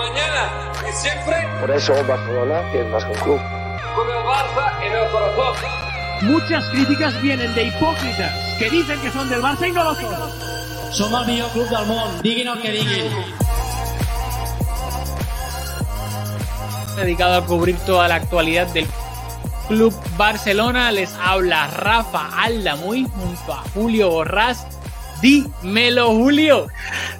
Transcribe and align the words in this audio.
Mañana 0.00 0.72
y 0.88 0.92
siempre. 0.96 1.36
Por 1.60 1.70
eso 1.70 1.92
Barcelona 2.06 2.62
es 2.72 2.86
más 2.86 3.04
que 3.04 3.10
un 3.12 3.18
club. 3.18 3.40
Con 3.94 4.08
el 4.08 4.24
Barça 4.24 4.82
en 4.82 4.92
el 4.94 5.10
corazón. 5.10 5.56
Muchas 6.22 6.64
críticas 6.70 7.20
vienen 7.20 7.54
de 7.54 7.64
hipócritas 7.64 8.32
que 8.58 8.70
dicen 8.70 8.98
que 9.02 9.10
son 9.10 9.28
del 9.28 9.42
Barça 9.42 9.68
y 9.68 9.72
no 9.72 9.84
lo 9.84 9.94
son. 9.94 10.14
Som 10.90 11.14
el 11.14 11.26
millor 11.26 11.50
club 11.50 11.68
del 11.68 11.86
món, 11.86 12.22
diguin 12.22 12.48
el 12.48 12.62
que 12.62 12.70
diguin. 12.70 13.12
Dedicado 16.96 17.36
a 17.36 17.44
cubrir 17.44 17.76
toda 17.80 18.08
la 18.08 18.14
actualidad 18.14 18.68
del 18.68 18.86
Club 19.68 19.94
Barcelona, 20.16 20.90
les 20.92 21.12
habla 21.22 21.66
Rafa 21.66 22.42
Aldamuy 22.42 23.04
junto 23.04 23.52
a 23.52 23.62
Julio 23.74 24.08
Borrás. 24.08 24.66
Dímelo, 25.20 26.08
Julio. 26.08 26.68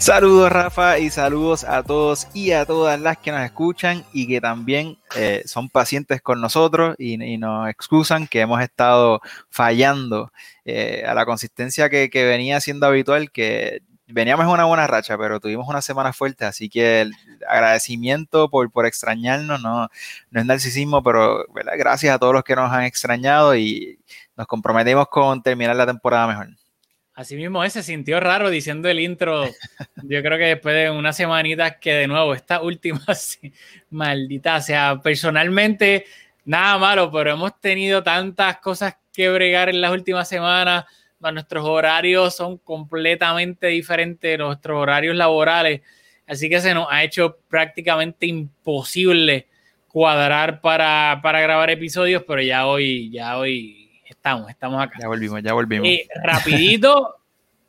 Saludos, 0.01 0.51
Rafa, 0.51 0.99
y 0.99 1.11
saludos 1.11 1.63
a 1.63 1.83
todos 1.83 2.27
y 2.33 2.53
a 2.53 2.65
todas 2.65 2.99
las 2.99 3.19
que 3.19 3.33
nos 3.33 3.43
escuchan 3.43 4.03
y 4.15 4.27
que 4.27 4.41
también 4.41 4.97
eh, 5.15 5.43
son 5.45 5.69
pacientes 5.69 6.23
con 6.23 6.41
nosotros 6.41 6.97
y, 6.99 7.19
nos 7.37 7.69
excusan 7.69 8.27
que 8.27 8.41
hemos 8.41 8.63
estado 8.63 9.21
fallando 9.51 10.33
eh, 10.65 11.05
a 11.07 11.13
la 11.13 11.27
consistencia 11.27 11.91
que, 11.91 12.09
venía 12.15 12.63
siendo 12.63 12.87
habitual, 12.87 13.31
que 13.31 13.83
veníamos 14.07 14.47
en 14.47 14.53
una 14.53 14.65
buena 14.65 14.87
racha, 14.87 15.19
pero 15.19 15.39
tuvimos 15.39 15.69
una 15.69 15.83
semana 15.83 16.15
fuerte, 16.15 16.47
así 16.47 16.71
que 16.71 17.03
el 17.03 17.13
agradecimiento 17.47 18.49
por, 18.49 18.73
por 18.73 18.87
extrañarnos, 18.87 19.61
no, 19.61 19.91
no 20.31 20.41
es 20.41 20.47
narcisismo, 20.47 21.03
pero 21.03 21.45
gracias 21.77 22.15
a 22.15 22.19
todos 22.19 22.33
los 22.33 22.43
que 22.43 22.57
nos 22.57 22.73
han 22.73 22.85
extrañado 22.85 23.55
y 23.55 23.99
nos 24.35 24.47
comprometemos 24.47 25.09
con 25.09 25.43
terminar 25.43 25.77
la 25.77 25.87
temporada 25.87 26.27
mejor. 26.27 26.60
Así 27.21 27.37
mismo 27.37 27.69
se 27.69 27.83
sintió 27.83 28.19
raro 28.19 28.49
diciendo 28.49 28.89
el 28.89 28.99
intro. 28.99 29.45
Yo 30.05 30.23
creo 30.23 30.39
que 30.39 30.45
después 30.45 30.75
de 30.75 30.89
unas 30.89 31.15
semanitas 31.15 31.77
que 31.79 31.93
de 31.93 32.07
nuevo, 32.07 32.33
esta 32.33 32.63
última, 32.63 33.05
maldita, 33.91 34.57
o 34.57 34.61
sea, 34.63 34.99
personalmente, 35.03 36.07
nada 36.47 36.79
malo, 36.79 37.13
pero 37.13 37.33
hemos 37.33 37.61
tenido 37.61 38.03
tantas 38.03 38.57
cosas 38.61 38.97
que 39.13 39.29
bregar 39.29 39.69
en 39.69 39.83
las 39.83 39.93
últimas 39.93 40.31
semanas. 40.31 40.87
Nuestros 41.21 41.67
horarios 41.67 42.35
son 42.37 42.57
completamente 42.57 43.67
diferentes, 43.67 44.39
nuestros 44.39 44.79
horarios 44.81 45.15
laborales. 45.15 45.83
Así 46.27 46.49
que 46.49 46.59
se 46.59 46.73
nos 46.73 46.87
ha 46.89 47.05
hecho 47.05 47.37
prácticamente 47.51 48.25
imposible 48.29 49.47
cuadrar 49.89 50.63
para, 50.63 51.21
para 51.23 51.43
grabar 51.43 51.69
episodios, 51.69 52.25
pero 52.27 52.41
ya 52.41 52.67
hoy, 52.67 53.11
ya 53.11 53.37
hoy 53.37 53.81
Estamos, 54.11 54.51
estamos 54.51 54.83
acá. 54.83 54.99
Ya 55.01 55.07
volvimos, 55.07 55.41
ya 55.43 55.53
volvimos. 55.53 55.89
Eh, 55.89 56.09
rapidito, 56.23 57.17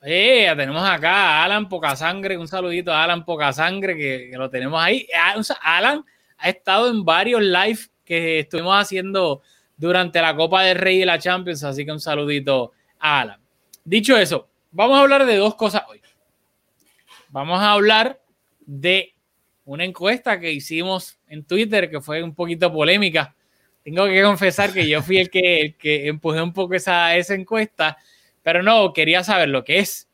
eh, 0.03 0.51
tenemos 0.55 0.83
acá 0.87 1.11
a 1.11 1.43
Alan 1.43 1.69
Pocasangre, 1.69 2.37
un 2.37 2.47
saludito 2.47 2.91
a 2.91 3.03
Alan 3.03 3.23
Pocasangre 3.25 3.95
que, 3.95 4.29
que 4.31 4.37
lo 4.37 4.49
tenemos 4.49 4.81
ahí. 4.81 5.07
Alan 5.61 6.03
ha 6.37 6.49
estado 6.49 6.89
en 6.89 7.05
varios 7.05 7.41
live 7.41 7.79
que 8.03 8.39
estuvimos 8.39 8.79
haciendo 8.79 9.41
durante 9.77 10.21
la 10.21 10.35
Copa 10.35 10.63
del 10.63 10.77
Rey 10.77 11.01
y 11.01 11.05
la 11.05 11.19
Champions, 11.19 11.63
así 11.63 11.85
que 11.85 11.91
un 11.91 11.99
saludito 11.99 12.71
a 12.99 13.21
Alan. 13.21 13.39
Dicho 13.83 14.17
eso, 14.17 14.49
vamos 14.71 14.97
a 14.97 15.01
hablar 15.01 15.25
de 15.25 15.37
dos 15.37 15.55
cosas 15.55 15.83
hoy. 15.89 16.01
Vamos 17.29 17.61
a 17.61 17.71
hablar 17.71 18.19
de 18.59 19.15
una 19.65 19.85
encuesta 19.85 20.39
que 20.39 20.51
hicimos 20.51 21.19
en 21.27 21.45
Twitter 21.45 21.89
que 21.89 22.01
fue 22.01 22.21
un 22.21 22.35
poquito 22.35 22.71
polémica 22.71 23.35
tengo 23.83 24.05
que 24.05 24.21
confesar 24.21 24.71
que 24.73 24.87
yo 24.87 25.01
fui 25.01 25.17
el 25.17 25.29
que, 25.29 25.75
empujé 26.07 26.41
un 26.41 26.53
poco 26.53 26.75
esa 26.75 27.15
encuesta, 27.15 27.97
pero 28.43 28.63
no, 28.63 28.93
quería 28.93 29.23
saber 29.23 29.49
lo 29.49 29.63
que 29.63 29.79
es. 29.79 30.07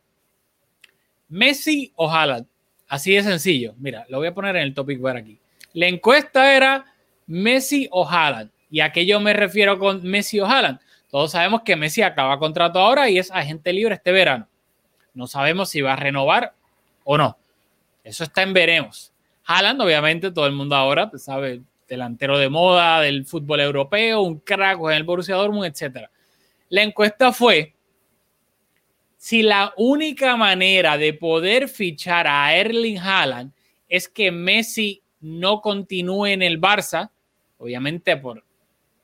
Messi 1.30 1.92
o 1.96 2.10
Haaland. 2.10 2.46
Así 2.88 3.14
de 3.14 3.24
sencillo. 3.24 3.74
Mira, 3.78 4.06
lo 4.10 4.18
voy 4.18 4.28
a 4.28 4.34
poner 4.34 4.56
en 4.56 4.64
el 4.64 4.74
topic 4.74 5.00
bar 5.00 5.18
aquí. 5.18 5.40
La 5.74 5.88
encuesta 5.88 6.56
era 6.56 6.86
Messi 7.26 7.88
o 7.92 8.08
Haaland. 8.08 8.50
¿Y 8.70 8.80
a 8.82 8.92
qué 8.92 9.06
yo 9.06 9.20
me 9.20 9.34
refiero 9.34 9.78
con 9.80 10.04
Messi 10.04 10.40
o 10.40 10.46
Haaland? 10.46 10.80
Todos 11.10 11.32
sabemos 11.32 11.62
que 11.62 11.76
Messi 11.76 12.02
acaba 12.02 12.40
contrato 12.40 12.80
ahora 12.80 13.10
y 13.10 13.18
es 13.18 13.32
agente 13.32 13.72
libre 13.74 13.96
este 13.96 14.12
verano. 14.12 14.48
No 15.14 15.28
sabemos 15.28 15.70
si 15.70 15.82
va 15.82 15.94
a 15.94 15.98
renovar 15.98 16.54
o 17.04 17.18
no. 17.18 17.38
Eso 18.04 18.24
está 18.24 18.44
en 18.44 18.54
veremos. 18.54 19.12
Haaland, 19.46 19.82
obviamente, 19.82 20.32
todo 20.32 20.46
el 20.46 20.52
mundo 20.52 20.76
ahora 20.76 21.10
pues, 21.10 21.24
sabe, 21.24 21.62
delantero 21.88 22.38
de 22.38 22.50
moda 22.50 23.02
del 23.02 23.26
fútbol 23.26 23.62
europeo, 23.62 24.22
un 24.22 24.40
crack 24.40 24.80
en 24.80 24.92
el 24.92 25.04
Borussia 25.04 25.36
Dortmund, 25.36 25.66
etc. 25.66 26.10
La 26.70 26.84
encuesta 26.84 27.32
fue 27.32 27.74
si 29.28 29.44
la 29.44 29.74
única 29.76 30.38
manera 30.38 30.98
de 30.98 31.12
poder 31.12 31.68
fichar 31.68 32.28
a 32.28 32.56
Erling 32.56 32.98
Haaland 32.98 33.52
es 33.90 34.08
que 34.08 34.32
Messi 34.32 35.02
no 35.20 35.60
continúe 35.60 36.28
en 36.28 36.42
el 36.42 36.62
Barça, 36.62 37.10
obviamente 37.58 38.16
por 38.16 38.46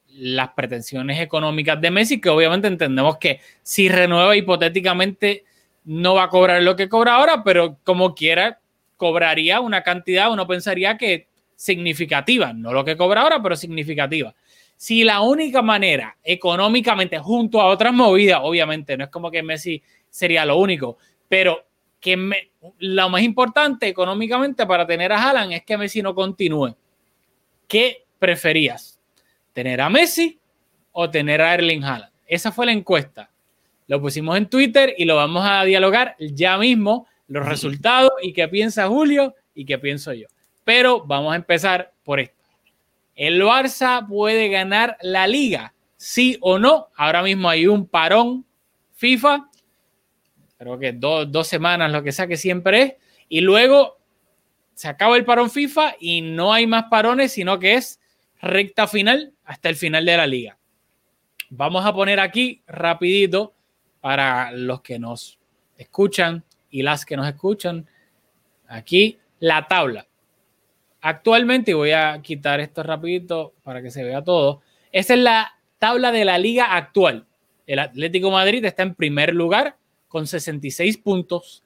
las 0.07 0.51
pretensiones 0.51 1.19
económicas 1.19 1.81
de 1.81 1.91
Messi, 1.91 2.21
que 2.21 2.29
obviamente 2.29 2.69
entendemos 2.69 3.17
que 3.17 3.41
si 3.63 3.89
renueva 3.89 4.33
hipotéticamente 4.37 5.43
no 5.83 6.15
va 6.15 6.23
a 6.23 6.29
cobrar 6.29 6.63
lo 6.63 6.77
que 6.77 6.87
cobra 6.87 7.15
ahora, 7.15 7.43
pero 7.43 7.79
como 7.83 8.15
quiera 8.15 8.61
cobraría 8.95 9.59
una 9.59 9.83
cantidad, 9.83 10.31
uno 10.31 10.47
pensaría 10.47 10.97
que 10.97 11.27
significativa, 11.57 12.53
no 12.53 12.71
lo 12.71 12.85
que 12.85 12.95
cobra 12.95 13.23
ahora, 13.23 13.43
pero 13.43 13.57
significativa. 13.57 14.33
Si 14.83 15.05
la 15.05 15.21
única 15.21 15.61
manera 15.61 16.17
económicamente, 16.21 17.17
junto 17.17 17.61
a 17.61 17.67
otras 17.67 17.93
movidas, 17.93 18.41
obviamente, 18.43 18.97
no 18.97 19.05
es 19.05 19.09
como 19.09 19.31
que 19.31 19.41
Messi 19.41 19.81
sería 20.09 20.45
lo 20.45 20.57
único, 20.57 20.97
pero 21.29 21.65
que 22.01 22.17
me, 22.17 22.51
lo 22.79 23.07
más 23.07 23.21
importante 23.21 23.87
económicamente 23.87 24.65
para 24.65 24.85
tener 24.85 25.13
a 25.13 25.23
Haaland 25.23 25.53
es 25.53 25.63
que 25.63 25.77
Messi 25.77 26.01
no 26.01 26.13
continúe. 26.13 26.75
¿Qué 27.65 28.03
preferías? 28.19 28.99
¿Tener 29.53 29.79
a 29.79 29.89
Messi 29.89 30.37
o 30.91 31.09
tener 31.09 31.41
a 31.41 31.53
Erling 31.53 31.85
Haaland? 31.85 32.11
Esa 32.27 32.51
fue 32.51 32.65
la 32.65 32.73
encuesta. 32.73 33.31
Lo 33.87 34.01
pusimos 34.01 34.35
en 34.35 34.49
Twitter 34.49 34.95
y 34.97 35.05
lo 35.05 35.15
vamos 35.15 35.45
a 35.45 35.63
dialogar 35.63 36.17
ya 36.19 36.57
mismo, 36.57 37.07
los 37.29 37.47
resultados 37.47 38.11
y 38.21 38.33
qué 38.33 38.49
piensa 38.49 38.89
Julio 38.89 39.33
y 39.55 39.63
qué 39.63 39.77
pienso 39.77 40.11
yo. 40.11 40.27
Pero 40.65 41.05
vamos 41.05 41.31
a 41.31 41.37
empezar 41.37 41.93
por 42.03 42.19
esto. 42.19 42.42
¿El 43.15 43.41
Barça 43.41 44.07
puede 44.07 44.49
ganar 44.49 44.97
la 45.01 45.27
liga? 45.27 45.73
¿Sí 45.97 46.37
o 46.41 46.59
no? 46.59 46.89
Ahora 46.95 47.21
mismo 47.21 47.49
hay 47.49 47.67
un 47.67 47.87
parón 47.87 48.45
FIFA. 48.93 49.49
Creo 50.57 50.79
que 50.79 50.93
dos 50.93 51.47
semanas, 51.47 51.91
lo 51.91 52.03
que 52.03 52.11
sea 52.11 52.27
que 52.27 52.37
siempre 52.37 52.81
es. 52.81 52.93
Y 53.29 53.41
luego 53.41 53.99
se 54.73 54.87
acaba 54.87 55.17
el 55.17 55.25
parón 55.25 55.49
FIFA 55.49 55.95
y 55.99 56.21
no 56.21 56.53
hay 56.53 56.67
más 56.67 56.85
parones, 56.85 57.31
sino 57.31 57.59
que 57.59 57.75
es 57.75 57.99
recta 58.41 58.87
final 58.87 59.33
hasta 59.45 59.69
el 59.69 59.75
final 59.75 60.05
de 60.05 60.17
la 60.17 60.27
liga. 60.27 60.57
Vamos 61.49 61.85
a 61.85 61.93
poner 61.93 62.19
aquí 62.19 62.63
rapidito 62.67 63.53
para 64.01 64.51
los 64.51 64.81
que 64.81 64.99
nos 64.99 65.39
escuchan 65.77 66.43
y 66.69 66.81
las 66.81 67.05
que 67.05 67.15
nos 67.15 67.27
escuchan 67.27 67.87
aquí 68.67 69.19
la 69.39 69.67
tabla. 69.67 70.07
Actualmente, 71.05 71.71
y 71.71 71.73
voy 71.73 71.91
a 71.91 72.21
quitar 72.21 72.61
esto 72.61 72.81
rapidito 72.81 73.53
para 73.61 73.81
que 73.81 73.91
se 73.91 74.05
vea 74.05 74.23
todo, 74.23 74.61
esa 74.93 75.15
es 75.15 75.19
la 75.19 75.51
tabla 75.77 76.13
de 76.13 76.23
la 76.23 76.37
liga 76.37 76.77
actual. 76.77 77.25
El 77.67 77.79
Atlético 77.79 78.31
Madrid 78.31 78.63
está 78.63 78.83
en 78.83 78.95
primer 78.95 79.35
lugar 79.35 79.75
con 80.07 80.27
66 80.27 80.97
puntos. 80.99 81.61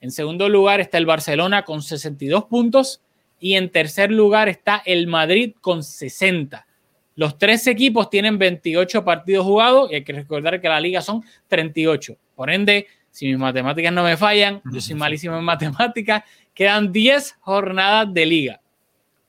En 0.00 0.10
segundo 0.10 0.48
lugar 0.48 0.80
está 0.80 0.98
el 0.98 1.06
Barcelona 1.06 1.64
con 1.64 1.82
62 1.82 2.46
puntos. 2.46 3.00
Y 3.38 3.54
en 3.54 3.70
tercer 3.70 4.10
lugar 4.10 4.48
está 4.48 4.82
el 4.84 5.06
Madrid 5.06 5.54
con 5.60 5.84
60. 5.84 6.66
Los 7.14 7.38
tres 7.38 7.68
equipos 7.68 8.10
tienen 8.10 8.38
28 8.38 9.04
partidos 9.04 9.46
jugados 9.46 9.92
y 9.92 9.94
hay 9.94 10.02
que 10.02 10.14
recordar 10.14 10.60
que 10.60 10.68
la 10.68 10.80
liga 10.80 11.00
son 11.00 11.22
38. 11.46 12.16
Por 12.34 12.50
ende, 12.50 12.88
si 13.12 13.26
mis 13.28 13.38
matemáticas 13.38 13.92
no 13.92 14.02
me 14.02 14.16
fallan, 14.16 14.60
yo 14.72 14.80
soy 14.80 14.94
malísimo 14.96 15.38
en 15.38 15.44
matemáticas, 15.44 16.24
quedan 16.52 16.90
10 16.90 17.36
jornadas 17.40 18.12
de 18.12 18.26
liga. 18.26 18.60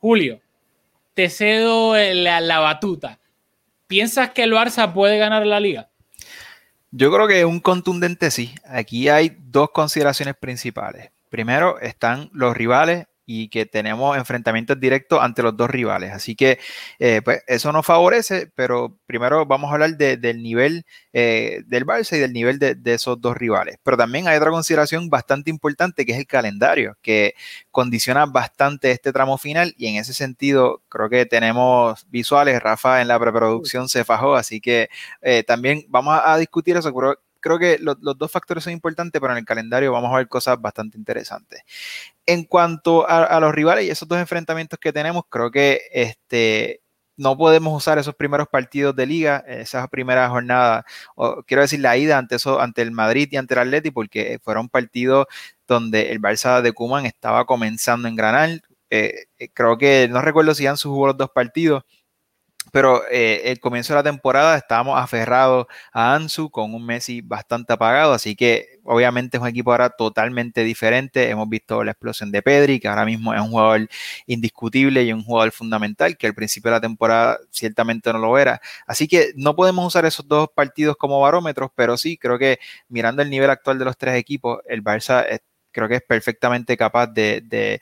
Julio, 0.01 0.42
te 1.13 1.30
cedo 1.30 1.94
la, 1.95 2.59
batuta. 2.59 3.19
¿Piensas 3.86 4.31
que 4.31 4.42
el 4.42 4.51
Barça 4.51 4.92
puede 4.92 5.19
ganar 5.19 5.45
la 5.45 5.59
liga? 5.59 5.92
Yo 6.89 7.13
creo 7.13 7.27
que 7.27 7.45
un 7.45 7.59
contundente 7.59 8.31
sí. 8.31 8.56
Aquí 8.65 9.09
hay 9.09 9.38
dos 9.38 9.69
consideraciones 9.69 10.36
principales. 10.36 11.12
Primero 11.30 11.80
están 11.80 12.31
los 12.33 12.57
rivales 12.57 13.06
y 13.31 13.48
que 13.48 13.66
tenemos 13.66 14.18
enfrentamientos 14.18 14.78
directos 14.80 15.22
ante 15.22 15.42
los 15.42 15.56
dos 15.56 15.69
rivales. 15.69 16.12
Así 16.12 16.36
que 16.36 16.60
eh, 17.00 17.22
pues 17.24 17.42
eso 17.48 17.72
nos 17.72 17.86
favorece, 17.86 18.51
pero 18.56 18.98
primero 19.06 19.45
vamos 19.45 19.69
a 19.72 19.74
hablar 19.74 19.95
de, 19.95 20.18
del 20.18 20.44
nivel 20.44 20.86
eh, 21.13 21.63
del 21.68 21.86
Barça 21.86 22.18
y 22.18 22.19
del 22.19 22.33
nivel 22.33 22.60
de, 22.60 22.75
de, 22.75 22.94
esos 22.94 23.22
dos 23.22 23.38
rivales. 23.38 23.78
Pero 23.83 23.95
también 23.95 24.28
hay 24.28 24.38
otra 24.38 24.51
consideración 24.51 25.10
bastante 25.10 25.50
importante 25.50 26.06
que 26.06 26.12
es 26.12 26.19
el 26.19 26.28
calendario, 26.28 26.98
que 27.01 27.36
condiciona 27.72 28.25
bastante 28.25 28.92
este 28.92 29.13
tramo 29.13 29.38
final 29.38 29.74
y 29.78 29.88
en 29.88 29.95
ese 29.95 30.13
sentido 30.13 30.81
creo 30.89 31.10
que 31.10 31.25
tenemos 31.25 32.06
visuales. 32.10 32.62
Rafa 32.62 33.01
en 33.01 33.07
la 33.07 33.19
preproducción 33.19 33.88
se 33.88 34.04
fajó, 34.04 34.36
así 34.36 34.60
que 34.60 34.89
eh, 35.22 35.44
también 35.44 35.86
vamos 35.88 36.16
a, 36.16 36.33
a 36.33 36.38
discutir 36.38 36.75
eso. 36.75 36.94
Creo, 36.94 37.18
creo 37.42 37.60
que 37.60 37.78
los 37.80 37.98
dos 38.18 38.32
factores 38.32 38.64
son 38.64 38.74
importantes, 38.74 39.20
pero 39.20 39.34
en 39.34 39.40
el 39.40 39.46
calendario 39.46 39.92
vamos 39.92 40.14
a 40.14 40.18
ver 40.18 40.28
cosas 40.28 40.62
bastante 40.62 40.98
interesantes. 40.98 41.62
En 42.26 42.46
cuanto 42.46 43.08
a, 43.10 43.40
los 43.40 43.54
rivales 43.54 43.86
y 43.86 43.90
esos 43.90 44.08
dos 44.08 44.20
enfrentamientos 44.20 44.80
que 44.80 44.94
tenemos, 44.94 45.24
creo 45.30 45.52
que 45.52 45.82
este, 45.92 46.82
no 47.18 47.38
podemos 47.38 47.76
usar 47.76 47.98
esos 47.98 48.16
primeros 48.16 48.48
partidos 48.48 48.96
de 48.96 49.06
liga, 49.06 49.44
esas 49.48 49.88
primeras 49.90 50.30
jornadas, 50.30 50.86
o 51.16 51.44
quiero 51.44 51.64
decir 51.64 51.80
la 51.80 51.98
ida 51.98 52.18
ante, 52.18 52.36
eso, 52.36 52.62
ante 52.62 52.82
el 52.82 52.92
Madrid 52.92 53.28
y 53.32 53.38
ante 53.38 53.54
el 53.56 53.60
Atleti, 53.60 53.92
porque 53.92 54.40
fueron 54.44 54.70
partidos 54.70 55.28
donde 55.68 56.12
el 56.12 56.22
Barça 56.22 56.62
de 56.62 56.74
Kuman 56.74 57.06
estaba 57.06 57.46
comenzando 57.46 58.08
en 58.08 58.16
Granal. 58.16 58.62
Eh, 58.90 59.26
eh, 59.40 59.50
creo 59.54 59.78
que 59.78 60.08
no 60.10 60.22
recuerdo 60.22 60.54
si 60.54 60.68
han 60.68 60.76
jugó 60.78 61.08
los 61.08 61.18
dos 61.18 61.30
partidos, 61.30 61.84
pero 62.71 63.03
eh, 63.12 63.41
el 63.45 63.59
comienzo 63.59 63.94
de 63.94 64.00
la 64.00 64.03
temporada 64.03 64.57
estábamos 64.57 65.00
aferrados 65.00 65.68
a 65.91 66.15
Ansu 66.15 66.50
con 66.50 66.73
un 66.73 66.85
Messi 66.85 67.21
bastante 67.21 67.73
apagado, 67.73 68.13
así 68.13 68.35
que 68.35 68.79
obviamente 68.83 69.38
es 69.38 69.41
un 69.41 69.50
equipo 69.50 69.71
ahora 69.71 69.89
totalmente 69.89 70.63
diferente. 70.63 71.29
Hemos 71.29 71.50
visto 71.50 71.83
la 71.83 71.91
explosión 71.91 72.31
de 72.31 72.41
Pedri, 72.41 72.79
que 72.79 72.88
ahora 72.88 73.06
mismo 73.06 73.33
es 73.33 73.41
un 73.41 73.50
jugador 73.50 73.88
indiscutible 74.25 75.03
y 75.03 75.13
un 75.13 75.23
jugador 75.23 75.51
fundamental, 75.51 76.18
que 76.18 76.27
al 76.27 76.33
principio 76.33 76.71
de 76.71 76.77
la 76.77 76.81
temporada 76.81 77.39
ciertamente 77.51 78.12
no 78.13 78.19
lo 78.19 78.38
era. 78.38 78.62
Así 78.88 79.07
que 79.07 79.31
no 79.35 79.56
podemos 79.56 79.85
usar 79.85 80.06
esos 80.06 80.27
dos 80.27 80.50
partidos 80.53 80.95
como 80.97 81.19
barómetros, 81.21 81.71
pero 81.75 81.97
sí 81.97 82.18
creo 82.18 82.39
que 82.39 82.59
mirando 82.89 83.21
el 83.21 83.29
nivel 83.29 83.50
actual 83.50 83.79
de 83.79 83.85
los 83.85 83.97
tres 83.97 84.15
equipos, 84.15 84.59
el 84.68 84.83
Barça 84.83 85.25
creo 85.71 85.88
que 85.88 85.95
es 85.95 86.03
perfectamente 86.03 86.77
capaz 86.77 87.07
de, 87.07 87.81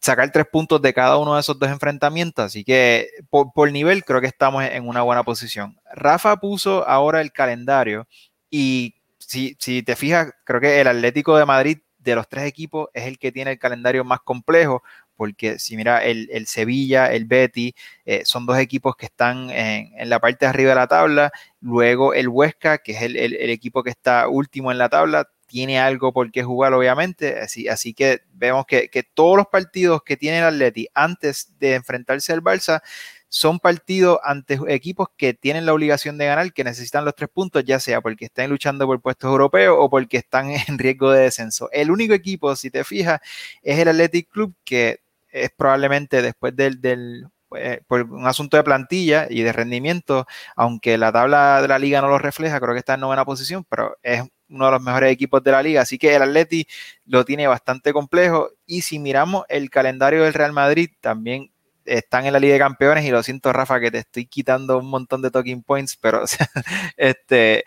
sacar 0.00 0.30
tres 0.32 0.46
puntos 0.50 0.80
de 0.82 0.94
cada 0.94 1.16
uno 1.18 1.34
de 1.34 1.40
esos 1.40 1.58
dos 1.58 1.68
enfrentamientos. 1.70 2.44
Así 2.44 2.64
que 2.64 3.10
por, 3.30 3.70
nivel 3.72 4.04
creo 4.04 4.20
que 4.20 4.26
estamos 4.26 4.64
en 4.64 4.88
una 4.88 5.02
buena 5.02 5.22
posición. 5.22 5.78
Rafa 5.92 6.36
puso 6.36 6.86
ahora 6.88 7.20
el 7.20 7.32
calendario 7.32 8.06
y 8.50 8.96
si, 9.18 9.54
te 9.54 9.96
fijas, 9.96 10.32
creo 10.44 10.60
que 10.60 10.80
el 10.80 10.86
Atlético 10.88 11.36
de 11.36 11.44
Madrid 11.46 11.78
de 11.98 12.14
los 12.14 12.28
tres 12.28 12.44
equipos 12.44 12.88
es 12.94 13.04
el 13.04 13.18
que 13.18 13.32
tiene 13.32 13.52
el 13.52 13.58
calendario 13.58 14.04
más 14.04 14.20
complejo, 14.20 14.82
porque 15.16 15.58
si 15.58 15.76
mira, 15.76 16.04
el, 16.04 16.46
Sevilla, 16.46 17.12
el 17.12 17.26
Betty, 17.26 17.74
eh, 18.06 18.22
son 18.24 18.46
dos 18.46 18.56
equipos 18.58 18.96
que 18.96 19.06
están 19.06 19.50
en, 19.50 20.08
la 20.08 20.20
parte 20.20 20.46
de 20.46 20.50
arriba 20.50 20.70
de 20.70 20.76
la 20.76 20.86
tabla, 20.86 21.32
luego 21.60 22.14
el 22.14 22.28
Huesca, 22.28 22.78
que 22.78 22.92
es 22.92 23.02
el, 23.02 23.16
equipo 23.50 23.82
que 23.82 23.90
está 23.90 24.28
último 24.28 24.72
en 24.72 24.78
la 24.78 24.88
tabla, 24.88 25.28
tiene 25.48 25.80
algo 25.80 26.12
por 26.12 26.30
qué 26.30 26.44
jugar, 26.44 26.74
obviamente. 26.74 27.40
Así, 27.40 27.66
así 27.68 27.94
que 27.94 28.20
vemos 28.32 28.66
que, 28.66 28.88
todos 29.14 29.36
los 29.36 29.46
partidos 29.48 30.02
que 30.04 30.16
tiene 30.16 30.38
el 30.38 30.44
Atleti 30.44 30.88
antes 30.94 31.58
de 31.58 31.74
enfrentarse 31.74 32.32
al 32.32 32.42
Barça 32.42 32.82
son 33.30 33.58
partidos 33.58 34.18
ante 34.22 34.58
equipos 34.68 35.08
que 35.16 35.34
tienen 35.34 35.66
la 35.66 35.74
obligación 35.74 36.16
de 36.18 36.26
ganar, 36.26 36.52
que 36.52 36.64
necesitan 36.64 37.04
los 37.04 37.14
tres 37.14 37.28
puntos, 37.30 37.64
ya 37.64 37.80
sea 37.80 38.00
porque 38.00 38.26
están 38.26 38.48
luchando 38.50 38.86
por 38.86 39.00
puestos 39.00 39.28
europeos 39.30 39.76
o 39.78 39.90
porque 39.90 40.18
están 40.18 40.50
en 40.68 40.78
riesgo 40.78 41.10
de 41.10 41.22
descenso. 41.22 41.68
El 41.72 41.90
único 41.90 42.14
equipo, 42.14 42.54
si 42.56 42.70
te 42.70 42.84
fijas, 42.84 43.20
es 43.62 43.78
el 43.78 43.88
Athletic 43.88 44.30
Club, 44.30 44.54
que 44.64 45.00
es 45.30 45.50
probablemente 45.56 46.22
después 46.22 46.54
del, 46.56 46.80
del 46.80 47.26
eh, 47.56 47.80
por 47.86 48.02
un 48.02 48.26
asunto 48.26 48.56
de 48.58 48.64
plantilla 48.64 49.26
y 49.30 49.42
de 49.42 49.52
rendimiento, 49.52 50.26
aunque 50.56 50.98
la 50.98 51.12
tabla 51.12 51.62
de 51.62 51.68
la 51.68 51.78
liga 51.78 52.02
no 52.02 52.08
lo 52.08 52.18
refleja, 52.18 52.60
creo 52.60 52.74
que 52.74 52.80
está 52.80 52.94
en 52.94 53.00
novena 53.00 53.24
posición, 53.24 53.64
pero 53.68 53.96
es 54.02 54.22
uno 54.48 54.66
de 54.66 54.72
los 54.72 54.82
mejores 54.82 55.12
equipos 55.12 55.42
de 55.42 55.52
la 55.52 55.62
liga. 55.62 55.82
Así 55.82 55.98
que 55.98 56.14
el 56.14 56.22
Atleti 56.22 56.66
lo 57.06 57.24
tiene 57.24 57.46
bastante 57.46 57.92
complejo. 57.92 58.50
Y 58.66 58.82
si 58.82 58.98
miramos 58.98 59.44
el 59.48 59.70
calendario 59.70 60.24
del 60.24 60.34
Real 60.34 60.52
Madrid, 60.52 60.90
también 61.00 61.50
están 61.84 62.26
en 62.26 62.32
la 62.32 62.40
Liga 62.40 62.54
de 62.54 62.60
Campeones. 62.60 63.04
Y 63.04 63.10
lo 63.10 63.22
siento, 63.22 63.52
Rafa, 63.52 63.80
que 63.80 63.90
te 63.90 63.98
estoy 63.98 64.26
quitando 64.26 64.78
un 64.78 64.88
montón 64.90 65.22
de 65.22 65.30
talking 65.30 65.62
points, 65.62 65.96
pero 65.96 66.24
este, 66.96 67.64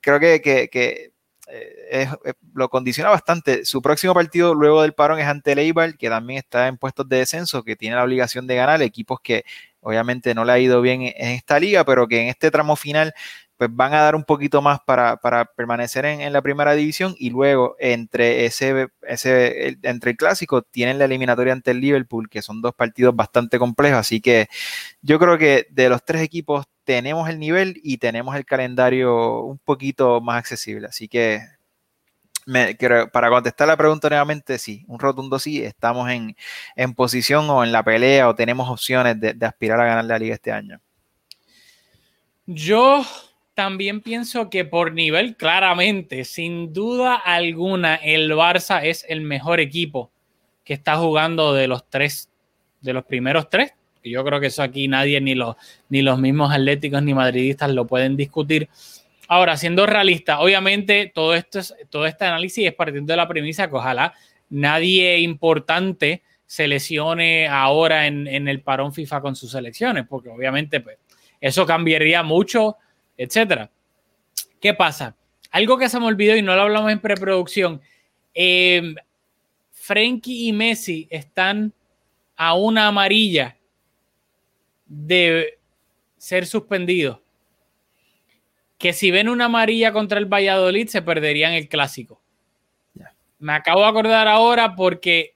creo 0.00 0.20
que, 0.20 0.40
que, 0.40 1.12
eh, 1.48 2.08
lo 2.54 2.68
condiciona 2.68 3.10
bastante. 3.10 3.64
Su 3.64 3.80
próximo 3.80 4.14
partido 4.14 4.54
luego 4.54 4.82
del 4.82 4.94
parón 4.94 5.20
es 5.20 5.26
ante 5.26 5.52
el 5.52 5.96
que 5.96 6.08
también 6.08 6.38
está 6.38 6.66
en 6.66 6.76
puestos 6.76 7.08
de 7.08 7.18
descenso, 7.18 7.62
que 7.62 7.76
tiene 7.76 7.96
la 7.96 8.04
obligación 8.04 8.46
de 8.46 8.56
ganar. 8.56 8.82
Equipos 8.82 9.20
que 9.22 9.44
obviamente 9.80 10.34
no 10.34 10.44
le 10.44 10.52
ha 10.52 10.58
ido 10.58 10.80
bien 10.80 11.02
en 11.02 11.30
esta 11.30 11.60
liga, 11.60 11.84
pero 11.84 12.08
que 12.08 12.22
en 12.22 12.28
este 12.28 12.50
tramo 12.50 12.74
final 12.74 13.14
pues 13.56 13.70
van 13.72 13.94
a 13.94 14.02
dar 14.02 14.14
un 14.14 14.24
poquito 14.24 14.60
más 14.60 14.80
para, 14.80 15.16
permanecer 15.56 16.04
en, 16.04 16.32
la 16.32 16.42
primera 16.42 16.74
división 16.74 17.14
y 17.18 17.30
luego 17.30 17.76
entre 17.78 18.44
ese, 18.44 18.88
ese 19.02 19.78
entre 19.82 20.12
el 20.12 20.16
clásico 20.16 20.62
tienen 20.62 20.98
la 20.98 21.06
eliminatoria 21.06 21.52
ante 21.52 21.70
el 21.70 21.80
Liverpool, 21.80 22.28
que 22.28 22.42
son 22.42 22.60
dos 22.60 22.74
partidos 22.74 23.16
bastante 23.16 23.58
complejos, 23.58 23.98
así 23.98 24.20
que 24.20 24.48
yo 25.02 25.18
creo 25.18 25.38
que 25.38 25.66
de 25.70 25.88
los 25.88 26.04
tres 26.04 26.22
equipos 26.22 26.66
tenemos 26.84 27.28
el 27.28 27.38
nivel 27.38 27.80
y 27.82 27.98
tenemos 27.98 28.36
el 28.36 28.44
calendario 28.44 29.40
un 29.42 29.58
poquito 29.58 30.20
más 30.20 30.38
accesible, 30.38 30.88
así 30.88 31.08
que 31.08 31.40
para 33.12 33.28
contestar 33.28 33.66
la 33.66 33.76
pregunta 33.76 34.08
nuevamente, 34.08 34.58
sí, 34.58 34.84
un 34.86 35.00
rotundo 35.00 35.38
sí, 35.38 35.62
estamos 35.62 36.08
en, 36.10 36.94
posición 36.94 37.48
o 37.50 37.64
en 37.64 37.72
la 37.72 37.82
pelea 37.82 38.28
o 38.28 38.34
tenemos 38.34 38.68
opciones 38.68 39.18
de, 39.18 39.34
de 39.34 39.46
aspirar 39.46 39.80
a 39.80 39.86
ganar 39.86 40.04
la 40.04 40.18
liga 40.18 40.34
este 40.34 40.52
año. 40.52 40.80
Yo 42.46 43.04
también 43.56 44.02
pienso 44.02 44.50
que 44.50 44.66
por 44.66 44.92
nivel, 44.92 45.34
claramente, 45.34 46.26
sin 46.26 46.74
duda 46.74 47.14
alguna, 47.14 47.94
el 47.94 48.30
Barça 48.32 48.84
es 48.84 49.06
el 49.08 49.22
mejor 49.22 49.60
equipo 49.60 50.10
que 50.62 50.74
está 50.74 50.98
jugando 50.98 51.54
de 51.54 51.66
los 51.66 51.88
tres, 51.88 52.28
de 52.82 52.92
los 52.92 53.06
primeros 53.06 53.48
tres. 53.48 53.72
Yo 54.04 54.22
creo 54.26 54.40
que 54.40 54.48
eso 54.48 54.62
aquí 54.62 54.88
nadie, 54.88 55.22
ni 55.22 55.34
los, 55.34 55.56
ni 55.88 56.02
los 56.02 56.18
mismos 56.18 56.52
atléticos 56.52 57.02
ni 57.02 57.14
madridistas 57.14 57.70
lo 57.70 57.86
pueden 57.86 58.14
discutir. 58.14 58.68
Ahora, 59.26 59.56
siendo 59.56 59.86
realista, 59.86 60.38
obviamente 60.40 61.10
todo, 61.14 61.34
esto 61.34 61.60
es, 61.60 61.74
todo 61.88 62.04
este 62.04 62.26
análisis 62.26 62.66
es 62.66 62.74
partiendo 62.74 63.14
de 63.14 63.16
la 63.16 63.26
premisa 63.26 63.70
que 63.70 63.76
ojalá 63.76 64.12
nadie 64.50 65.18
importante 65.20 66.22
se 66.44 66.68
lesione 66.68 67.48
ahora 67.48 68.06
en, 68.06 68.26
en 68.26 68.48
el 68.48 68.60
parón 68.60 68.92
FIFA 68.92 69.22
con 69.22 69.34
sus 69.34 69.52
selecciones, 69.52 70.04
porque 70.06 70.28
obviamente 70.28 70.80
pues, 70.80 70.98
eso 71.40 71.64
cambiaría 71.64 72.22
mucho 72.22 72.76
etcétera. 73.16 73.70
¿Qué 74.60 74.74
pasa? 74.74 75.16
Algo 75.50 75.78
que 75.78 75.88
se 75.88 75.98
me 76.00 76.06
olvidó 76.06 76.36
y 76.36 76.42
no 76.42 76.54
lo 76.54 76.62
hablamos 76.62 76.90
en 76.90 77.00
preproducción. 77.00 77.80
Eh, 78.34 78.94
Frenkie 79.70 80.48
y 80.48 80.52
Messi 80.52 81.06
están 81.10 81.72
a 82.36 82.54
una 82.54 82.88
amarilla 82.88 83.56
de 84.86 85.58
ser 86.16 86.46
suspendidos. 86.46 87.20
Que 88.78 88.92
si 88.92 89.10
ven 89.10 89.28
una 89.28 89.46
amarilla 89.46 89.92
contra 89.92 90.18
el 90.18 90.26
Valladolid 90.26 90.88
se 90.88 91.02
perderían 91.02 91.52
el 91.52 91.68
clásico. 91.68 92.20
Me 93.38 93.52
acabo 93.52 93.80
de 93.82 93.86
acordar 93.86 94.28
ahora 94.28 94.74
porque 94.74 95.34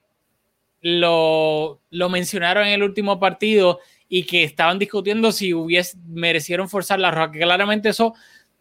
lo, 0.81 1.79
lo 1.89 2.09
mencionaron 2.09 2.67
en 2.67 2.73
el 2.73 2.83
último 2.83 3.19
partido 3.19 3.79
y 4.13 4.23
que 4.25 4.43
estaban 4.43 4.77
discutiendo 4.77 5.31
si 5.31 5.53
hubiese, 5.53 5.97
merecieron 6.05 6.67
forzar 6.67 6.99
la 6.99 7.11
roja, 7.11 7.31
que 7.31 7.39
claramente 7.39 7.87
eso 7.87 8.13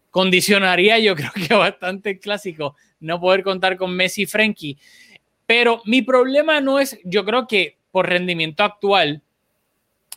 condicionaría, 0.09 1.00
yo 1.00 1.16
creo 1.16 1.33
que 1.33 1.52
bastante 1.52 2.21
clásico, 2.21 2.76
no 3.00 3.21
poder 3.21 3.42
contar 3.42 3.76
con 3.76 3.92
Messi 3.92 4.23
y 4.23 4.26
Frenkie. 4.26 4.78
Pero 5.47 5.83
mi 5.87 6.02
problema 6.02 6.61
no 6.61 6.78
es, 6.78 7.00
yo 7.02 7.25
creo 7.25 7.49
que 7.49 7.78
por 7.90 8.09
rendimiento 8.09 8.62
actual, 8.62 9.23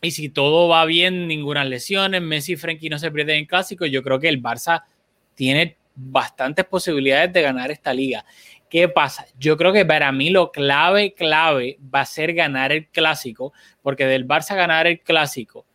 y 0.04 0.12
si 0.12 0.30
todo 0.30 0.68
va 0.68 0.86
bien, 0.86 1.28
ninguna 1.28 1.66
lesiones, 1.66 2.22
Messi 2.22 2.54
y 2.54 2.58
Frenkie 2.58 2.90
no 2.90 3.00
se 3.00 3.10
pierden 3.10 3.38
en 3.38 3.46
clásico, 3.48 3.88
yo 3.88 4.04
creo 4.04 4.20
que 4.20 4.30
el 4.30 4.40
Barça 4.40 4.84
tiene 5.34 5.78
bastantes 5.96 6.66
posibilidades 6.66 7.34
de 7.34 7.42
ganar 7.42 7.72
esta 7.72 7.92
liga. 7.92 8.24
¿Qué 8.74 8.90
pasa? 8.90 9.28
Yo 9.38 9.56
creo 9.56 9.72
que 9.72 9.86
para 9.86 10.12
mí 10.12 10.32
lo 10.32 10.52
clave, 10.52 11.14
clave 11.14 11.78
va 11.94 12.02
a 12.02 12.06
ser 12.06 12.34
ganar 12.34 12.72
el 12.72 12.88
clásico, 12.88 13.54
porque 13.84 14.08
del 14.08 14.28
Barça 14.28 14.56
ganar 14.56 14.88
el 14.88 15.00
clásico 15.02 15.68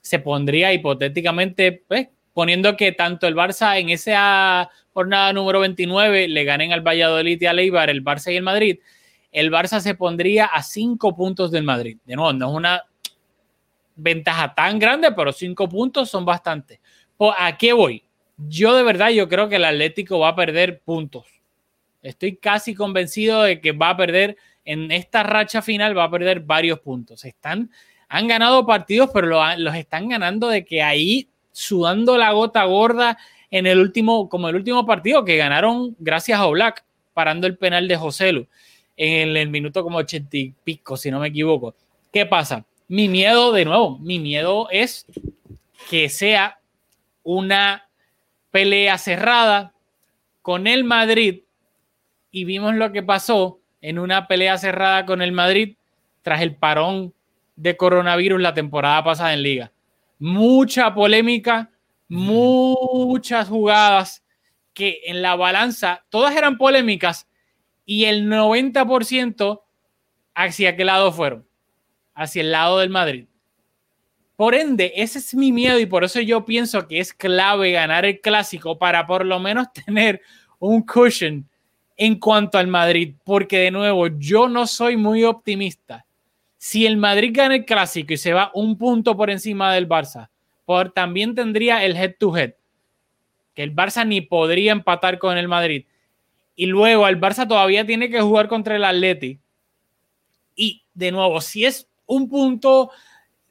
se 0.00 0.20
pondría 0.20 0.72
hipotéticamente, 0.72 1.82
pues, 1.88 2.10
poniendo 2.32 2.76
que 2.76 2.92
tanto 2.92 3.26
el 3.26 3.34
Barça 3.34 3.80
en 3.80 3.90
esa 3.90 4.70
jornada 4.92 5.32
número 5.32 5.58
29 5.58 6.28
le 6.28 6.44
ganen 6.44 6.72
al 6.72 6.82
Valladolid 6.82 7.42
y 7.42 7.46
al 7.46 7.58
Eibar, 7.58 7.90
el 7.90 8.04
Barça 8.04 8.32
y 8.32 8.36
el 8.36 8.44
Madrid, 8.44 8.78
el 9.32 9.50
Barça 9.50 9.80
se 9.80 9.96
pondría 9.96 10.44
a 10.44 10.62
cinco 10.62 11.16
puntos 11.16 11.50
del 11.50 11.64
Madrid. 11.64 11.98
De 12.04 12.14
nuevo, 12.14 12.32
no 12.34 12.50
es 12.50 12.54
una 12.54 12.84
ventaja 13.96 14.54
tan 14.54 14.78
grande, 14.78 15.10
pero 15.10 15.32
cinco 15.32 15.68
puntos 15.68 16.08
son 16.08 16.24
bastantes. 16.24 16.78
¿A 17.36 17.58
qué 17.58 17.72
voy? 17.72 18.04
Yo 18.36 18.76
de 18.76 18.84
verdad, 18.84 19.10
yo 19.10 19.28
creo 19.28 19.48
que 19.48 19.56
el 19.56 19.64
Atlético 19.64 20.20
va 20.20 20.28
a 20.28 20.36
perder 20.36 20.82
puntos 20.82 21.33
Estoy 22.04 22.36
casi 22.36 22.74
convencido 22.74 23.42
de 23.42 23.60
que 23.60 23.72
va 23.72 23.90
a 23.90 23.96
perder 23.96 24.36
en 24.64 24.92
esta 24.92 25.22
racha 25.22 25.62
final, 25.62 25.96
va 25.96 26.04
a 26.04 26.10
perder 26.10 26.40
varios 26.40 26.80
puntos. 26.80 27.24
Están, 27.24 27.70
han 28.08 28.28
ganado 28.28 28.66
partidos, 28.66 29.10
pero 29.12 29.40
los 29.56 29.74
están 29.74 30.08
ganando 30.08 30.48
de 30.48 30.64
que 30.64 30.82
ahí 30.82 31.28
sudando 31.50 32.18
la 32.18 32.32
gota 32.32 32.64
gorda 32.64 33.16
en 33.50 33.66
el 33.66 33.78
último, 33.78 34.28
como 34.28 34.48
el 34.48 34.56
último 34.56 34.84
partido 34.84 35.24
que 35.24 35.36
ganaron 35.36 35.96
gracias 35.98 36.40
a 36.40 36.46
Black, 36.46 36.84
parando 37.14 37.46
el 37.46 37.56
penal 37.56 37.88
de 37.88 37.96
Joselu 37.96 38.46
en 38.96 39.36
el, 39.36 39.48
minuto 39.48 39.82
como 39.82 39.98
ochenta 39.98 40.36
y 40.36 40.52
pico, 40.62 40.96
si 40.96 41.10
no 41.10 41.20
me 41.20 41.28
equivoco. 41.28 41.74
¿Qué 42.12 42.26
pasa? 42.26 42.64
Mi 42.88 43.08
miedo, 43.08 43.52
de 43.52 43.64
nuevo, 43.64 43.98
mi 43.98 44.18
miedo 44.18 44.68
es 44.70 45.06
que 45.88 46.08
sea 46.08 46.58
una 47.22 47.88
pelea 48.50 48.98
cerrada, 48.98 49.72
con 50.42 50.66
el 50.66 50.84
Madrid 50.84 51.43
y 52.34 52.44
vimos 52.44 52.74
lo 52.74 52.90
que 52.90 53.04
pasó 53.04 53.60
en 53.80 53.96
una 53.96 54.26
pelea 54.26 54.58
cerrada 54.58 55.06
con 55.06 55.22
el 55.22 55.30
Madrid 55.30 55.76
tras 56.20 56.42
el 56.42 56.56
parón 56.56 57.14
de 57.54 57.76
coronavirus 57.76 58.40
la 58.40 58.52
temporada 58.52 59.04
pasada 59.04 59.34
en 59.34 59.42
liga. 59.44 59.72
Mucha 60.18 60.92
polémica, 60.94 61.70
muchas 62.08 63.48
jugadas 63.48 64.24
que 64.72 65.02
en 65.04 65.22
la 65.22 65.36
balanza, 65.36 66.04
todas 66.08 66.34
eran 66.34 66.58
polémicas 66.58 67.28
y 67.86 68.06
el 68.06 68.26
90% 68.26 69.62
hacia 70.34 70.74
qué 70.74 70.84
lado 70.84 71.12
fueron, 71.12 71.46
hacia 72.16 72.42
el 72.42 72.50
lado 72.50 72.80
del 72.80 72.90
Madrid. 72.90 73.26
Por 74.34 74.56
ende, 74.56 74.92
ese 74.96 75.20
es 75.20 75.36
mi 75.36 75.52
miedo 75.52 75.78
y 75.78 75.86
por 75.86 76.02
eso 76.02 76.20
yo 76.20 76.44
pienso 76.44 76.88
que 76.88 76.98
es 76.98 77.14
clave 77.14 77.70
ganar 77.70 78.04
el 78.04 78.20
clásico 78.20 78.76
para 78.76 79.06
por 79.06 79.24
lo 79.24 79.38
menos 79.38 79.72
tener 79.86 80.20
un 80.58 80.82
cushion 80.82 81.48
en 81.96 82.18
cuanto 82.18 82.58
al 82.58 82.66
Madrid, 82.66 83.14
porque 83.24 83.58
de 83.58 83.70
nuevo, 83.70 84.08
yo 84.18 84.48
no 84.48 84.66
soy 84.66 84.96
muy 84.96 85.24
optimista. 85.24 86.04
Si 86.56 86.86
el 86.86 86.96
Madrid 86.96 87.30
gana 87.32 87.56
el 87.56 87.64
clásico 87.64 88.14
y 88.14 88.16
se 88.16 88.32
va 88.32 88.50
un 88.54 88.76
punto 88.76 89.16
por 89.16 89.30
encima 89.30 89.72
del 89.72 89.88
Barça, 89.88 90.28
por, 90.64 90.90
también 90.90 91.34
tendría 91.34 91.84
el 91.84 91.96
head 91.96 92.14
to 92.18 92.36
head, 92.36 92.54
que 93.54 93.62
el 93.62 93.74
Barça 93.74 94.06
ni 94.06 94.22
podría 94.22 94.72
empatar 94.72 95.18
con 95.18 95.36
el 95.36 95.46
Madrid. 95.46 95.84
Y 96.56 96.66
luego 96.66 97.06
el 97.06 97.20
Barça 97.20 97.46
todavía 97.46 97.84
tiene 97.84 98.08
que 98.08 98.20
jugar 98.20 98.48
contra 98.48 98.76
el 98.76 98.84
Atleti. 98.84 99.38
Y 100.56 100.84
de 100.94 101.12
nuevo, 101.12 101.40
si 101.40 101.64
es 101.64 101.88
un 102.06 102.28
punto, 102.28 102.90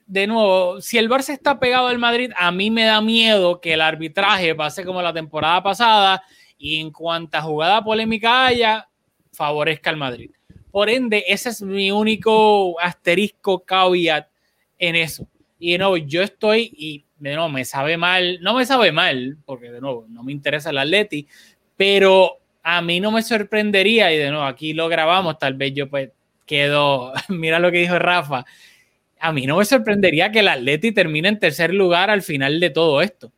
de 0.06 0.28
nuevo, 0.28 0.82
si 0.82 0.98
el 0.98 1.10
Barça 1.10 1.34
está 1.34 1.60
pegado 1.60 1.88
al 1.88 2.00
Madrid, 2.00 2.32
a 2.36 2.52
mí 2.52 2.72
me 2.72 2.86
da 2.86 3.00
miedo 3.00 3.62
que 3.62 3.74
el 3.74 3.82
arbitraje 3.82 4.56
pase 4.56 4.84
como 4.84 5.02
la 5.02 5.14
temporada 5.14 5.62
pasada 5.62 6.24
y 6.64 6.80
en 6.80 6.92
cuanta 6.92 7.42
jugada 7.42 7.84
polémica 7.84 8.46
haya, 8.46 8.88
favorezca 9.34 9.90
al 9.90 9.98
Madrid. 9.98 10.32
Por 10.72 10.90
ende, 10.90 11.26
ese 11.28 11.50
es 11.50 11.62
mi 11.62 11.92
único 11.92 12.80
asterisco 12.80 13.66
caveat 13.66 14.30
en 14.80 14.96
eso. 14.96 15.28
Y 15.60 15.74
de 15.74 15.80
nuevo, 15.80 15.98
yo 15.98 16.22
estoy, 16.22 16.72
y 16.74 17.04
de 17.20 17.34
nuevo, 17.34 17.50
me 17.50 17.66
sabe 17.66 17.98
mal, 17.98 18.40
no 18.40 18.54
me 18.54 18.66
sabe 18.66 18.94
mal, 18.94 19.36
porque 19.44 19.72
de 19.72 19.82
nuevo, 19.82 20.06
no 20.08 20.24
me 20.24 20.32
interesa 20.32 20.70
el 20.70 20.78
Atleti, 20.78 21.28
pero 21.76 22.38
a 22.64 22.82
mí 22.82 23.02
no 23.02 23.12
me 23.12 23.24
sorprendería, 23.24 24.14
y 24.14 24.18
de 24.18 24.30
nuevo, 24.30 24.46
aquí 24.46 24.72
lo 24.72 24.88
grabamos, 24.88 25.38
tal 25.40 25.56
vez 25.56 25.74
yo 25.74 25.90
pues 25.90 26.12
quedo, 26.46 27.12
mira 27.28 27.60
lo 27.60 27.74
que 27.74 27.80
dijo 27.80 28.00
Rafa, 28.00 28.46
a 29.20 29.34
mí 29.34 29.46
no 29.46 29.58
me 29.58 29.66
sorprendería 29.66 30.32
que 30.32 30.40
el 30.40 30.48
Atleti 30.48 30.94
termine 30.94 31.28
en 31.28 31.40
tercer 31.40 31.74
lugar 31.74 32.10
al 32.10 32.22
final 32.22 32.62
de 32.62 32.70
todo 32.70 33.02
esto. 33.02 33.34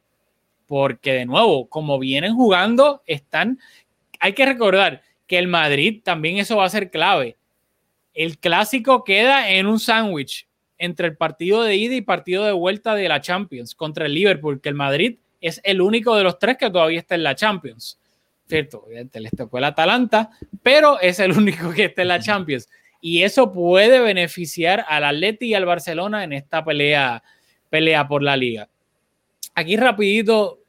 Porque 0.65 1.13
de 1.13 1.25
nuevo, 1.25 1.67
como 1.69 1.99
vienen 1.99 2.35
jugando, 2.35 3.03
están, 3.05 3.59
hay 4.19 4.33
que 4.33 4.45
recordar 4.45 5.01
que 5.27 5.37
el 5.37 5.47
Madrid 5.47 6.01
también 6.03 6.37
eso 6.37 6.57
va 6.57 6.65
a 6.65 6.69
ser 6.69 6.89
clave. 6.89 7.37
El 8.13 8.37
clásico 8.37 9.03
queda 9.03 9.49
en 9.49 9.67
un 9.67 9.79
sándwich 9.79 10.47
entre 10.77 11.07
el 11.07 11.17
partido 11.17 11.63
de 11.63 11.75
ida 11.75 11.95
y 11.95 12.01
partido 12.01 12.45
de 12.45 12.51
vuelta 12.51 12.95
de 12.95 13.07
la 13.07 13.21
Champions 13.21 13.75
contra 13.75 14.05
el 14.05 14.13
Liverpool, 14.13 14.61
que 14.61 14.69
el 14.69 14.75
Madrid 14.75 15.17
es 15.41 15.61
el 15.63 15.81
único 15.81 16.15
de 16.15 16.23
los 16.23 16.39
tres 16.39 16.57
que 16.57 16.69
todavía 16.69 16.99
está 16.99 17.15
en 17.15 17.23
la 17.23 17.35
Champions. 17.35 17.99
¿Cierto? 18.47 18.83
Obviamente 18.85 19.19
les 19.19 19.31
tocó 19.31 19.57
el 19.57 19.63
Atalanta, 19.63 20.29
pero 20.61 20.99
es 20.99 21.19
el 21.19 21.31
único 21.37 21.71
que 21.71 21.85
está 21.85 22.03
en 22.03 22.09
la 22.09 22.19
Champions. 22.19 22.69
Y 23.01 23.23
eso 23.23 23.51
puede 23.51 23.99
beneficiar 23.99 24.85
al 24.87 25.03
Atleti 25.03 25.47
y 25.47 25.53
al 25.53 25.65
Barcelona 25.65 26.23
en 26.23 26.33
esta 26.33 26.63
pelea, 26.63 27.23
pelea 27.69 28.07
por 28.07 28.23
la 28.23 28.35
liga. 28.37 28.69
Aquí 29.55 29.77
rapidito, 29.77 30.59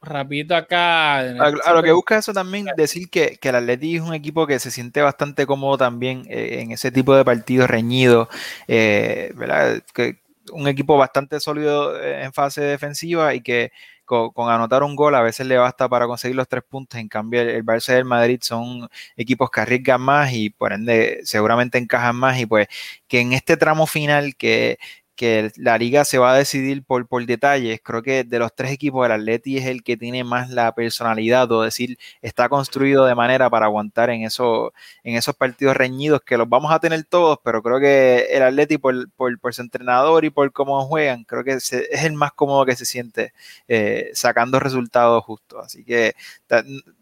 rapidito 0.00 0.56
acá. 0.56 1.18
A, 1.18 1.72
lo 1.74 1.82
que 1.82 1.92
busca 1.92 2.18
eso 2.18 2.32
también, 2.32 2.66
decir 2.76 3.10
que, 3.10 3.36
que 3.38 3.50
el 3.50 3.56
Atleti 3.56 3.96
es 3.96 4.02
un 4.02 4.14
equipo 4.14 4.46
que 4.46 4.58
se 4.58 4.70
siente 4.70 5.02
bastante 5.02 5.46
cómodo 5.46 5.76
también 5.78 6.24
eh, 6.28 6.60
en 6.62 6.72
ese 6.72 6.90
tipo 6.90 7.14
de 7.14 7.24
partidos 7.24 7.68
reñidos, 7.68 8.28
eh, 8.68 9.32
¿verdad? 9.34 9.82
Que 9.92 10.20
un 10.52 10.68
equipo 10.68 10.96
bastante 10.96 11.40
sólido 11.40 12.00
eh, 12.00 12.24
en 12.24 12.32
fase 12.32 12.62
defensiva 12.62 13.34
y 13.34 13.40
que 13.40 13.72
con, 14.06 14.50
anotar 14.50 14.82
un 14.84 14.94
gol 14.96 15.14
a 15.16 15.22
veces 15.22 15.46
le 15.46 15.58
basta 15.58 15.88
para 15.88 16.06
conseguir 16.06 16.36
los 16.36 16.48
tres 16.48 16.62
puntos. 16.62 16.98
En 17.00 17.08
cambio, 17.08 17.42
el, 17.42 17.64
Barça 17.64 17.92
y 17.92 17.98
el 17.98 18.04
Madrid 18.04 18.38
son 18.40 18.88
equipos 19.16 19.50
que 19.50 19.60
arriesgan 19.60 20.00
más 20.00 20.32
y 20.32 20.50
por 20.50 20.72
ende 20.72 21.20
seguramente 21.24 21.78
encajan 21.78 22.16
más. 22.16 22.38
Y 22.38 22.46
pues 22.46 22.68
que 23.08 23.20
en 23.20 23.32
este 23.32 23.56
tramo 23.56 23.86
final 23.86 24.36
que 24.36 24.78
que 25.16 25.50
la 25.56 25.78
liga 25.78 26.04
se 26.04 26.18
va 26.18 26.32
a 26.32 26.36
decidir 26.36 26.84
por, 26.84 27.08
por 27.08 27.24
detalles. 27.26 27.80
Creo 27.82 28.02
que 28.02 28.24
de 28.24 28.38
los 28.38 28.54
tres 28.54 28.70
equipos, 28.70 29.04
el 29.06 29.12
Atleti 29.12 29.58
es 29.58 29.66
el 29.66 29.82
que 29.82 29.96
tiene 29.96 30.22
más 30.24 30.50
la 30.50 30.74
personalidad, 30.74 31.50
o 31.50 31.62
decir, 31.62 31.98
está 32.22 32.48
construido 32.48 33.06
de 33.06 33.14
manera 33.14 33.50
para 33.50 33.66
aguantar 33.66 34.10
en, 34.10 34.22
eso, 34.22 34.72
en 35.02 35.16
esos 35.16 35.34
partidos 35.34 35.76
reñidos 35.76 36.22
que 36.22 36.36
los 36.36 36.48
vamos 36.48 36.72
a 36.72 36.78
tener 36.80 37.04
todos, 37.04 37.38
pero 37.42 37.62
creo 37.62 37.80
que 37.80 38.26
el 38.30 38.42
Atleti 38.42 38.78
por, 38.78 39.10
por, 39.12 39.54
su 39.54 39.62
entrenador 39.62 40.24
y 40.24 40.30
por 40.30 40.52
cómo 40.52 40.84
juegan, 40.86 41.24
creo 41.24 41.42
que 41.44 41.52
es 41.52 41.72
el 41.72 42.12
más 42.12 42.32
cómodo 42.32 42.66
que 42.66 42.76
se 42.76 42.84
siente 42.84 43.32
eh, 43.68 44.10
sacando 44.14 44.60
resultados 44.60 45.24
justos. 45.24 45.64
Así 45.64 45.84
que, 45.84 46.14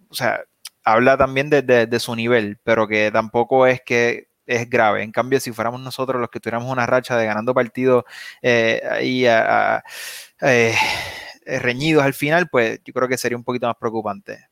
o 0.08 0.14
sea, 0.14 0.44
habla 0.84 1.16
también 1.16 1.50
de 1.50 1.98
su 2.00 2.14
nivel, 2.14 2.58
pero 2.64 2.86
que 2.88 3.10
tampoco 3.10 3.66
es 3.66 3.80
que 3.82 4.28
es 4.46 4.68
grave. 4.68 5.02
En 5.02 5.12
cambio, 5.12 5.40
si 5.40 5.52
fuéramos 5.52 5.80
nosotros 5.80 6.20
los 6.20 6.30
que 6.30 6.40
tuviéramos 6.40 6.70
una 6.70 6.86
racha 6.86 7.16
de 7.16 7.26
ganando 7.26 7.54
partidos 7.54 8.04
eh, 8.42 8.80
ahí 8.90 9.24
eh, 9.26 10.74
reñidos 11.46 12.04
al 12.04 12.14
final, 12.14 12.48
pues 12.48 12.80
yo 12.84 12.92
creo 12.92 13.08
que 13.08 13.18
sería 13.18 13.36
un 13.36 13.44
poquito 13.44 13.66
más 13.66 13.76
preocupante. 13.76 14.46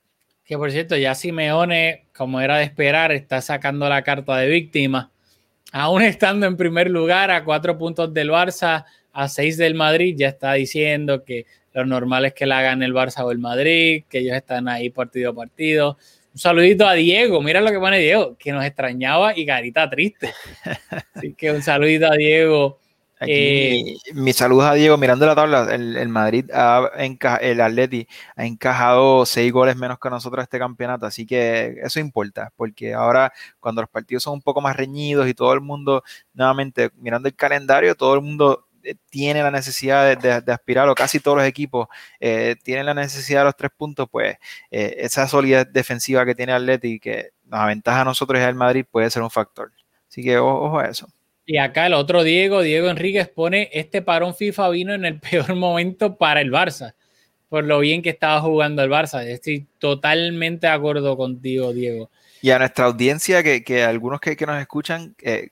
Que 0.45 0.59
por 0.59 0.71
cierto, 0.71 0.97
ya 0.97 1.15
Simeone, 1.15 2.07
como 2.15 2.41
era 2.41 2.59
de 2.59 2.65
esperar, 2.65 3.13
está 3.13 3.41
sacando 3.41 3.89
la 3.89 4.03
carta 4.03 4.37
de 4.37 4.49
víctima. 4.49 5.11
Aún 5.73 6.03
estando 6.03 6.47
en 6.47 6.57
primer 6.57 6.91
lugar 6.91 7.31
a 7.31 7.45
cuatro 7.45 7.79
puntos 7.79 8.13
del 8.13 8.31
Barça, 8.31 8.85
a 9.13 9.29
seis 9.29 9.57
del 9.57 9.75
Madrid, 9.75 10.15
ya 10.19 10.29
está 10.29 10.53
diciendo 10.55 11.25
que 11.25 11.47
lo 11.73 11.87
normal 11.87 12.27
es 12.27 12.35
que 12.35 12.45
la 12.45 12.59
hagan 12.59 12.83
el 12.83 12.93
Barça 12.93 13.25
o 13.25 13.31
el 13.31 13.39
Madrid, 13.39 14.05
que 14.09 14.19
ellos 14.19 14.37
están 14.37 14.69
ahí 14.69 14.91
partido 14.91 15.31
a 15.31 15.35
partido. 15.35 15.97
Un 16.33 16.39
saludito 16.39 16.87
a 16.87 16.95
Diego, 16.95 17.43
mira 17.43 17.61
lo 17.61 17.71
que 17.71 17.79
pone 17.79 17.99
Diego, 17.99 18.37
que 18.39 18.53
nos 18.53 18.65
extrañaba 18.65 19.37
y 19.37 19.45
carita 19.45 19.91
triste. 19.91 20.33
Así 21.15 21.35
que 21.35 21.53
un 21.53 21.63
saludito 21.63 22.07
a 22.07 22.17
Diego. 22.17 22.79
Aquí, 23.21 23.31
eh, 23.33 23.97
mis 24.15 24.35
saludos 24.35 24.65
a 24.65 24.73
Diego. 24.73 24.97
Mirando 24.97 25.27
la 25.27 25.35
tabla, 25.35 25.73
el, 25.75 26.09
Madrid, 26.09 26.51
ha 26.53 26.91
el 27.41 27.61
Atleti 27.61 28.09
ha 28.35 28.47
encajado 28.47 29.27
seis 29.27 29.53
goles 29.53 29.77
menos 29.77 29.99
que 29.99 30.09
nosotros 30.09 30.43
este 30.43 30.59
campeonato, 30.59 31.07
así 31.07 31.27
que 31.27 31.77
eso 31.83 32.01
importa, 32.01 32.51
porque 32.57 32.95
ahora 32.95 33.33
cuando 33.61 33.83
los 33.83 33.91
partidos 33.91 34.25
son 34.25 34.33
un 34.35 34.43
poco 34.43 34.61
más 34.61 34.75
reñidos 34.75 35.29
y 35.29 35.35
todo 35.35 35.53
el 35.53 35.61
mundo, 35.61 36.03
nuevamente, 36.33 36.91
mirando 36.97 37.29
el 37.29 37.37
calendario, 37.37 37.95
todo 37.95 38.15
el 38.15 38.23
mundo 38.23 38.67
tiene 39.09 39.43
la 39.43 39.51
necesidad 39.51 40.17
de, 40.17 40.53
aspirar, 40.53 40.89
o 40.89 40.95
casi 40.95 41.21
todos 41.21 41.39
los 41.39 41.47
equipos 41.47 41.89
eh, 42.21 42.57
tienen 42.63 42.87
la 42.87 42.95
necesidad 42.95 43.41
de 43.41 43.45
los 43.47 43.57
tres 43.57 43.71
puntos, 43.77 44.09
pues 44.11 44.37
eh, 44.71 44.97
esa 44.99 45.29
solidez 45.29 45.73
defensiva 45.73 46.25
que 46.25 46.35
tiene 46.35 46.53
Atleti, 46.53 46.99
que 46.99 47.31
nos 47.45 47.61
aventaja 47.61 48.03
a 48.03 48.05
nosotros 48.05 48.41
y 48.41 48.45
al 48.45 48.55
Madrid, 48.55 48.85
puede 48.91 49.11
ser 49.11 49.23
un 49.23 49.31
factor. 49.31 49.71
Así 50.09 50.23
que 50.23 50.39
ojo 50.39 50.79
a 50.79 50.87
eso. 50.87 51.09
Y 51.45 51.59
acá 51.59 51.87
el 51.87 51.95
otro 51.95 52.23
Diego, 52.23 52.63
Diego 52.63 52.89
Enríquez, 52.89 53.29
pone 53.29 53.69
este 53.73 54.01
parón 54.03 54.35
FIFA 54.35 54.71
vino 54.71 54.95
en 54.95 55.05
el 55.05 55.19
peor 55.31 55.55
momento 55.55 56.17
para 56.17 56.41
el 56.41 56.51
Barça, 56.53 56.95
por 57.49 57.65
lo 57.65 57.81
bien 57.81 58.03
que 58.03 58.11
estaba 58.11 58.41
jugando 58.41 58.83
el 58.83 58.91
Barça. 58.91 59.25
Estoy 59.25 59.67
totalmente 59.79 60.67
de 60.67 60.73
acuerdo 60.73 61.17
contigo, 61.17 61.73
Diego. 61.73 62.11
Y 62.41 62.51
a 62.51 62.59
nuestra 62.59 62.87
audiencia, 62.87 63.43
que, 63.43 63.63
que 63.63 63.85
algunos 63.85 64.21
que, 64.21 64.37
que 64.37 64.47
nos 64.47 64.61
escuchan, 64.61 65.15
eh, 65.23 65.51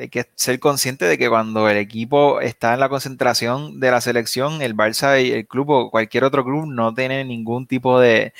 hay 0.00 0.08
que 0.08 0.26
ser 0.34 0.58
consciente 0.60 1.04
de 1.04 1.18
que 1.18 1.28
cuando 1.28 1.68
el 1.68 1.76
equipo 1.76 2.40
está 2.40 2.74
en 2.74 2.80
la 2.80 2.88
concentración 2.88 3.80
de 3.80 3.90
la 3.90 4.00
selección, 4.00 4.62
el 4.62 4.76
Barça 4.76 5.22
y 5.24 5.32
el 5.32 5.46
club 5.46 5.70
o 5.70 5.90
cualquier 5.90 6.24
otro 6.24 6.44
club 6.44 6.66
no 6.66 6.94
tiene 6.94 7.24
ningún 7.24 7.66
tipo 7.66 8.00
de, 8.00 8.32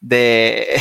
de, 0.00 0.80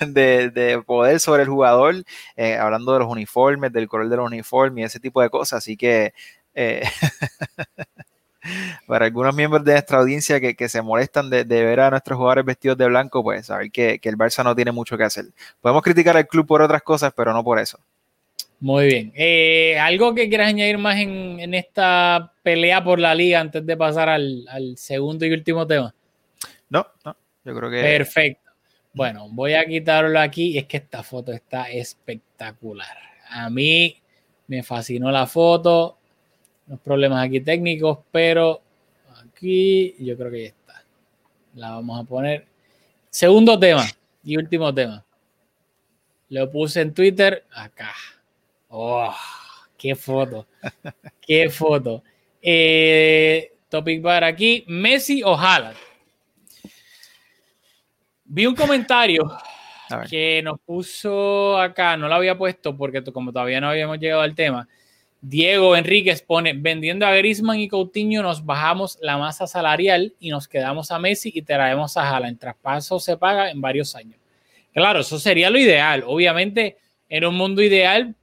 de, 0.06 0.82
poder 0.86 1.20
sobre 1.20 1.42
el 1.42 1.48
jugador, 1.48 2.04
eh, 2.36 2.56
hablando 2.56 2.92
de 2.92 3.00
los 3.00 3.08
uniformes, 3.08 3.72
del 3.72 3.88
color 3.88 4.08
de 4.08 4.16
los 4.16 4.26
uniformes 4.26 4.82
y 4.82 4.86
ese 4.86 5.00
tipo 5.00 5.20
de 5.22 5.30
cosas. 5.30 5.58
Así 5.58 5.76
que 5.76 6.12
eh, 6.54 6.82
para 8.86 9.06
algunos 9.06 9.34
miembros 9.34 9.64
de 9.64 9.72
nuestra 9.72 9.98
audiencia 9.98 10.40
que, 10.40 10.68
se 10.68 10.82
molestan 10.82 11.30
de, 11.30 11.44
ver 11.44 11.80
a 11.80 11.90
nuestros 11.90 12.16
jugadores 12.16 12.44
vestidos 12.44 12.78
de 12.78 12.88
blanco, 12.88 13.22
pues 13.22 13.46
saber 13.46 13.70
que, 13.70 13.98
que 13.98 14.08
el 14.08 14.16
Barça 14.16 14.44
no 14.44 14.54
tiene 14.54 14.72
mucho 14.72 14.96
que 14.96 15.04
hacer. 15.04 15.26
Podemos 15.60 15.82
criticar 15.82 16.16
al 16.16 16.26
club 16.26 16.46
por 16.46 16.62
otras 16.62 16.82
cosas, 16.82 17.12
pero 17.14 17.32
no 17.32 17.44
por 17.44 17.58
eso. 17.58 17.78
Muy 18.60 18.86
bien. 18.86 19.12
Eh, 19.16 19.78
¿Algo 19.78 20.14
que 20.14 20.28
quieras 20.28 20.48
añadir 20.48 20.76
más 20.76 20.98
en, 20.98 21.54
esta 21.54 22.34
pelea 22.42 22.84
por 22.84 23.00
la 23.00 23.14
liga 23.14 23.40
antes 23.40 23.64
de 23.64 23.76
pasar 23.76 24.10
al, 24.10 24.44
segundo 24.76 25.24
y 25.24 25.32
último 25.32 25.66
tema? 25.66 25.94
No, 26.68 26.86
no, 27.04 27.16
yo 27.44 27.54
creo 27.54 27.70
que... 27.70 27.80
Perfecto. 27.80 28.50
Bueno, 28.92 29.28
voy 29.30 29.54
a 29.54 29.64
quitarlo 29.64 30.20
aquí. 30.20 30.58
Es 30.58 30.66
que 30.66 30.76
esta 30.76 31.02
foto 31.02 31.32
está 31.32 31.70
espectacular. 31.70 32.96
A 33.30 33.48
mí 33.48 33.96
me 34.46 34.62
fascinó 34.62 35.10
la 35.10 35.26
foto. 35.26 35.96
Unos 36.66 36.80
problemas 36.80 37.24
aquí 37.24 37.40
técnicos, 37.40 38.00
pero 38.10 38.60
aquí 39.24 39.96
yo 39.98 40.16
creo 40.18 40.30
que 40.30 40.42
ya 40.42 40.48
está. 40.48 40.84
La 41.54 41.70
vamos 41.70 41.98
a 41.98 42.04
poner. 42.04 42.46
Segundo 43.08 43.58
tema. 43.58 43.84
Y 44.22 44.36
último 44.36 44.72
tema. 44.74 45.04
Lo 46.28 46.50
puse 46.50 46.82
en 46.82 46.92
Twitter 46.92 47.44
acá. 47.52 47.92
Oh, 48.70 49.14
qué 49.76 49.94
foto. 49.94 50.46
qué 51.20 51.50
foto. 51.50 52.02
Eh, 52.40 53.52
topic 53.68 54.00
bar 54.00 54.24
aquí. 54.24 54.64
Messi 54.68 55.22
o 55.22 55.36
Haaland. 55.36 55.76
Vi 58.24 58.46
un 58.46 58.54
comentario 58.54 59.28
que 60.08 60.40
nos 60.44 60.60
puso 60.60 61.58
acá, 61.58 61.96
no 61.96 62.06
lo 62.06 62.14
había 62.14 62.38
puesto 62.38 62.76
porque 62.76 63.02
como 63.02 63.32
todavía 63.32 63.60
no 63.60 63.70
habíamos 63.70 63.98
llegado 63.98 64.22
al 64.22 64.36
tema. 64.36 64.68
Diego 65.20 65.74
Enríquez 65.76 66.22
pone, 66.22 66.52
vendiendo 66.54 67.06
a 67.06 67.14
Grisman 67.14 67.58
y 67.58 67.68
Coutinho 67.68 68.22
nos 68.22 68.46
bajamos 68.46 68.98
la 69.02 69.18
masa 69.18 69.48
salarial 69.48 70.14
y 70.20 70.30
nos 70.30 70.46
quedamos 70.46 70.92
a 70.92 71.00
Messi 71.00 71.32
y 71.34 71.42
traemos 71.42 71.96
a 71.96 72.08
Haaland. 72.08 72.38
Traspaso 72.38 73.00
se 73.00 73.16
paga 73.16 73.50
en 73.50 73.60
varios 73.60 73.96
años. 73.96 74.20
Claro, 74.72 75.00
eso 75.00 75.18
sería 75.18 75.50
lo 75.50 75.58
ideal. 75.58 76.04
Obviamente, 76.06 76.76
en 77.08 77.24
un 77.24 77.34
mundo 77.34 77.60
ideal, 77.60 78.14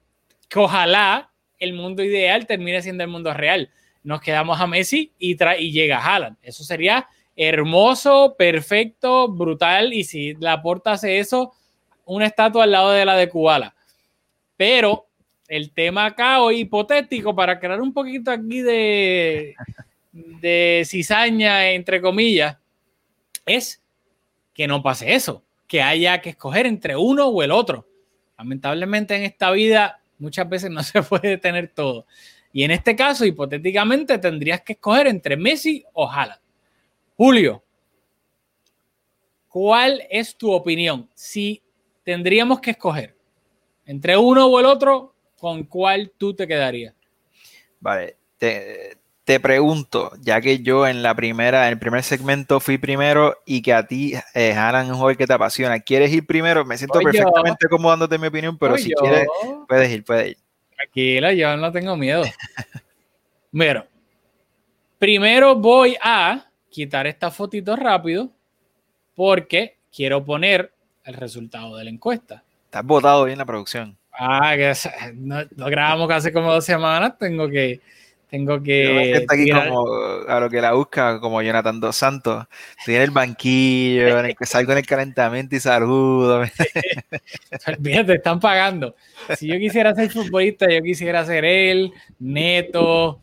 que 0.48 0.58
ojalá 0.58 1.30
el 1.58 1.72
mundo 1.72 2.02
ideal 2.02 2.46
termine 2.46 2.82
siendo 2.82 3.04
el 3.04 3.10
mundo 3.10 3.32
real. 3.34 3.70
Nos 4.02 4.20
quedamos 4.20 4.60
a 4.60 4.66
Messi 4.66 5.12
y, 5.18 5.36
y 5.58 5.72
llega 5.72 5.98
Haaland. 5.98 6.36
Eso 6.42 6.64
sería 6.64 7.06
hermoso, 7.36 8.34
perfecto, 8.36 9.28
brutal. 9.28 9.92
Y 9.92 10.04
si 10.04 10.34
la 10.34 10.60
porta 10.62 10.92
hace 10.92 11.18
eso, 11.18 11.52
una 12.04 12.26
estatua 12.26 12.64
al 12.64 12.72
lado 12.72 12.90
de 12.90 13.04
la 13.04 13.16
de 13.16 13.28
Kubala. 13.28 13.74
Pero 14.56 15.06
el 15.46 15.72
tema 15.72 16.06
acá 16.06 16.40
hoy 16.40 16.60
hipotético 16.60 17.34
para 17.34 17.58
crear 17.58 17.80
un 17.80 17.92
poquito 17.92 18.30
aquí 18.30 18.60
de, 18.60 19.54
de 20.12 20.82
cizaña, 20.84 21.70
entre 21.70 22.00
comillas, 22.00 22.56
es 23.46 23.82
que 24.52 24.66
no 24.66 24.82
pase 24.82 25.14
eso, 25.14 25.44
que 25.66 25.80
haya 25.82 26.20
que 26.20 26.30
escoger 26.30 26.66
entre 26.66 26.96
uno 26.96 27.28
o 27.28 27.42
el 27.42 27.50
otro. 27.50 27.86
Lamentablemente 28.36 29.16
en 29.16 29.22
esta 29.22 29.50
vida 29.50 30.00
muchas 30.18 30.48
veces 30.48 30.70
no 30.70 30.82
se 30.82 31.02
puede 31.02 31.38
tener 31.38 31.68
todo. 31.68 32.06
Y 32.52 32.64
en 32.64 32.70
este 32.70 32.96
caso, 32.96 33.24
hipotéticamente, 33.24 34.18
tendrías 34.18 34.62
que 34.62 34.72
escoger 34.74 35.06
entre 35.06 35.36
Messi 35.36 35.84
o 35.92 36.10
Haaland. 36.10 36.40
Julio, 37.16 37.62
¿cuál 39.48 40.02
es 40.10 40.36
tu 40.36 40.50
opinión? 40.52 41.08
Si 41.14 41.62
tendríamos 42.02 42.60
que 42.60 42.70
escoger 42.70 43.16
entre 43.84 44.16
uno 44.16 44.46
o 44.46 44.60
el 44.60 44.66
otro, 44.66 45.14
¿con 45.36 45.64
cuál 45.64 46.12
tú 46.16 46.34
te 46.34 46.46
quedarías? 46.46 46.94
Vale, 47.80 48.16
te, 48.38 48.98
pregunto, 49.40 50.12
ya 50.20 50.40
que 50.40 50.60
yo 50.60 50.86
en 50.86 51.02
la 51.02 51.14
primera, 51.14 51.66
en 51.66 51.74
el 51.74 51.78
primer 51.78 52.02
segmento 52.02 52.60
fui 52.60 52.78
primero 52.78 53.36
y 53.44 53.62
que 53.62 53.74
a 53.74 53.86
ti, 53.86 54.14
eh, 54.34 54.50
es 54.56 54.88
un 54.88 54.94
joven 54.96 55.16
que 55.16 55.26
te 55.26 55.34
apasiona, 55.34 55.80
¿quieres 55.80 56.12
ir 56.12 56.26
primero? 56.26 56.64
Me 56.64 56.78
siento 56.78 56.98
perfectamente 56.98 57.68
cómodo 57.68 57.90
dándote 57.90 58.18
mi 58.18 58.28
opinión, 58.28 58.56
pero 58.56 58.78
si 58.78 58.90
quieres, 58.92 59.26
puedes 59.68 59.90
ir, 59.92 60.04
puedes 60.04 60.30
ir. 60.30 60.38
Tranquila, 60.74 61.32
yo 61.32 61.56
no 61.56 61.70
tengo 61.70 61.96
miedo. 61.96 62.22
Mira, 63.52 63.86
primero 64.98 65.56
voy 65.56 65.96
a 66.02 66.46
quitar 66.70 67.06
esta 67.06 67.30
fotito 67.30 67.76
rápido 67.76 68.30
porque 69.14 69.78
quiero 69.94 70.24
poner 70.24 70.72
el 71.04 71.14
resultado 71.14 71.76
de 71.76 71.84
la 71.84 71.90
encuesta. 71.90 72.44
Estás 72.64 72.84
votado 72.84 73.24
bien 73.24 73.38
la 73.38 73.44
producción. 73.44 73.96
Ah, 74.12 74.54
que 74.56 74.72
no, 75.14 75.44
grabamos 75.56 76.08
casi 76.08 76.32
como 76.32 76.52
dos 76.52 76.64
semanas, 76.64 77.16
tengo 77.18 77.48
que... 77.48 77.80
Tengo 78.30 78.62
que... 78.62 79.12
Está 79.12 79.34
aquí 79.34 79.50
como 79.50 79.86
a 80.28 80.40
lo 80.40 80.50
que 80.50 80.60
la 80.60 80.74
busca, 80.74 81.18
como 81.18 81.40
Jonathan 81.40 81.80
Dos 81.80 81.96
Santos. 81.96 82.46
Tiene 82.84 83.04
el 83.04 83.10
banquillo, 83.10 84.18
en 84.18 84.26
el 84.26 84.36
que 84.36 84.44
salgo 84.44 84.72
en 84.72 84.78
el 84.78 84.86
calentamiento 84.86 85.56
y 85.56 85.60
saludo. 85.60 86.44
Fíjate, 87.82 88.14
están 88.14 88.38
pagando. 88.38 88.94
Si 89.36 89.48
yo 89.48 89.58
quisiera 89.58 89.94
ser 89.94 90.10
futbolista, 90.10 90.70
yo 90.70 90.82
quisiera 90.82 91.24
ser 91.24 91.44
él, 91.44 91.90
Neto. 92.18 93.20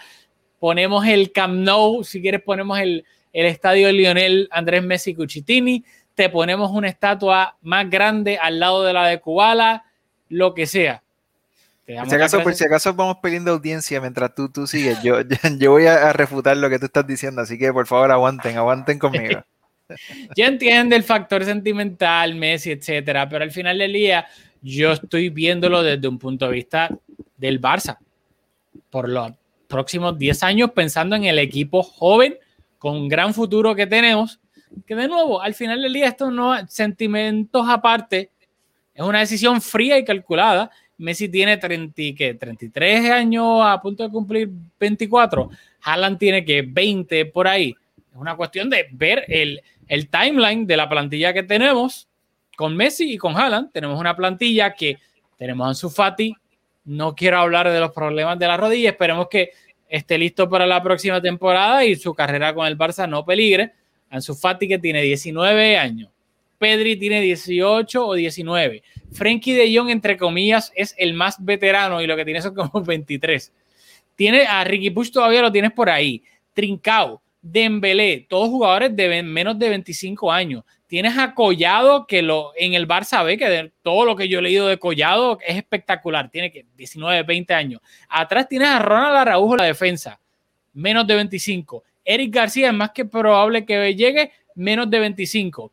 Ponemos 0.58 1.06
el 1.06 1.34
Camp 1.34 1.56
Nou. 1.56 2.06
Si 2.06 2.22
quieres, 2.22 2.42
ponemos 2.42 2.80
el, 2.80 3.04
el 3.34 3.46
estadio 3.46 3.92
Lionel 3.92 4.48
Andrés 4.52 4.84
Messi 4.84 5.14
Cuchitini. 5.14 5.84
Te 6.16 6.30
ponemos 6.30 6.72
una 6.72 6.88
estatua 6.88 7.58
más 7.62 7.90
grande 7.90 8.38
al 8.38 8.60
lado 8.60 8.84
de 8.84 8.94
la 8.94 9.08
de 9.08 9.20
Kubala. 9.20 9.84
Lo 10.30 10.54
que 10.54 10.66
sea 10.66 11.04
por 11.96 12.10
si, 12.10 12.16
acaso, 12.16 12.44
por 12.44 12.54
si 12.54 12.66
acaso 12.66 12.94
vamos 12.94 13.18
perdiendo 13.22 13.52
audiencia 13.52 14.02
mientras 14.02 14.36
tú, 14.36 14.50
tú 14.50 14.68
sigues, 14.68 15.02
yo, 15.02 15.22
yo, 15.58 15.72
voy 15.72 15.86
a, 15.86 16.12
refutar 16.12 16.58
lo 16.58 16.70
que 16.70 16.80
tú 16.80 16.86
estás 16.86 17.08
diciendo, 17.08 17.42
así 17.42 17.58
que 17.58 17.72
por 17.72 17.88
favor 17.88 18.12
aguanten, 18.12 18.58
aguanten 18.58 19.00
conmigo. 19.00 19.42
yo 20.36 20.46
entiendo 20.46 20.98
el 20.98 21.04
factor 21.04 21.46
sentimental, 21.46 22.36
Messi, 22.36 22.72
etcétera, 22.72 23.30
pero 23.30 23.46
al 23.46 23.52
final 23.52 23.78
del 23.78 23.94
día 23.94 24.28
yo 24.62 24.92
estoy 24.92 25.30
viéndolo 25.30 25.82
desde 25.82 26.10
un 26.10 26.20
punto 26.20 26.48
de 26.48 26.52
vista 26.52 26.90
del 27.38 27.62
Barça. 27.62 27.98
Por 28.90 29.08
los 29.08 29.32
próximos 29.70 30.18
10 30.18 30.44
años, 30.44 30.72
pensando 30.72 31.16
en 31.16 31.24
el 31.24 31.40
equipo 31.40 31.84
joven 31.84 32.36
con 32.78 33.08
gran 33.08 33.34
futuro 33.34 33.76
que 33.76 33.88
tenemos, 33.88 34.42
que 34.86 34.94
de 34.94 35.08
nuevo, 35.08 35.42
al 35.42 35.54
final 35.54 35.82
del 35.82 35.94
día, 35.94 36.08
esto 36.08 36.32
no, 36.32 36.54
sentimientos 36.68 37.66
aparte, 37.70 38.32
es 38.94 39.04
una 39.04 39.20
decisión 39.20 39.62
fría 39.62 39.98
y 39.98 40.04
calculada 40.04 40.70
Messi 40.98 41.30
tiene 41.30 41.58
30, 41.58 41.96
33 42.40 43.12
años 43.12 43.62
a 43.64 43.80
punto 43.82 44.04
de 44.04 44.10
cumplir 44.10 44.50
24. 44.80 45.50
Haaland 45.84 46.18
tiene 46.18 46.44
que 46.44 46.64
20 46.64 47.26
por 47.28 47.48
ahí. 47.48 47.76
Es 48.12 48.18
una 48.20 48.36
cuestión 48.36 48.70
de 48.70 48.88
ver 48.92 49.24
el, 49.28 49.62
el 49.88 50.10
timeline 50.10 50.66
de 50.66 50.78
la 50.78 50.90
plantilla 50.90 51.34
que 51.34 51.44
tenemos 51.44 52.08
con 52.56 52.76
Messi 52.76 53.14
y 53.14 53.18
con 53.18 53.38
Haaland. 53.38 53.72
Tenemos 53.72 54.00
una 54.00 54.16
plantilla 54.16 54.74
que 54.74 54.98
tenemos 55.38 55.66
a 55.66 55.70
Ansu 55.70 55.90
Fati. 55.90 56.36
No 56.86 57.14
quiero 57.16 57.38
hablar 57.38 57.70
de 57.72 57.80
los 57.80 57.92
problemas 57.92 58.40
de 58.40 58.48
la 58.48 58.58
rodilla. 58.58 58.90
Esperemos 58.90 59.28
que 59.30 59.52
esté 59.88 60.18
listo 60.18 60.50
para 60.50 60.66
la 60.66 60.82
próxima 60.82 61.22
temporada 61.22 61.86
y 61.86 61.96
su 61.96 62.14
carrera 62.16 62.54
con 62.54 62.66
el 62.66 62.78
Barça 62.78 63.08
no 63.08 63.24
peligre. 63.24 63.74
Ansu 64.10 64.34
Fati 64.34 64.68
que 64.68 64.80
tiene 64.80 65.02
19 65.04 65.78
años. 65.78 66.10
Pedri 66.58 66.96
tiene 66.98 67.22
18 67.22 68.06
o 68.06 68.14
19. 68.16 68.82
Frankie 69.14 69.54
de 69.54 69.76
Jong, 69.76 69.90
entre 69.90 70.18
comillas, 70.18 70.72
es 70.76 70.96
el 70.98 71.14
más 71.14 71.44
veterano 71.44 72.02
y 72.02 72.08
lo 72.08 72.16
que 72.16 72.26
tiene 72.26 72.42
son 72.42 72.56
como 72.56 72.82
23. 72.86 73.54
Tiene 74.16 74.46
a 74.46 74.64
Ricky 74.64 74.90
Push 74.90 75.12
todavía 75.12 75.42
lo 75.42 75.52
tienes 75.52 75.72
por 75.72 75.90
ahí. 75.90 76.24
Trincao, 76.54 77.22
Dembélé, 77.42 78.26
todos 78.28 78.50
jugadores 78.50 78.96
de 78.96 79.24
menos 79.24 79.58
de 79.60 79.70
25 79.70 80.32
años. 80.32 80.64
Tienes 80.88 81.18
a 81.18 81.34
Collado, 81.36 82.08
que 82.08 82.22
lo, 82.22 82.52
en 82.56 82.74
el 82.74 82.88
Barça 82.88 83.24
ve 83.24 83.38
que 83.38 83.48
de 83.50 83.72
todo 83.82 84.06
lo 84.06 84.16
que 84.16 84.28
yo 84.28 84.40
he 84.40 84.42
leído 84.42 84.68
de 84.68 84.80
Collado 84.80 85.38
es 85.46 85.58
espectacular. 85.58 86.32
Tiene 86.32 86.52
que 86.52 86.66
19, 86.76 87.24
20 87.24 87.54
años. 87.54 87.82
Atrás 88.10 88.48
tienes 88.48 88.70
a 88.70 88.80
Ronald 88.80 89.18
Araujo, 89.18 89.56
la 89.56 89.66
defensa, 89.66 90.20
menos 90.74 91.06
de 91.06 91.16
25. 91.16 91.84
Eric 92.04 92.34
García 92.34 92.68
es 92.70 92.74
más 92.74 92.92
que 92.92 93.06
probable 93.06 93.66
que 93.66 93.94
llegue 93.96 94.32
menos 94.56 94.90
de 94.90 95.00
25. 95.00 95.72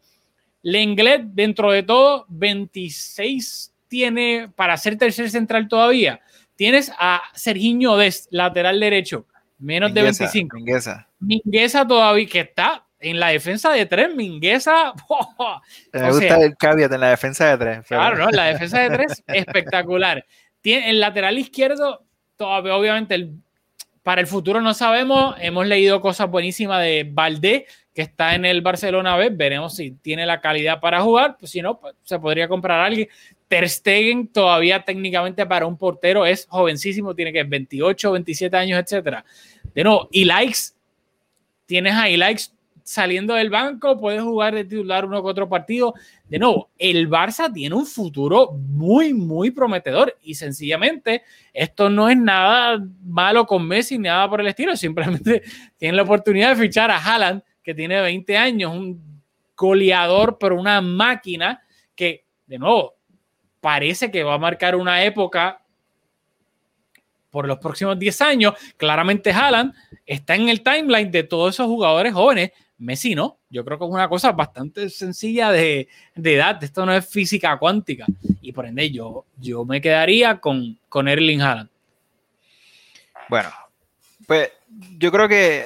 Lenglet, 0.65 1.23
dentro 1.27 1.71
de 1.71 1.83
todo, 1.83 2.25
26 2.31 3.75
tiene 3.87 4.51
para 4.57 4.77
ser 4.79 4.97
tercer 4.97 5.31
central 5.31 5.69
todavía. 5.69 6.21
Tienes 6.57 6.91
a 6.99 7.23
Serginho 7.35 7.99
Dest, 7.99 8.29
lateral 8.31 8.81
derecho, 8.81 9.27
menos 9.59 9.93
de 9.93 10.03
25. 10.03 10.57
Mingueza. 10.57 11.07
Mingueza 11.21 11.87
todavía, 11.87 12.27
que 12.27 12.41
está 12.41 12.87
en 12.99 13.21
la 13.21 13.29
defensa 13.29 13.73
de 13.73 13.85
tres, 13.85 14.15
Mingueza. 14.15 14.95
Me 15.93 16.11
gusta 16.11 16.37
el 16.41 16.57
caveat 16.57 16.93
en 16.93 17.01
la 17.01 17.11
defensa 17.11 17.51
de 17.51 17.59
tres. 17.59 17.87
Pero... 17.87 18.01
Claro, 18.01 18.17
¿no? 18.17 18.31
La 18.31 18.47
defensa 18.47 18.81
de 18.81 18.91
tres, 18.91 19.23
espectacular. 19.27 20.25
Tiene, 20.63 20.89
el 20.89 20.99
lateral 20.99 21.39
izquierdo, 21.39 22.07
todavía, 22.37 22.75
obviamente, 22.75 23.17
el, 23.17 23.44
para 24.05 24.21
el 24.21 24.29
futuro 24.29 24.61
no 24.61 24.75
sabemos. 24.75 25.35
Hemos 25.41 25.67
leído 25.67 26.01
cosas 26.01 26.31
buenísimas 26.31 26.83
de 26.83 27.09
Valdés, 27.11 27.65
que 27.95 28.03
está 28.03 28.35
en 28.35 28.45
el 28.45 28.61
Barcelona 28.61 29.17
B. 29.17 29.31
Veremos 29.31 29.75
si 29.75 29.93
tiene 29.93 30.27
la 30.27 30.43
calidad 30.43 30.79
para 30.79 31.01
jugar. 31.01 31.39
Pues 31.41 31.51
si 31.51 31.63
no, 31.63 31.81
pues, 31.81 31.95
se 32.05 32.19
podría 32.19 32.47
comprar 32.47 32.81
a 32.81 32.85
alguien. 32.85 33.09
Ter 33.49 33.69
Stegen 33.69 34.29
todavía 34.29 34.85
técnicamente 34.85 35.47
para 35.47 35.67
un 35.67 35.79
portero 35.79 36.27
es 36.27 36.47
jovencísimo, 36.51 37.15
tiene 37.15 37.33
que 37.33 37.45
28, 37.45 38.13
27 38.13 38.57
años, 38.57 38.79
etcétera. 38.79 39.25
De 39.75 39.83
nuevo, 39.83 40.09
y 40.13 40.27
likes, 40.27 40.61
tienes 41.65 41.95
ahí 41.95 42.19
likes 42.19 42.45
saliendo 42.85 43.35
del 43.35 43.49
banco, 43.49 43.99
puedes 43.99 44.23
jugar 44.23 44.55
de 44.55 44.65
titular 44.65 45.07
uno 45.07 45.23
que 45.23 45.29
otro 45.29 45.49
partido. 45.49 45.95
De 46.29 46.39
nuevo, 46.39 46.71
el 46.79 47.09
Barça 47.09 47.53
tiene 47.53 47.75
un 47.75 47.87
futuro 47.87 48.53
muy, 48.53 49.15
muy 49.15 49.51
prometedor 49.51 50.17
y 50.23 50.35
sencillamente 50.35 51.23
esto 51.53 51.89
no 51.89 52.11
es 52.11 52.17
nada 52.17 52.79
malo 53.03 53.47
con 53.47 53.67
Messi, 53.67 53.97
ni 53.97 54.05
nada 54.05 54.29
por 54.29 54.41
el 54.41 54.47
estilo, 54.47 54.77
simplemente 54.77 55.43
tienen 55.79 55.97
la 55.97 56.03
oportunidad 56.03 56.51
de 56.51 56.63
fichar 56.63 56.91
a 56.91 56.99
Haaland, 56.99 57.43
que 57.63 57.75
tiene 57.75 58.01
20 58.01 58.37
años, 58.37 58.73
un 58.73 59.23
goleador, 59.57 60.37
pero 60.39 60.61
una 60.61 60.83
máquina 60.83 61.63
que, 61.97 62.27
de 62.47 62.59
nuevo, 62.59 62.95
parece 63.61 64.11
que 64.11 64.23
va 64.23 64.35
a 64.35 64.39
marcar 64.39 64.77
una 64.77 65.03
época 65.03 65.63
por 67.31 67.49
los 67.49 67.59
próximos 67.59 67.99
10 67.99 68.21
años. 68.21 68.55
Claramente 68.77 69.33
Haaland 69.33 69.75
está 70.05 70.35
en 70.35 70.51
el 70.51 70.63
timeline 70.63 71.11
de 71.11 71.23
todos 71.23 71.55
esos 71.55 71.67
jugadores 71.67 72.13
jóvenes 72.13 72.53
Messi 72.85 73.15
no. 73.15 73.39
Yo 73.51 73.65
creo 73.65 73.79
que 73.79 73.85
es 73.85 73.91
una 73.91 74.09
cosa 74.09 74.33
bastante 74.33 74.91
sencilla 74.91 75.51
de, 75.51 75.89
de 76.15 76.35
edad. 76.35 76.63
Esto 76.63 76.85
no 76.87 76.95
es 76.95 77.09
física 77.09 77.59
cuántica. 77.59 78.07
Y 78.41 78.53
por 78.53 78.67
ende, 78.67 78.91
yo, 78.91 79.25
yo 79.39 79.65
me 79.65 79.81
quedaría 79.81 80.41
con, 80.41 80.79
con 80.89 81.09
Erling 81.09 81.43
Haaland. 81.43 81.71
Bueno, 83.29 83.49
pues 84.27 84.53
yo 84.99 85.13
creo 85.13 85.29
que 85.29 85.65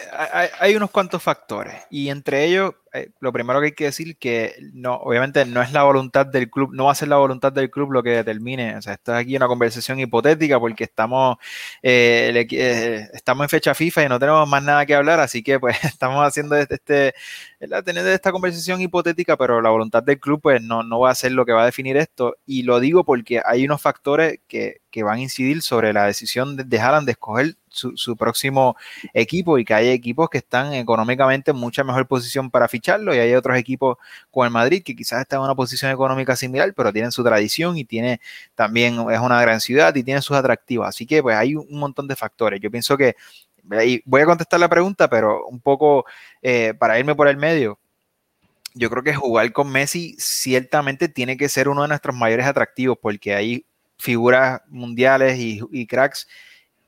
hay, 0.59 0.75
unos 0.75 0.91
cuantos 0.91 1.23
factores. 1.23 1.75
Y 1.91 2.09
entre 2.09 2.45
ellos, 2.45 2.75
eh, 2.93 3.11
lo 3.21 3.33
primero 3.33 3.61
que 3.61 3.67
hay 3.67 3.73
que 3.73 3.85
decir 3.85 4.17
que 4.19 4.55
no, 4.73 4.95
obviamente 4.97 5.45
no 5.45 5.63
es 5.63 5.73
la 5.73 5.83
voluntad 5.85 6.27
del 6.27 6.51
club, 6.51 6.75
no 6.75 6.87
va 6.87 6.93
a 6.93 6.95
ser 6.95 7.09
la 7.09 7.17
voluntad 7.17 7.53
del 7.53 7.71
club 7.71 7.93
lo 7.93 8.03
que 8.03 8.11
determine. 8.11 8.77
O 8.77 8.83
sea, 8.83 8.95
esto 8.95 9.13
es 9.13 9.21
aquí 9.21 9.37
una 9.37 9.47
conversación 9.47 10.01
hipotética 10.01 10.59
porque 10.61 10.85
estamos, 10.85 11.37
eh, 11.83 12.47
eh, 12.51 13.09
estamos 13.13 13.45
en 13.45 13.49
fecha 13.49 13.75
FIFA 13.75 14.05
y 14.05 14.09
no 14.09 14.19
tenemos 14.19 14.49
más 14.49 14.63
nada 14.63 14.85
que 14.85 14.95
hablar, 14.95 15.21
así 15.21 15.43
que 15.43 15.59
pues 15.61 15.77
estamos 15.85 16.27
haciendo 16.27 16.57
este, 16.57 16.75
este 16.75 17.15
teniendo 17.85 18.11
esta 18.11 18.33
conversación 18.33 18.81
hipotética, 18.81 19.37
pero 19.37 19.61
la 19.61 19.71
voluntad 19.71 20.03
del 20.03 20.21
club 20.21 20.41
pues 20.43 20.63
no, 20.63 20.83
no 20.83 21.01
va 21.01 21.11
a 21.11 21.15
ser 21.15 21.33
lo 21.33 21.47
que 21.47 21.53
va 21.53 21.63
a 21.63 21.67
definir 21.67 21.97
esto. 21.97 22.37
Y 22.47 22.63
lo 22.63 22.81
digo 22.81 23.05
porque 23.05 23.41
hay 23.45 23.65
unos 23.65 23.81
factores 23.81 24.41
que, 24.49 24.81
que 24.91 25.03
van 25.03 25.19
a 25.19 25.23
incidir 25.23 25.63
sobre 25.63 25.93
la 25.93 26.05
decisión 26.05 26.57
de, 26.57 26.65
de 26.65 26.81
Haaland 26.81 27.07
de 27.07 27.13
escoger 27.13 27.57
su, 27.79 28.17
próximo 28.17 28.77
equipo 29.15 29.59
y 29.59 29.65
que 29.65 29.75
hay 29.75 29.89
equipos 29.89 30.29
que 30.29 30.39
están 30.39 30.75
económicamente 30.75 31.53
en 31.53 31.57
mucha 31.57 31.85
mejor 31.85 32.07
posición 32.07 32.51
para 32.51 32.69
ficharlo 32.69 33.15
y 33.15 33.19
hay 33.19 33.35
otros 33.35 33.57
equipos 33.57 33.97
como 34.31 34.45
el 34.45 34.51
Madrid 34.51 34.83
que 34.85 34.95
quizás 34.95 35.21
está 35.21 35.37
en 35.37 35.43
una 35.43 35.55
posición 35.55 35.91
económica 35.91 36.37
similar, 36.37 36.75
pero 36.75 36.93
tienen 36.93 37.13
su 37.13 37.25
tradición 37.25 37.79
y 37.79 37.85
tiene 37.85 38.21
también 38.55 38.95
es 39.11 39.21
una 39.21 39.41
gran 39.41 39.61
ciudad 39.61 39.95
y 39.95 40.03
tiene 40.03 40.23
sus 40.23 40.37
atractivos. 40.37 40.89
Así 40.89 41.07
que 41.07 41.23
pues 41.23 41.37
hay 41.37 41.55
un 41.55 41.79
montón 41.79 42.09
de 42.09 42.17
factores. 42.17 42.61
Yo 42.61 42.71
pienso 42.71 42.97
que 42.97 43.17
y 43.85 44.03
voy 44.05 44.23
a 44.23 44.27
contestar 44.27 44.61
la 44.61 44.69
pregunta, 44.69 45.09
pero 45.09 45.47
un 45.47 45.61
poco 45.61 46.07
eh, 46.43 46.75
para 46.79 46.99
irme 46.99 47.15
por 47.15 47.29
el 47.29 47.37
medio. 47.37 47.79
Yo 48.75 48.91
creo 48.91 49.03
que 49.03 49.15
jugar 49.15 49.53
con 49.53 49.71
Messi 49.71 50.15
ciertamente 50.19 51.09
tiene 51.09 51.37
que 51.37 51.49
ser 51.49 51.69
uno 51.69 51.83
de 51.83 51.89
nuestros 51.89 52.15
mayores 52.15 52.47
atractivos 52.47 52.99
porque 53.01 53.35
hay 53.35 53.67
figuras 53.99 54.61
mundiales 54.69 55.39
y 55.39 55.87
cracks 55.87 56.29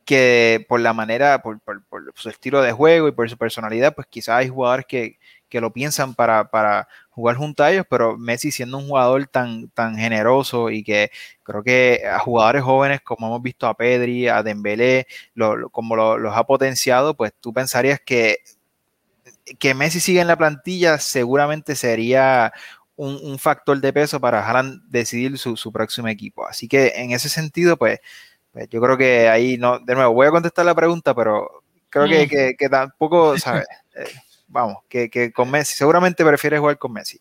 que 0.05 0.65
por 0.69 0.81
la 0.81 0.93
manera, 0.93 1.43
por, 1.43 1.61
su 2.15 2.29
estilo 2.29 2.63
de 2.63 2.73
juego 2.73 3.09
y 3.09 3.13
por 3.13 3.29
su 3.31 3.39
personalidad, 3.39 3.95
pues 3.95 4.07
quizás 4.09 4.37
hay 4.37 4.49
jugadores 4.49 4.87
que, 4.87 5.19
que 5.49 5.61
lo 5.61 5.73
piensan 5.73 6.15
para, 6.15 6.51
para, 6.51 6.89
jugar 7.11 7.37
junto 7.37 7.63
a 7.63 7.71
ellos, 7.71 7.85
pero 7.91 8.17
Messi 8.17 8.51
siendo 8.51 8.79
un 8.79 8.87
jugador 8.89 9.27
tan, 9.27 9.69
tan 9.71 9.97
generoso 9.97 10.71
y 10.71 10.83
que 10.83 11.11
creo 11.43 11.63
que 11.63 12.03
a 12.11 12.19
jugadores 12.19 12.63
jóvenes 12.63 13.03
como 13.03 13.27
hemos 13.27 13.43
visto 13.43 13.67
a 13.67 13.75
Pedri, 13.77 14.29
a 14.29 14.43
Dembélé, 14.43 15.07
como 15.71 15.97
lo, 15.97 16.17
los 16.17 16.35
ha 16.35 16.45
potenciado, 16.45 17.15
pues 17.15 17.33
tú 17.39 17.53
pensarías 17.53 18.01
que 18.01 18.39
que 19.59 19.75
Messi 19.75 20.01
siga 20.01 20.23
en 20.23 20.29
la 20.29 20.39
plantilla 20.39 20.99
seguramente 20.99 21.75
sería 21.75 22.53
un, 22.97 23.19
un 23.23 23.39
factor 23.39 23.81
de 23.81 23.93
peso 23.93 24.21
para 24.21 24.47
Haaland 24.47 24.83
decidir 24.89 25.39
su, 25.39 25.57
su, 25.57 25.73
próximo 25.73 26.09
equipo. 26.09 26.47
Así 26.47 26.69
que 26.69 26.93
en 26.97 27.13
ese 27.13 27.29
sentido, 27.29 27.77
pues, 27.77 28.01
pues, 28.53 28.69
yo 28.69 28.81
creo 28.81 28.97
que 28.97 29.29
ahí 29.29 29.57
no, 29.57 29.79
de 29.79 29.95
nuevo, 29.95 30.13
voy 30.13 30.27
a 30.27 30.31
contestar 30.31 30.65
la 30.65 30.75
pregunta, 30.75 31.15
pero 31.15 31.63
creo 31.89 32.07
que, 32.07 32.29
que, 32.29 32.55
que 32.59 32.69
tampoco, 32.69 33.39
¿sabes? 33.39 33.67
Eh, 33.95 34.11
vamos, 34.49 34.79
que, 34.89 35.09
que, 35.09 35.33
con 35.33 35.51
Messi, 35.51 35.77
seguramente 35.77 36.25
prefiere 36.25 36.59
jugar 36.59 36.79
con 36.79 36.93
Messi. 36.93 37.21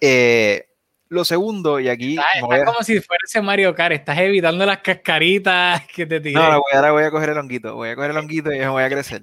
Eh, 0.00 0.66
lo 1.08 1.24
segundo, 1.24 1.78
y 1.78 1.88
aquí. 1.88 2.16
Está, 2.16 2.26
está 2.34 2.62
a... 2.62 2.64
como 2.64 2.82
si 2.82 3.00
fuese 3.00 3.42
Mario 3.42 3.74
Kart, 3.74 3.94
estás 3.94 4.18
evitando 4.18 4.64
las 4.64 4.78
cascaritas 4.78 5.82
que 5.94 6.06
te 6.06 6.20
tiran. 6.20 6.50
No, 6.50 6.60
voy, 6.60 6.72
ahora 6.74 6.92
voy 6.92 7.04
a 7.04 7.10
coger 7.10 7.30
el 7.30 7.38
honguito, 7.38 7.74
voy 7.74 7.90
a 7.90 7.94
coger 7.94 8.10
el 8.10 8.16
honguito 8.16 8.52
y 8.52 8.58
me 8.58 8.68
voy 8.68 8.82
a 8.82 8.88
crecer. 8.88 9.22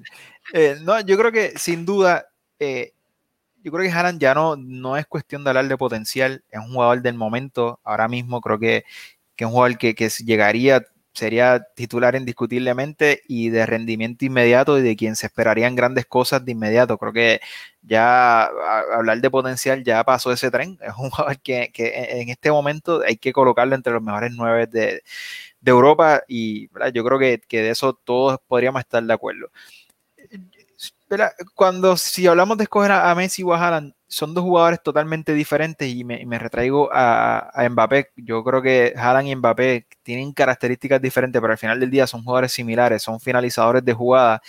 Eh, 0.53 0.77
no, 0.81 0.99
yo 1.01 1.17
creo 1.17 1.31
que 1.31 1.57
sin 1.57 1.85
duda, 1.85 2.27
yo 2.59 3.71
creo 3.71 3.83
que 3.83 3.91
Haaland 3.91 4.19
ya 4.19 4.33
no, 4.33 4.55
no 4.55 4.97
es 4.97 5.05
cuestión 5.05 5.43
de 5.43 5.49
hablar 5.49 5.67
de 5.67 5.77
potencial, 5.77 6.43
es 6.49 6.59
un 6.59 6.73
jugador 6.73 7.01
del 7.01 7.15
momento. 7.15 7.79
Ahora 7.83 8.07
mismo 8.07 8.39
creo 8.39 8.59
que, 8.59 8.83
que 9.35 9.43
es 9.43 9.47
un 9.47 9.53
jugador 9.53 9.77
que, 9.77 9.95
que 9.95 10.09
llegaría 10.09 10.83
sería 11.19 11.67
titular 11.75 12.15
indiscutiblemente 12.15 13.21
y 13.27 13.49
de 13.49 13.65
rendimiento 13.65 14.25
inmediato 14.25 14.79
y 14.79 14.81
de 14.81 14.95
quien 14.95 15.15
se 15.15 15.27
esperarían 15.27 15.75
grandes 15.75 16.05
cosas 16.05 16.43
de 16.45 16.53
inmediato. 16.53 16.97
Creo 16.97 17.13
que 17.13 17.41
ya 17.81 18.45
hablar 18.93 19.19
de 19.21 19.29
potencial 19.29 19.83
ya 19.83 20.03
pasó 20.03 20.31
ese 20.31 20.49
tren. 20.51 20.77
Es 20.81 20.93
un 20.97 21.09
jugador 21.09 21.39
que, 21.41 21.71
en 21.75 22.29
este 22.29 22.51
momento 22.51 23.01
hay 23.05 23.17
que 23.17 23.33
colocarlo 23.33 23.75
entre 23.75 23.93
los 23.93 24.01
mejores 24.01 24.31
nueve 24.35 24.67
de, 24.67 25.03
Europa 25.65 26.23
y 26.27 26.69
yo 26.93 27.03
creo 27.03 27.19
que, 27.19 27.41
de 27.49 27.69
eso 27.69 27.93
todos 27.93 28.39
podríamos 28.47 28.79
estar 28.81 29.03
de 29.03 29.13
acuerdo. 29.13 29.51
Cuando 31.55 31.97
si 31.97 32.27
hablamos 32.27 32.57
de 32.57 32.63
escoger 32.63 32.91
a, 32.91 33.13
Messi 33.15 33.41
o 33.41 33.53
a 33.53 33.57
Haaland, 33.59 33.93
son 34.07 34.33
dos 34.33 34.43
jugadores 34.43 34.81
totalmente 34.81 35.33
diferentes 35.33 35.87
y 35.89 36.03
me, 36.03 36.39
retraigo 36.39 36.89
a, 36.91 37.51
Mbappé. 37.69 38.11
Yo 38.15 38.43
creo 38.43 38.61
que 38.61 38.93
Haaland 38.95 39.27
y 39.27 39.35
Mbappé 39.35 39.87
tienen 40.03 40.33
características 40.33 41.01
diferentes, 41.01 41.41
pero 41.41 41.51
al 41.51 41.57
final 41.57 41.79
del 41.79 41.89
día 41.89 42.05
son 42.05 42.23
jugadores 42.23 42.51
similares, 42.51 43.01
son 43.01 43.19
finalizadores 43.19 43.83
de 43.83 43.93
jugada 43.93 44.41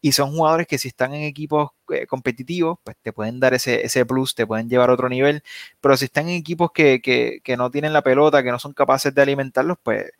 y 0.00 0.12
son 0.12 0.30
jugadores 0.32 0.66
que 0.66 0.78
si 0.78 0.88
están 0.88 1.14
en 1.14 1.22
equipos 1.24 1.70
eh, 1.90 2.06
competitivos, 2.06 2.78
pues 2.82 2.96
te 3.02 3.12
pueden 3.12 3.38
dar 3.38 3.54
ese, 3.54 3.84
ese 3.84 4.06
plus, 4.06 4.34
te 4.34 4.46
pueden 4.46 4.68
llevar 4.68 4.90
a 4.90 4.94
otro 4.94 5.08
nivel, 5.08 5.42
pero 5.80 5.96
si 5.96 6.06
están 6.06 6.28
en 6.28 6.36
equipos 6.36 6.70
que, 6.72 7.00
que, 7.02 7.40
que 7.44 7.56
no 7.56 7.70
tienen 7.70 7.92
la 7.92 8.02
pelota, 8.02 8.42
que 8.42 8.50
no 8.50 8.58
son 8.58 8.72
capaces 8.72 9.14
de 9.14 9.22
alimentarlos, 9.22 9.78
pues 9.82 10.10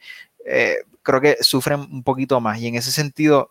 eh, 0.44 0.76
creo 1.02 1.20
que 1.20 1.38
sufren 1.40 1.80
un 1.80 2.02
poquito 2.02 2.40
más 2.40 2.60
y 2.60 2.68
en 2.68 2.76
ese 2.76 2.92
sentido 2.92 3.50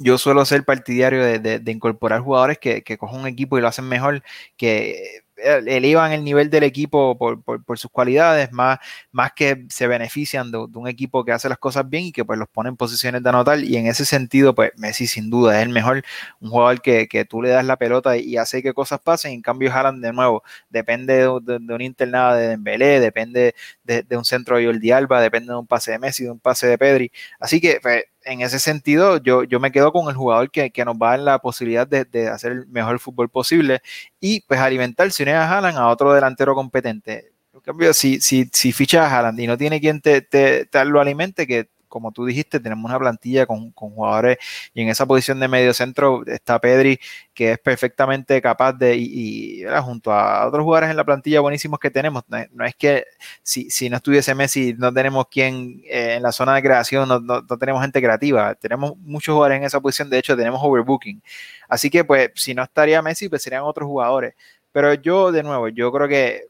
yo 0.00 0.18
suelo 0.18 0.44
ser 0.44 0.64
partidario 0.64 1.22
de, 1.24 1.38
de, 1.38 1.58
de 1.60 1.72
incorporar 1.72 2.20
jugadores 2.22 2.58
que, 2.58 2.82
que, 2.82 2.98
cojan 2.98 3.20
un 3.20 3.26
equipo 3.26 3.58
y 3.58 3.60
lo 3.60 3.68
hacen 3.68 3.86
mejor, 3.86 4.22
que 4.56 5.22
elevan 5.66 6.12
el 6.12 6.24
nivel 6.24 6.50
del 6.50 6.64
equipo 6.64 7.16
por, 7.16 7.42
por, 7.42 7.78
sus 7.78 7.90
cualidades, 7.90 8.52
más, 8.52 8.78
más 9.12 9.32
que 9.32 9.66
se 9.68 9.86
benefician 9.86 10.50
de, 10.50 10.58
de, 10.68 10.78
un 10.78 10.88
equipo 10.88 11.24
que 11.24 11.32
hace 11.32 11.48
las 11.48 11.58
cosas 11.58 11.88
bien 11.88 12.04
y 12.04 12.12
que 12.12 12.24
pues 12.24 12.38
los 12.38 12.48
pone 12.48 12.68
en 12.68 12.76
posiciones 12.76 13.22
de 13.22 13.28
anotar. 13.28 13.60
Y 13.60 13.76
en 13.76 13.86
ese 13.86 14.04
sentido, 14.04 14.54
pues 14.54 14.72
Messi 14.76 15.06
sin 15.06 15.30
duda 15.30 15.58
es 15.58 15.66
el 15.66 15.72
mejor, 15.72 16.02
un 16.40 16.50
jugador 16.50 16.80
que, 16.82 17.08
que 17.08 17.24
tú 17.24 17.42
le 17.42 17.50
das 17.50 17.64
la 17.64 17.76
pelota 17.76 18.16
y, 18.16 18.36
hace 18.36 18.62
que 18.62 18.74
cosas 18.74 19.00
pasen. 19.00 19.32
En 19.32 19.42
cambio, 19.42 19.72
Haaland 19.72 20.04
de 20.04 20.12
nuevo, 20.12 20.42
depende 20.68 21.14
de, 21.14 21.58
de 21.60 21.74
una 21.74 21.84
internada 21.84 22.36
de 22.36 22.48
Dembélé, 22.48 23.00
depende 23.00 23.54
de, 23.84 24.16
un 24.16 24.24
centro 24.24 24.56
de 24.56 24.66
Jordi 24.66 24.90
Alba, 24.92 25.20
depende 25.20 25.52
de 25.52 25.58
un 25.58 25.66
pase 25.66 25.92
de 25.92 25.98
Messi, 25.98 26.24
de 26.24 26.30
un 26.30 26.40
pase 26.40 26.66
de 26.66 26.78
Pedri. 26.78 27.12
Así 27.38 27.60
que 27.60 27.78
pues, 27.82 28.04
en 28.24 28.40
ese 28.40 28.58
sentido, 28.58 29.18
yo, 29.18 29.44
yo 29.44 29.60
me 29.60 29.72
quedo 29.72 29.92
con 29.92 30.08
el 30.08 30.14
jugador 30.14 30.50
que, 30.50 30.70
que 30.70 30.84
nos 30.84 30.96
va 30.96 31.08
a 31.08 31.10
dar 31.12 31.20
la 31.20 31.38
posibilidad 31.38 31.86
de, 31.86 32.04
de, 32.04 32.28
hacer 32.28 32.52
el 32.52 32.66
mejor 32.68 32.98
fútbol 32.98 33.28
posible 33.28 33.80
y 34.20 34.40
pues 34.42 34.60
alimentar, 34.60 35.10
si 35.10 35.24
no 35.24 35.30
es 35.30 35.36
a 35.36 35.56
Haaland, 35.56 35.78
a 35.78 35.88
otro 35.88 36.12
delantero 36.12 36.54
competente. 36.54 37.32
En 37.52 37.60
cambio, 37.60 37.92
si, 37.94 38.20
si, 38.20 38.48
si 38.52 38.72
fichas 38.72 39.10
a 39.10 39.18
Haaland 39.18 39.40
y 39.40 39.46
no 39.46 39.58
tiene 39.58 39.80
quien 39.80 40.00
te, 40.00 40.22
te, 40.22 40.66
te 40.66 40.84
lo 40.84 41.00
alimente, 41.00 41.46
que 41.46 41.68
como 41.90 42.12
tú 42.12 42.24
dijiste, 42.24 42.60
tenemos 42.60 42.88
una 42.88 42.98
plantilla 42.98 43.44
con, 43.46 43.72
jugadores 43.72 44.38
y 44.72 44.82
en 44.82 44.88
esa 44.88 45.04
posición 45.06 45.40
de 45.40 45.48
medio 45.48 45.74
centro 45.74 46.24
está 46.26 46.58
Pedri, 46.58 46.98
que 47.34 47.52
es 47.52 47.58
perfectamente 47.58 48.40
capaz 48.40 48.72
de, 48.72 48.96
y, 48.96 49.64
junto 49.82 50.12
a 50.12 50.46
otros 50.48 50.64
jugadores 50.64 50.90
en 50.90 50.96
la 50.96 51.04
plantilla 51.04 51.40
buenísimos 51.40 51.78
que 51.78 51.90
tenemos, 51.90 52.24
no, 52.28 52.64
es 52.64 52.74
que 52.74 53.04
si, 53.42 53.68
si, 53.70 53.90
no 53.90 53.96
estuviese 53.96 54.34
Messi 54.34 54.74
no 54.78 54.92
tenemos 54.92 55.26
quien 55.28 55.82
eh, 55.84 56.14
en 56.16 56.22
la 56.22 56.32
zona 56.32 56.54
de 56.54 56.62
creación, 56.62 57.08
no, 57.08 57.20
no, 57.20 57.42
tenemos 57.58 57.82
gente 57.82 58.00
creativa, 58.00 58.54
tenemos 58.54 58.96
muchos 58.98 59.34
jugadores 59.34 59.58
en 59.58 59.64
esa 59.64 59.80
posición, 59.80 60.08
de 60.10 60.18
hecho 60.18 60.36
tenemos 60.36 60.60
overbooking. 60.62 61.22
Así 61.68 61.90
que 61.90 62.04
pues 62.04 62.30
si 62.34 62.54
no 62.54 62.62
estaría 62.62 63.02
Messi, 63.02 63.28
pues 63.28 63.42
serían 63.42 63.62
otros 63.64 63.86
jugadores. 63.86 64.34
Pero 64.72 64.94
yo, 64.94 65.32
de 65.32 65.42
nuevo, 65.42 65.68
yo 65.68 65.90
creo 65.92 66.08
que 66.08 66.49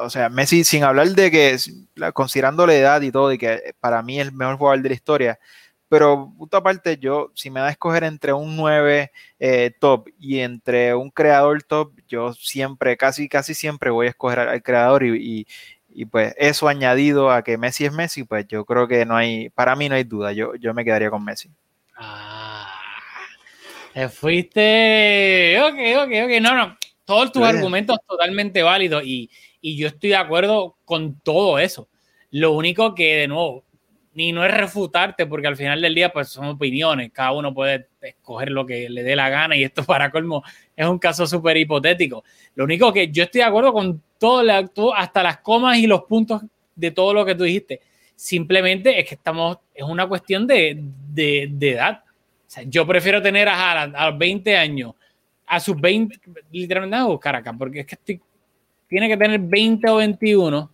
o 0.00 0.10
sea, 0.10 0.28
Messi, 0.28 0.64
sin 0.64 0.84
hablar 0.84 1.08
de 1.08 1.30
que, 1.30 1.56
considerando 2.12 2.66
la 2.66 2.74
edad 2.74 3.00
y 3.02 3.12
todo, 3.12 3.32
y 3.32 3.38
que 3.38 3.74
para 3.80 4.02
mí 4.02 4.20
es 4.20 4.26
el 4.26 4.32
mejor 4.32 4.56
jugador 4.56 4.82
de 4.82 4.88
la 4.88 4.94
historia, 4.94 5.38
pero 5.90 6.32
punto 6.38 6.56
aparte, 6.56 6.98
yo, 6.98 7.32
si 7.34 7.50
me 7.50 7.58
da 7.58 7.66
a 7.66 7.70
escoger 7.70 8.04
entre 8.04 8.32
un 8.32 8.56
9 8.56 9.10
eh, 9.40 9.72
top 9.80 10.08
y 10.20 10.38
entre 10.38 10.94
un 10.94 11.10
creador 11.10 11.64
top, 11.64 11.92
yo 12.06 12.32
siempre, 12.32 12.96
casi, 12.96 13.28
casi 13.28 13.54
siempre 13.54 13.90
voy 13.90 14.06
a 14.06 14.10
escoger 14.10 14.38
al, 14.38 14.62
creador 14.62 15.04
y, 15.04 15.48
y, 15.88 16.04
pues 16.04 16.32
eso 16.38 16.68
añadido 16.68 17.32
a 17.32 17.42
que 17.42 17.58
Messi 17.58 17.86
es 17.86 17.92
Messi, 17.92 18.22
pues 18.22 18.46
yo 18.46 18.64
creo 18.64 18.86
que 18.86 19.04
no 19.04 19.16
hay, 19.16 19.48
para 19.50 19.74
mí 19.74 19.88
no 19.88 19.96
hay 19.96 20.04
duda, 20.04 20.32
yo, 20.32 20.54
yo 20.54 20.72
me 20.74 20.84
quedaría 20.84 21.10
con 21.10 21.24
Messi. 21.24 21.50
Ah, 21.96 22.72
fuiste, 24.12 25.60
ok, 25.60 26.04
ok, 26.04 26.12
ok, 26.24 26.40
no, 26.40 26.54
no, 26.54 26.78
todos 27.04 27.32
tus 27.32 27.42
argumentos 27.42 27.98
totalmente 28.06 28.62
válidos 28.62 29.02
y 29.04 29.28
y 29.60 29.76
yo 29.76 29.88
estoy 29.88 30.10
de 30.10 30.16
acuerdo 30.16 30.76
con 30.84 31.20
todo 31.20 31.58
eso. 31.58 31.88
Lo 32.30 32.52
único 32.52 32.94
que, 32.94 33.16
de 33.16 33.28
nuevo, 33.28 33.64
ni 34.14 34.32
no 34.32 34.44
es 34.44 34.52
refutarte, 34.52 35.26
porque 35.26 35.46
al 35.46 35.56
final 35.56 35.80
del 35.80 35.94
día, 35.94 36.12
pues 36.12 36.28
son 36.28 36.46
opiniones. 36.46 37.10
Cada 37.12 37.32
uno 37.32 37.54
puede 37.54 37.88
escoger 38.00 38.50
lo 38.50 38.66
que 38.66 38.88
le 38.88 39.02
dé 39.02 39.14
la 39.14 39.28
gana 39.28 39.56
y 39.56 39.64
esto 39.64 39.84
para 39.86 40.10
colmo 40.10 40.42
es 40.76 40.86
un 40.86 40.98
caso 40.98 41.26
súper 41.26 41.56
hipotético. 41.56 42.24
Lo 42.54 42.64
único 42.64 42.92
que 42.92 43.10
yo 43.10 43.24
estoy 43.24 43.40
de 43.40 43.46
acuerdo 43.46 43.72
con 43.72 44.02
todo, 44.18 44.94
hasta 44.94 45.22
las 45.22 45.38
comas 45.38 45.78
y 45.78 45.86
los 45.86 46.02
puntos 46.02 46.42
de 46.74 46.90
todo 46.90 47.14
lo 47.14 47.24
que 47.24 47.34
tú 47.34 47.44
dijiste. 47.44 47.80
Simplemente 48.14 49.00
es 49.00 49.08
que 49.08 49.14
estamos, 49.14 49.58
es 49.74 49.84
una 49.84 50.06
cuestión 50.06 50.46
de, 50.46 50.78
de, 51.12 51.50
edad. 51.60 52.02
O 52.04 52.50
sea, 52.50 52.64
yo 52.64 52.86
prefiero 52.86 53.22
tener 53.22 53.48
a 53.48 53.54
Haaland 53.54 53.96
a 53.96 54.10
los 54.10 54.18
20 54.18 54.56
años, 54.56 54.94
a 55.46 55.60
sus 55.60 55.80
20, 55.80 56.18
literalmente 56.50 56.96
a 56.96 57.04
buscar 57.04 57.36
acá, 57.36 57.52
porque 57.52 57.80
es 57.80 57.86
que 57.86 57.94
estoy 57.94 58.20
tiene 58.90 59.08
que 59.08 59.16
tener 59.16 59.38
20 59.38 59.88
o 59.88 59.96
21. 59.96 60.70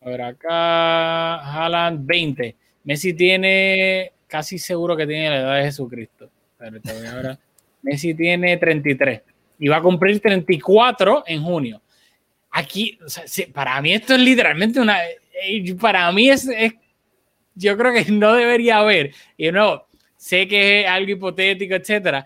A 0.00 0.08
ver, 0.08 0.22
acá 0.22 1.34
Haaland 1.40 2.06
20. 2.06 2.56
Messi 2.84 3.12
tiene, 3.12 4.12
casi 4.28 4.56
seguro 4.56 4.96
que 4.96 5.06
tiene 5.06 5.28
la 5.28 5.36
edad 5.40 5.56
de 5.56 5.64
Jesucristo. 5.64 6.30
Ahora, 6.60 7.38
Messi 7.82 8.14
tiene 8.14 8.56
33 8.56 9.20
y 9.58 9.68
va 9.68 9.78
a 9.78 9.82
cumplir 9.82 10.20
34 10.20 11.24
en 11.26 11.42
junio. 11.42 11.82
Aquí, 12.52 12.98
para 13.52 13.82
mí 13.82 13.94
esto 13.94 14.14
es 14.14 14.20
literalmente 14.20 14.78
una, 14.78 15.04
eh, 15.04 15.76
para 15.80 16.10
mí 16.12 16.30
es, 16.30 16.48
yo 17.56 17.76
creo 17.76 17.92
que 17.92 18.12
no 18.12 18.34
debería 18.34 18.78
haber. 18.78 19.12
Y 19.36 19.50
no, 19.50 19.86
sé 20.16 20.46
que 20.46 20.82
es 20.82 20.86
algo 20.86 21.10
hipotético, 21.10 21.74
etcétera, 21.74 22.24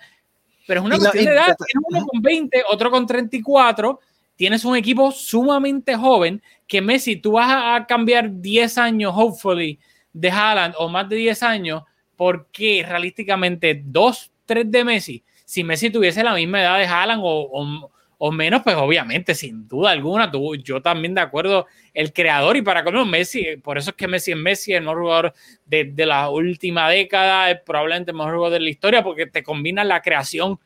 pero 0.66 0.80
es 0.80 0.86
una 0.86 0.98
cuestión 0.98 1.24
de 1.24 1.32
edad. 1.32 1.56
uno 1.88 2.06
con 2.06 2.20
20, 2.20 2.62
otro 2.68 2.90
con 2.90 3.06
34 3.06 4.00
tienes 4.36 4.64
un 4.64 4.76
equipo 4.76 5.10
sumamente 5.10 5.96
joven 5.96 6.42
que 6.66 6.80
Messi, 6.80 7.16
tú 7.16 7.32
vas 7.32 7.48
a 7.50 7.86
cambiar 7.86 8.30
10 8.30 8.78
años, 8.78 9.12
hopefully, 9.16 9.78
de 10.12 10.30
Haaland 10.30 10.74
o 10.78 10.88
más 10.88 11.08
de 11.08 11.16
10 11.16 11.42
años, 11.42 11.82
porque 12.16 12.84
realísticamente 12.86 13.82
2, 13.84 14.32
3 14.46 14.70
de 14.70 14.84
Messi, 14.84 15.24
si 15.44 15.64
Messi 15.64 15.90
tuviese 15.90 16.22
la 16.22 16.34
misma 16.34 16.60
edad 16.60 16.78
de 16.78 16.86
Haaland 16.86 17.22
o, 17.24 17.90
o, 18.18 18.32
menos, 18.32 18.62
pues 18.62 18.76
obviamente, 18.76 19.34
sin 19.34 19.68
duda 19.68 19.90
alguna, 19.90 20.30
tú, 20.30 20.56
yo 20.56 20.80
también 20.80 21.14
de 21.14 21.20
acuerdo, 21.20 21.66
el 21.92 22.12
creador 22.12 22.56
y 22.56 22.62
para 22.62 22.82
cómo 22.82 23.04
Messi, 23.04 23.56
por 23.62 23.78
eso 23.78 23.90
es 23.90 23.96
que 23.96 24.08
Messi 24.08 24.32
es 24.32 24.38
Messi, 24.38 24.72
el 24.72 24.82
mejor 24.82 25.00
jugador 25.00 25.34
de, 25.66 25.84
de 25.84 26.06
la 26.06 26.30
última 26.30 26.88
década, 26.88 27.50
es 27.50 27.60
probablemente 27.60 28.10
el 28.10 28.16
mejor 28.16 28.34
jugador 28.34 28.54
de 28.54 28.60
la 28.60 28.70
historia, 28.70 29.02
porque 29.02 29.26
te 29.26 29.42
combina 29.42 29.84
la 29.84 30.02
creación 30.02 30.58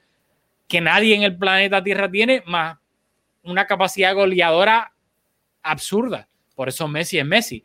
que 0.69 0.81
nadie 0.81 1.17
en 1.17 1.25
el 1.25 1.37
planeta 1.37 1.83
Tierra 1.83 2.09
tiene, 2.09 2.43
más 2.47 2.79
una 3.43 3.67
capacidad 3.67 4.15
goleadora 4.15 4.93
absurda. 5.63 6.29
Por 6.55 6.69
eso 6.69 6.89
Messi 6.89 7.19
es 7.19 7.25
Messi. 7.27 7.65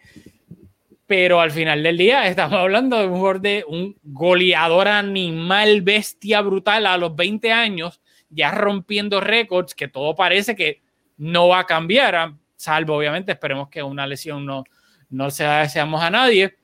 Pero 1.05 1.39
al 1.39 1.51
final 1.51 1.83
del 1.83 1.97
día 1.97 2.27
estamos 2.27 2.57
hablando 2.59 2.97
de 3.39 3.63
un 3.67 3.97
goleador 4.03 4.87
animal, 4.87 5.81
bestia 5.81 6.41
brutal 6.41 6.85
a 6.85 6.97
los 6.97 7.15
20 7.15 7.51
años, 7.51 8.01
ya 8.29 8.51
rompiendo 8.51 9.21
récords, 9.21 9.75
que 9.75 9.87
todo 9.87 10.15
parece 10.15 10.55
que 10.55 10.81
no 11.17 11.47
va 11.47 11.59
a 11.59 11.65
cambiar, 11.65 12.33
salvo 12.55 12.97
obviamente, 12.97 13.31
esperemos 13.31 13.69
que 13.69 13.81
una 13.81 14.05
lesión 14.05 14.45
no, 14.45 14.63
no 15.09 15.29
se 15.31 15.45
deseamos 15.45 16.01
a 16.01 16.09
nadie, 16.09 16.55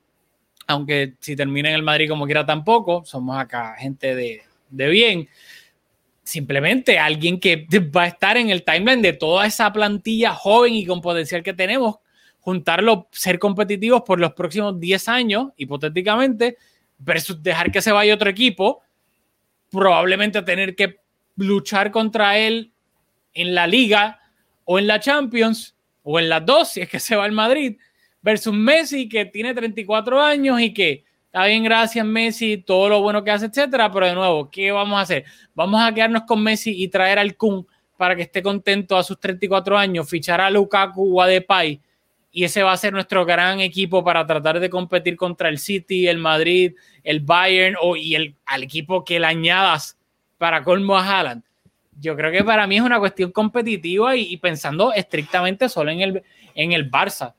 aunque 0.66 1.14
si 1.20 1.36
termina 1.36 1.70
en 1.70 1.76
el 1.76 1.82
Madrid 1.82 2.08
como 2.08 2.26
quiera 2.26 2.44
tampoco, 2.44 3.04
somos 3.04 3.38
acá 3.38 3.74
gente 3.78 4.14
de, 4.14 4.42
de 4.68 4.88
bien 4.88 5.28
simplemente 6.22 6.98
alguien 6.98 7.38
que 7.40 7.66
va 7.96 8.04
a 8.04 8.08
estar 8.08 8.36
en 8.36 8.50
el 8.50 8.64
timeline 8.64 9.02
de 9.02 9.12
toda 9.12 9.46
esa 9.46 9.72
plantilla 9.72 10.34
joven 10.34 10.74
y 10.74 10.86
con 10.86 11.00
potencial 11.00 11.42
que 11.42 11.52
tenemos, 11.52 11.96
juntarlo, 12.40 13.08
ser 13.12 13.38
competitivos 13.38 14.02
por 14.02 14.20
los 14.20 14.32
próximos 14.32 14.78
10 14.78 15.08
años, 15.08 15.48
hipotéticamente, 15.56 16.56
versus 16.98 17.42
dejar 17.42 17.70
que 17.70 17.82
se 17.82 17.92
vaya 17.92 18.14
otro 18.14 18.30
equipo, 18.30 18.82
probablemente 19.70 20.42
tener 20.42 20.76
que 20.76 21.00
luchar 21.36 21.90
contra 21.90 22.38
él 22.38 22.72
en 23.34 23.54
la 23.54 23.66
liga 23.66 24.20
o 24.64 24.78
en 24.78 24.86
la 24.86 25.00
Champions 25.00 25.74
o 26.02 26.18
en 26.18 26.28
las 26.28 26.44
dos, 26.44 26.70
si 26.70 26.80
es 26.80 26.88
que 26.88 27.00
se 27.00 27.16
va 27.16 27.24
al 27.24 27.32
Madrid, 27.32 27.76
versus 28.20 28.52
Messi 28.52 29.08
que 29.08 29.24
tiene 29.24 29.54
34 29.54 30.20
años 30.20 30.60
y 30.60 30.74
que 30.74 31.04
Está 31.32 31.46
bien, 31.46 31.64
gracias 31.64 32.04
Messi, 32.04 32.58
todo 32.58 32.90
lo 32.90 33.00
bueno 33.00 33.24
que 33.24 33.30
hace, 33.30 33.46
etcétera, 33.46 33.90
pero 33.90 34.06
de 34.06 34.14
nuevo, 34.14 34.50
¿qué 34.50 34.70
vamos 34.70 34.98
a 34.98 35.00
hacer? 35.00 35.24
Vamos 35.54 35.80
a 35.80 35.90
quedarnos 35.94 36.24
con 36.24 36.42
Messi 36.42 36.82
y 36.82 36.88
traer 36.88 37.18
al 37.18 37.38
Kun 37.38 37.66
para 37.96 38.14
que 38.14 38.20
esté 38.20 38.42
contento 38.42 38.98
a 38.98 39.02
sus 39.02 39.18
34 39.18 39.78
años, 39.78 40.10
fichar 40.10 40.42
a 40.42 40.50
Lukaku 40.50 41.18
o 41.18 41.22
a 41.22 41.26
Depay 41.26 41.80
y 42.30 42.44
ese 42.44 42.62
va 42.62 42.72
a 42.72 42.76
ser 42.76 42.92
nuestro 42.92 43.24
gran 43.24 43.60
equipo 43.60 44.04
para 44.04 44.26
tratar 44.26 44.60
de 44.60 44.68
competir 44.68 45.16
contra 45.16 45.48
el 45.48 45.58
City, 45.58 46.06
el 46.06 46.18
Madrid, 46.18 46.74
el 47.02 47.20
Bayern 47.20 47.76
o, 47.80 47.96
y 47.96 48.14
el, 48.14 48.34
al 48.44 48.64
equipo 48.64 49.02
que 49.02 49.18
le 49.18 49.24
añadas 49.24 49.98
para 50.36 50.62
colmo 50.62 50.98
a 50.98 51.06
Haaland. 51.06 51.44
Yo 51.98 52.14
creo 52.14 52.30
que 52.30 52.44
para 52.44 52.66
mí 52.66 52.76
es 52.76 52.82
una 52.82 52.98
cuestión 52.98 53.32
competitiva 53.32 54.16
y, 54.16 54.36
pensando 54.36 54.92
estrictamente 54.92 55.70
solo 55.70 55.90
en 55.90 56.02
el, 56.02 56.22
en 56.54 56.72
el 56.72 56.90
Barça. 56.90 57.32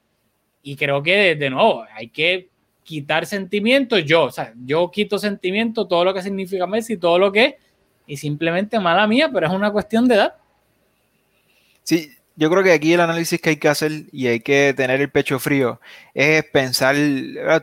Y 0.64 0.76
creo 0.76 1.04
que 1.04 1.36
de 1.36 1.50
nuevo 1.52 1.86
hay 1.96 2.10
que 2.10 2.50
quitar 2.84 3.26
sentimientos, 3.26 4.04
yo, 4.06 4.24
o 4.26 4.32
sea, 4.32 4.54
yo 4.66 4.92
quito 4.92 5.18
sentimientos, 5.18 5.88
todo 5.88 6.06
lo 6.06 6.14
que 6.14 6.22
significa 6.22 6.68
Messi, 6.68 6.98
todo 6.98 7.18
lo 7.18 7.32
que 7.32 7.58
y 8.06 8.18
simplemente 8.18 8.80
mala 8.80 9.08
mía, 9.08 9.30
pero 9.34 9.48
es 9.48 9.54
una 9.54 9.72
cuestión 9.72 10.08
de 10.08 10.16
edad. 10.16 10.36
Sí, 11.84 12.12
yo 12.36 12.50
creo 12.50 12.64
que 12.64 12.72
aquí 12.72 12.94
el 12.94 13.02
análisis 13.02 13.40
que 13.40 13.52
hay 13.52 13.58
que 13.58 13.70
hacer 13.70 13.92
y 14.12 14.28
hay 14.28 14.40
que 14.40 14.74
tener 14.76 15.02
el 15.02 15.12
pecho 15.12 15.40
frío 15.40 15.80
es 16.14 16.44
pensar, 16.46 16.96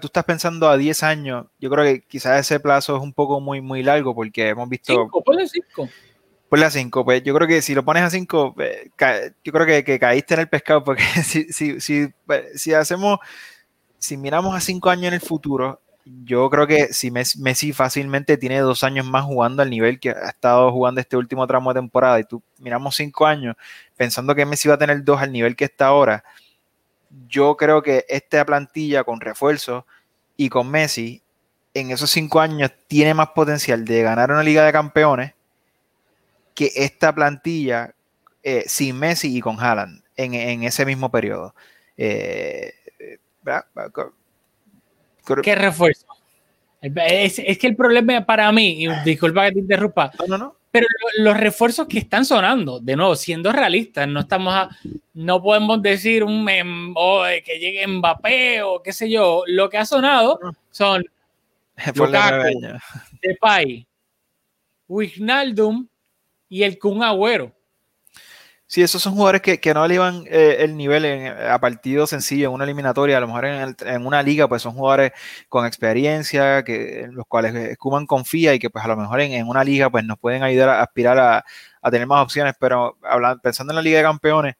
tú 0.00 0.06
estás 0.06 0.24
pensando 0.24 0.68
a 0.68 0.76
10 0.76 1.02
años, 1.02 1.46
yo 1.59 1.70
creo 1.70 1.85
que 1.85 2.02
quizás 2.02 2.40
ese 2.40 2.61
plazo 2.61 2.96
es 2.96 3.02
un 3.02 3.12
poco 3.12 3.40
muy, 3.40 3.61
muy 3.61 3.83
largo 3.83 4.14
porque 4.14 4.48
hemos 4.48 4.68
visto... 4.68 4.94
5, 4.94 5.24
ponle 5.24 5.48
5. 5.48 5.88
Ponle 6.48 6.66
a 6.66 6.70
5, 6.70 7.04
pues 7.04 7.22
yo 7.22 7.35
creo 7.35 7.46
que 7.46 7.62
si 7.62 7.74
lo 7.74 7.85
pones 7.85 8.02
a 8.02 8.11
5, 8.11 8.56
eh, 8.59 8.90
yo 9.44 9.52
creo 9.52 9.66
que, 9.66 9.85
que, 9.85 9.98
caíste 9.98 10.35
en 10.35 10.40
el 10.40 10.48
pescado 10.48 10.83
porque 10.83 11.02
si, 11.24 11.44
si, 11.52 11.80
si, 11.80 12.09
pues, 12.26 12.61
si 12.61 12.72
hacemos 12.74 13.18
si 14.00 14.16
miramos 14.16 14.56
a 14.56 14.60
cinco 14.60 14.90
años 14.90 15.06
en 15.06 15.14
el 15.14 15.20
futuro, 15.20 15.80
yo 16.24 16.48
creo 16.50 16.66
que 16.66 16.92
si 16.92 17.10
Messi 17.10 17.72
fácilmente 17.72 18.36
tiene 18.36 18.58
dos 18.58 18.82
años 18.82 19.06
más 19.06 19.24
jugando 19.24 19.62
al 19.62 19.70
nivel 19.70 20.00
que 20.00 20.10
ha 20.10 20.30
estado 20.30 20.72
jugando 20.72 21.00
este 21.00 21.16
último 21.16 21.46
tramo 21.46 21.72
de 21.72 21.80
temporada 21.80 22.18
y 22.18 22.24
tú 22.24 22.42
miramos 22.58 22.96
cinco 22.96 23.26
años 23.26 23.54
pensando 23.96 24.34
que 24.34 24.46
Messi 24.46 24.68
va 24.68 24.74
a 24.74 24.78
tener 24.78 25.04
dos 25.04 25.20
al 25.20 25.30
nivel 25.30 25.54
que 25.54 25.66
está 25.66 25.86
ahora, 25.86 26.24
yo 27.28 27.56
creo 27.56 27.82
que 27.82 28.06
esta 28.08 28.44
plantilla 28.44 29.04
con 29.04 29.20
refuerzo 29.20 29.86
y 30.36 30.48
con 30.48 30.70
Messi 30.70 31.22
en 31.74 31.90
esos 31.90 32.10
cinco 32.10 32.40
años 32.40 32.70
tiene 32.88 33.14
más 33.14 33.28
potencial 33.28 33.84
de 33.84 34.02
ganar 34.02 34.30
una 34.30 34.42
liga 34.42 34.64
de 34.64 34.72
campeones 34.72 35.34
que 36.54 36.72
esta 36.74 37.14
plantilla 37.14 37.94
eh, 38.42 38.64
sin 38.66 38.98
Messi 38.98 39.36
y 39.36 39.40
con 39.40 39.60
Haaland 39.60 40.02
en, 40.16 40.62
ese 40.64 40.84
mismo 40.84 41.10
periodo. 41.10 41.54
Eh, 41.96 42.74
¿Qué 45.42 45.55
refuerzo? 45.55 46.07
Es, 46.81 47.59
que 47.59 47.66
el 47.66 47.76
problema 47.76 48.24
para 48.24 48.50
mí, 48.53 48.85
y 48.85 48.88
disculpa 49.05 49.46
que 49.46 49.53
te 49.53 49.59
interrumpa, 49.61 50.11
no, 50.26 50.38
no, 50.38 50.57
Pero 50.70 50.87
los 51.18 51.37
refuerzos 51.37 51.87
que 51.87 51.98
están 51.98 52.24
sonando, 52.24 52.81
de 52.81 52.96
nuevo, 52.96 53.14
siendo 53.16 53.53
realistas, 53.53 54.09
no 54.09 54.20
estamos 54.20 54.55
a, 54.55 54.70
no 55.12 55.42
podemos 55.42 55.83
decir 55.83 56.24
un 56.24 56.46
que 56.46 57.59
llegue 57.59 57.87
Mbappé 57.87 58.62
o 58.62 58.83
qué 58.83 58.92
sé 58.92 59.11
yo. 59.11 59.42
Lo 59.46 59.68
que 59.68 59.76
ha 59.76 59.85
sonado 59.85 60.40
son 60.70 61.05
Lukaku, 61.94 62.79
Depay, 63.20 63.87
Wijnaldum 64.88 65.87
y 66.48 66.62
el 66.62 66.79
Kun 66.79 67.03
Agüero. 67.03 67.55
Sí, 68.70 68.83
esos 68.83 69.02
son 69.02 69.14
jugadores 69.14 69.42
que, 69.42 69.59
que 69.59 69.74
no 69.74 69.85
elevan 69.85 70.24
eh, 70.28 70.59
el 70.61 70.76
nivel 70.76 71.04
a 71.26 71.59
partido 71.59 72.06
sencillo, 72.06 72.46
en 72.46 72.54
una 72.54 72.62
eliminatoria, 72.62 73.16
a 73.16 73.20
lo 73.20 73.26
mejor 73.26 73.44
en, 73.46 74.06
una 74.06 74.22
liga, 74.22 74.46
pues 74.48 74.62
son 74.62 74.74
jugadores 74.74 75.11
con 75.48 75.66
experiencia, 75.66 76.62
que, 76.62 77.00
en 77.00 77.16
los 77.16 77.26
cuales 77.26 77.76
Kuman 77.78 78.06
confía 78.06 78.54
y 78.54 78.61
que 78.61 78.70
pues 78.70 78.85
a 78.85 78.88
lo 78.88 78.96
mejor 78.96 79.22
en, 79.22 79.48
una 79.48 79.64
liga 79.64 79.90
pues 79.90 80.04
nos 80.04 80.20
pueden 80.20 80.44
ayudar 80.44 80.68
a 80.68 80.83
aspirar 80.83 81.18
a, 81.18 81.44
tener 81.90 82.06
más 82.06 82.22
opciones, 82.22 82.54
pero 82.61 82.96
hablando, 83.02 83.42
pensando 83.42 83.72
en 83.72 83.76
la 83.76 83.83
Liga 83.83 83.98
de 83.98 84.04
Campeones, 84.04 84.54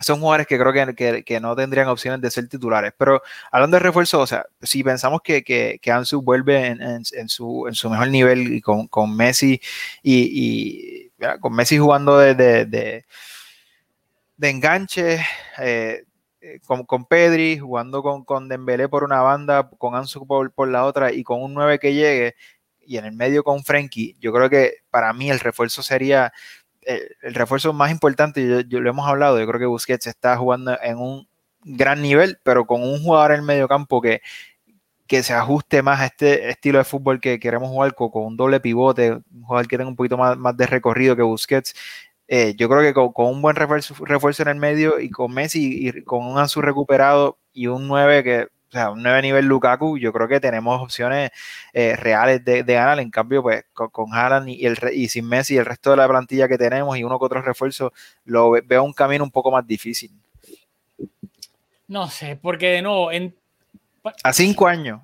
son 0.00 0.20
jugadores 0.20 0.46
que 0.46 0.58
creo 0.58 0.94
que, 0.94 1.24
que, 1.24 1.40
no 1.40 1.56
tendrían 1.56 1.88
opciones 1.88 2.20
de 2.20 2.30
ser 2.30 2.46
titulares. 2.48 2.92
Pero 2.98 3.22
hablando 3.50 3.76
de 3.76 3.80
refuerzo, 3.80 4.20
o 4.20 4.26
sea, 4.26 4.44
si 4.60 4.84
pensamos 4.84 5.20
que, 5.24 5.42
que, 5.42 5.80
Ansu 5.90 6.20
vuelve 6.22 6.66
en, 6.66 6.82
en, 6.82 7.28
su, 7.28 7.66
en 7.66 7.74
su 7.74 7.88
mejor 7.88 8.08
nivel 8.08 8.52
y 8.52 8.60
con, 8.60 8.86
con 8.86 9.16
Messi 9.16 9.60
y 10.02 11.07
con 11.40 11.54
Messi 11.54 11.78
jugando 11.78 12.18
de, 12.18 12.34
de, 12.34 13.04
enganche, 14.40 15.20
eh, 15.58 16.04
eh, 16.40 16.60
con, 16.66 16.84
con, 16.84 17.04
Pedri, 17.04 17.58
jugando 17.58 18.02
con, 18.02 18.24
con 18.24 18.48
Dembélé 18.48 18.88
por 18.88 19.04
una 19.04 19.20
banda, 19.22 19.68
con 19.78 19.94
Ansu 19.94 20.26
por, 20.26 20.68
la 20.68 20.84
otra 20.84 21.12
y 21.12 21.22
con 21.22 21.42
un 21.42 21.54
9 21.54 21.78
que 21.78 21.94
llegue 21.94 22.36
y 22.80 22.96
en 22.96 23.04
el 23.04 23.12
medio 23.12 23.44
con 23.44 23.64
Frenkie, 23.64 24.16
yo 24.18 24.32
creo 24.32 24.48
que 24.48 24.76
para 24.90 25.12
mí 25.12 25.30
el 25.30 25.40
refuerzo 25.40 25.82
sería 25.82 26.32
el, 26.82 27.34
refuerzo 27.34 27.72
más 27.72 27.90
importante, 27.90 28.64
yo, 28.66 28.80
lo 28.80 28.90
hemos 28.90 29.06
hablado, 29.06 29.38
yo 29.38 29.46
creo 29.46 29.60
que 29.60 29.66
Busquets 29.66 30.06
está 30.06 30.36
jugando 30.36 30.78
en 30.82 30.96
un 30.96 31.28
gran 31.62 32.00
nivel, 32.00 32.38
pero 32.42 32.66
con 32.66 32.82
un 32.82 33.02
jugador 33.02 33.32
en 33.32 33.40
el 33.40 33.46
medio 33.46 33.68
campo 33.68 34.00
que, 34.00 34.22
que 35.08 35.22
se 35.22 35.32
ajuste 35.32 35.82
más 35.82 36.00
a 36.00 36.06
este 36.06 36.50
estilo 36.50 36.78
de 36.78 36.84
fútbol 36.84 37.20
que 37.20 37.40
queremos 37.40 37.70
jugar 37.70 37.94
con, 37.94 38.10
un 38.12 38.36
doble 38.36 38.60
pivote, 38.60 39.12
un 39.12 39.42
jugador 39.42 39.66
que 39.66 39.78
tenga 39.78 39.88
un 39.90 39.96
poquito 39.96 40.18
más, 40.18 40.36
más 40.36 40.56
de 40.56 40.66
recorrido 40.66 41.16
que 41.16 41.22
Busquets. 41.22 41.74
Eh, 42.28 42.54
yo 42.56 42.68
creo 42.68 42.82
que 42.82 42.92
con, 42.92 43.12
un 43.16 43.42
buen 43.42 43.56
refuerzo, 43.56 43.94
refuerzo, 44.04 44.42
en 44.42 44.48
el 44.48 44.56
medio 44.56 45.00
y 45.00 45.10
con 45.10 45.32
Messi 45.32 45.88
y 45.88 46.02
con 46.02 46.26
un 46.26 46.38
Ansu 46.38 46.60
recuperado 46.60 47.38
y 47.54 47.68
un 47.68 47.88
9 47.88 48.22
que, 48.22 48.42
o 48.42 48.70
sea, 48.70 48.90
un 48.90 49.02
9 49.02 49.22
nivel 49.22 49.46
Lukaku, 49.46 49.96
yo 49.98 50.12
creo 50.12 50.28
que 50.28 50.40
tenemos 50.40 50.80
opciones 50.82 51.30
eh, 51.72 51.96
reales 51.96 52.44
de, 52.44 52.62
ganar. 52.62 53.00
En 53.00 53.10
cambio, 53.10 53.42
pues 53.42 53.64
con, 53.72 53.88
con 53.88 54.12
Haaland 54.12 54.50
y, 54.50 54.66
el, 54.66 54.78
y 54.92 55.08
sin 55.08 55.26
Messi 55.26 55.54
y 55.54 55.56
el 55.56 55.64
resto 55.64 55.90
de 55.90 55.96
la 55.96 56.08
plantilla 56.08 56.48
que 56.48 56.58
tenemos 56.58 56.98
y 56.98 57.04
uno 57.04 57.18
que 57.18 57.24
otro 57.24 57.40
refuerzo, 57.40 57.94
lo 58.24 58.50
veo 58.50 58.84
un 58.84 58.92
camino 58.92 59.24
un 59.24 59.30
poco 59.30 59.50
más 59.50 59.66
difícil. 59.66 60.12
No 61.86 62.08
sé, 62.08 62.36
porque 62.36 62.66
de 62.66 62.82
nuevo, 62.82 63.10
en 63.10 63.34
a 64.22 64.32
cinco 64.32 64.66
años. 64.66 65.00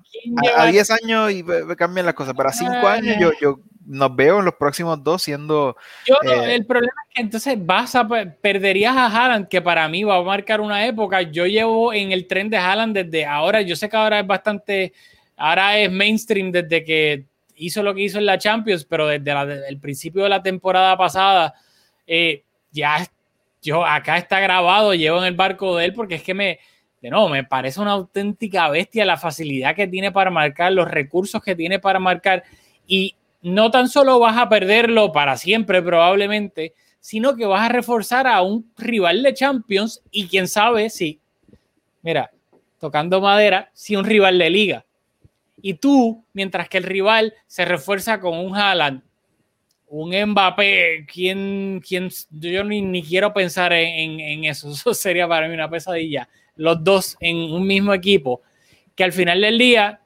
A, 0.55 0.67
diez 0.67 0.89
años 0.91 1.31
y 1.31 1.43
cambian 1.75 2.05
las 2.05 2.15
cosas, 2.15 2.33
pero 2.35 2.49
a 2.49 2.53
cinco 2.53 2.87
años 2.87 3.17
yo, 3.19 3.31
yo 3.41 3.59
nos 3.85 4.15
veo 4.15 4.39
en 4.39 4.45
los 4.45 4.55
próximos 4.55 5.03
dos 5.03 5.21
siendo. 5.21 5.75
Yo, 6.05 6.15
eh, 6.23 6.55
el 6.55 6.65
problema 6.65 6.93
es 7.07 7.15
que 7.15 7.21
entonces 7.21 7.57
vas 7.59 7.95
a 7.95 8.07
perderías 8.07 8.95
a 8.95 9.07
Haaland, 9.07 9.47
que 9.47 9.61
para 9.61 9.87
mí 9.87 10.03
va 10.03 10.17
a 10.17 10.23
marcar 10.23 10.61
una 10.61 10.85
época. 10.85 11.21
Yo 11.21 11.45
llevo 11.45 11.93
en 11.93 12.11
el 12.11 12.27
tren 12.27 12.49
de 12.49 12.57
Haaland 12.57 12.95
desde 12.95 13.25
ahora. 13.25 13.61
Yo 13.61 13.75
sé 13.75 13.89
que 13.89 13.97
ahora 13.97 14.19
es 14.19 14.27
bastante. 14.27 14.93
Ahora 15.37 15.77
es 15.77 15.91
mainstream 15.91 16.51
desde 16.51 16.83
que 16.83 17.25
hizo 17.55 17.83
lo 17.83 17.93
que 17.93 18.03
hizo 18.03 18.17
en 18.17 18.25
la 18.25 18.37
Champions, 18.37 18.85
pero 18.85 19.07
desde 19.07 19.67
el 19.67 19.79
principio 19.79 20.23
de 20.23 20.29
la 20.29 20.41
temporada 20.41 20.97
pasada, 20.97 21.53
eh, 22.07 22.43
ya 22.71 23.05
yo 23.61 23.83
acá 23.83 24.17
está 24.17 24.39
grabado, 24.39 24.93
llevo 24.93 25.17
en 25.19 25.25
el 25.25 25.33
barco 25.33 25.75
de 25.75 25.85
él 25.85 25.93
porque 25.93 26.15
es 26.15 26.23
que 26.23 26.33
me 26.33 26.59
no, 27.09 27.29
me 27.29 27.43
parece 27.43 27.81
una 27.81 27.91
auténtica 27.91 28.69
bestia 28.69 29.05
la 29.05 29.17
facilidad 29.17 29.75
que 29.75 29.87
tiene 29.87 30.11
para 30.11 30.31
marcar, 30.31 30.71
los 30.71 30.89
recursos 30.89 31.41
que 31.43 31.55
tiene 31.55 31.79
para 31.79 31.99
marcar. 31.99 32.43
Y 32.87 33.15
no 33.41 33.69
tan 33.71 33.89
solo 33.89 34.19
vas 34.19 34.37
a 34.37 34.49
perderlo 34.49 35.11
para 35.11 35.37
siempre 35.37 35.81
probablemente, 35.81 36.73
sino 36.99 37.35
que 37.35 37.45
vas 37.45 37.61
a 37.61 37.69
reforzar 37.69 38.27
a 38.27 38.41
un 38.41 38.71
rival 38.77 39.21
de 39.23 39.33
Champions 39.33 40.01
y 40.09 40.27
quién 40.27 40.47
sabe 40.47 40.89
si, 40.89 41.19
mira, 42.01 42.31
tocando 42.79 43.21
madera, 43.21 43.69
si 43.73 43.95
un 43.95 44.05
rival 44.05 44.39
de 44.39 44.49
liga. 44.49 44.85
Y 45.61 45.75
tú, 45.75 46.23
mientras 46.33 46.69
que 46.69 46.77
el 46.77 46.83
rival 46.83 47.33
se 47.45 47.65
refuerza 47.65 48.19
con 48.19 48.37
un 48.37 48.55
Haaland, 48.55 49.03
un 49.87 50.15
Mbappé, 50.31 51.05
¿quién, 51.11 51.81
quién, 51.87 52.09
yo 52.31 52.63
ni, 52.63 52.81
ni 52.81 53.03
quiero 53.03 53.33
pensar 53.33 53.73
en, 53.73 54.19
en 54.19 54.45
eso, 54.45 54.69
eso 54.71 54.93
sería 54.93 55.27
para 55.27 55.47
mí 55.47 55.53
una 55.53 55.69
pesadilla 55.69 56.27
los 56.55 56.83
dos 56.83 57.17
en 57.19 57.37
un 57.37 57.65
mismo 57.65 57.93
equipo, 57.93 58.41
que 58.95 59.03
al 59.03 59.11
final 59.11 59.41
del 59.41 59.57
día, 59.57 60.01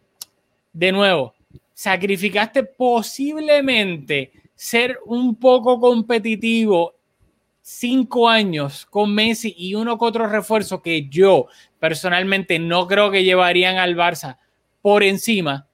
de 0.74 0.92
nuevo, 0.92 1.34
sacrificaste 1.74 2.64
posiblemente 2.64 4.32
ser 4.56 5.00
un 5.06 5.36
poco 5.36 5.80
competitivo 5.80 6.96
cinco 7.62 8.28
años 8.28 8.86
con 8.88 9.14
Messi 9.14 9.54
y 9.58 9.76
uno 9.76 9.98
con 9.98 10.10
otro 10.10 10.28
refuerzo 10.28 10.82
que 10.82 11.08
yo 11.08 11.48
personalmente 11.80 12.58
no 12.60 12.88
creo 12.88 13.12
que 13.12 13.24
llevarían 13.24 13.78
al 13.78 13.96
Barça 13.96 14.38
por 14.82 15.04
encima 15.04 15.68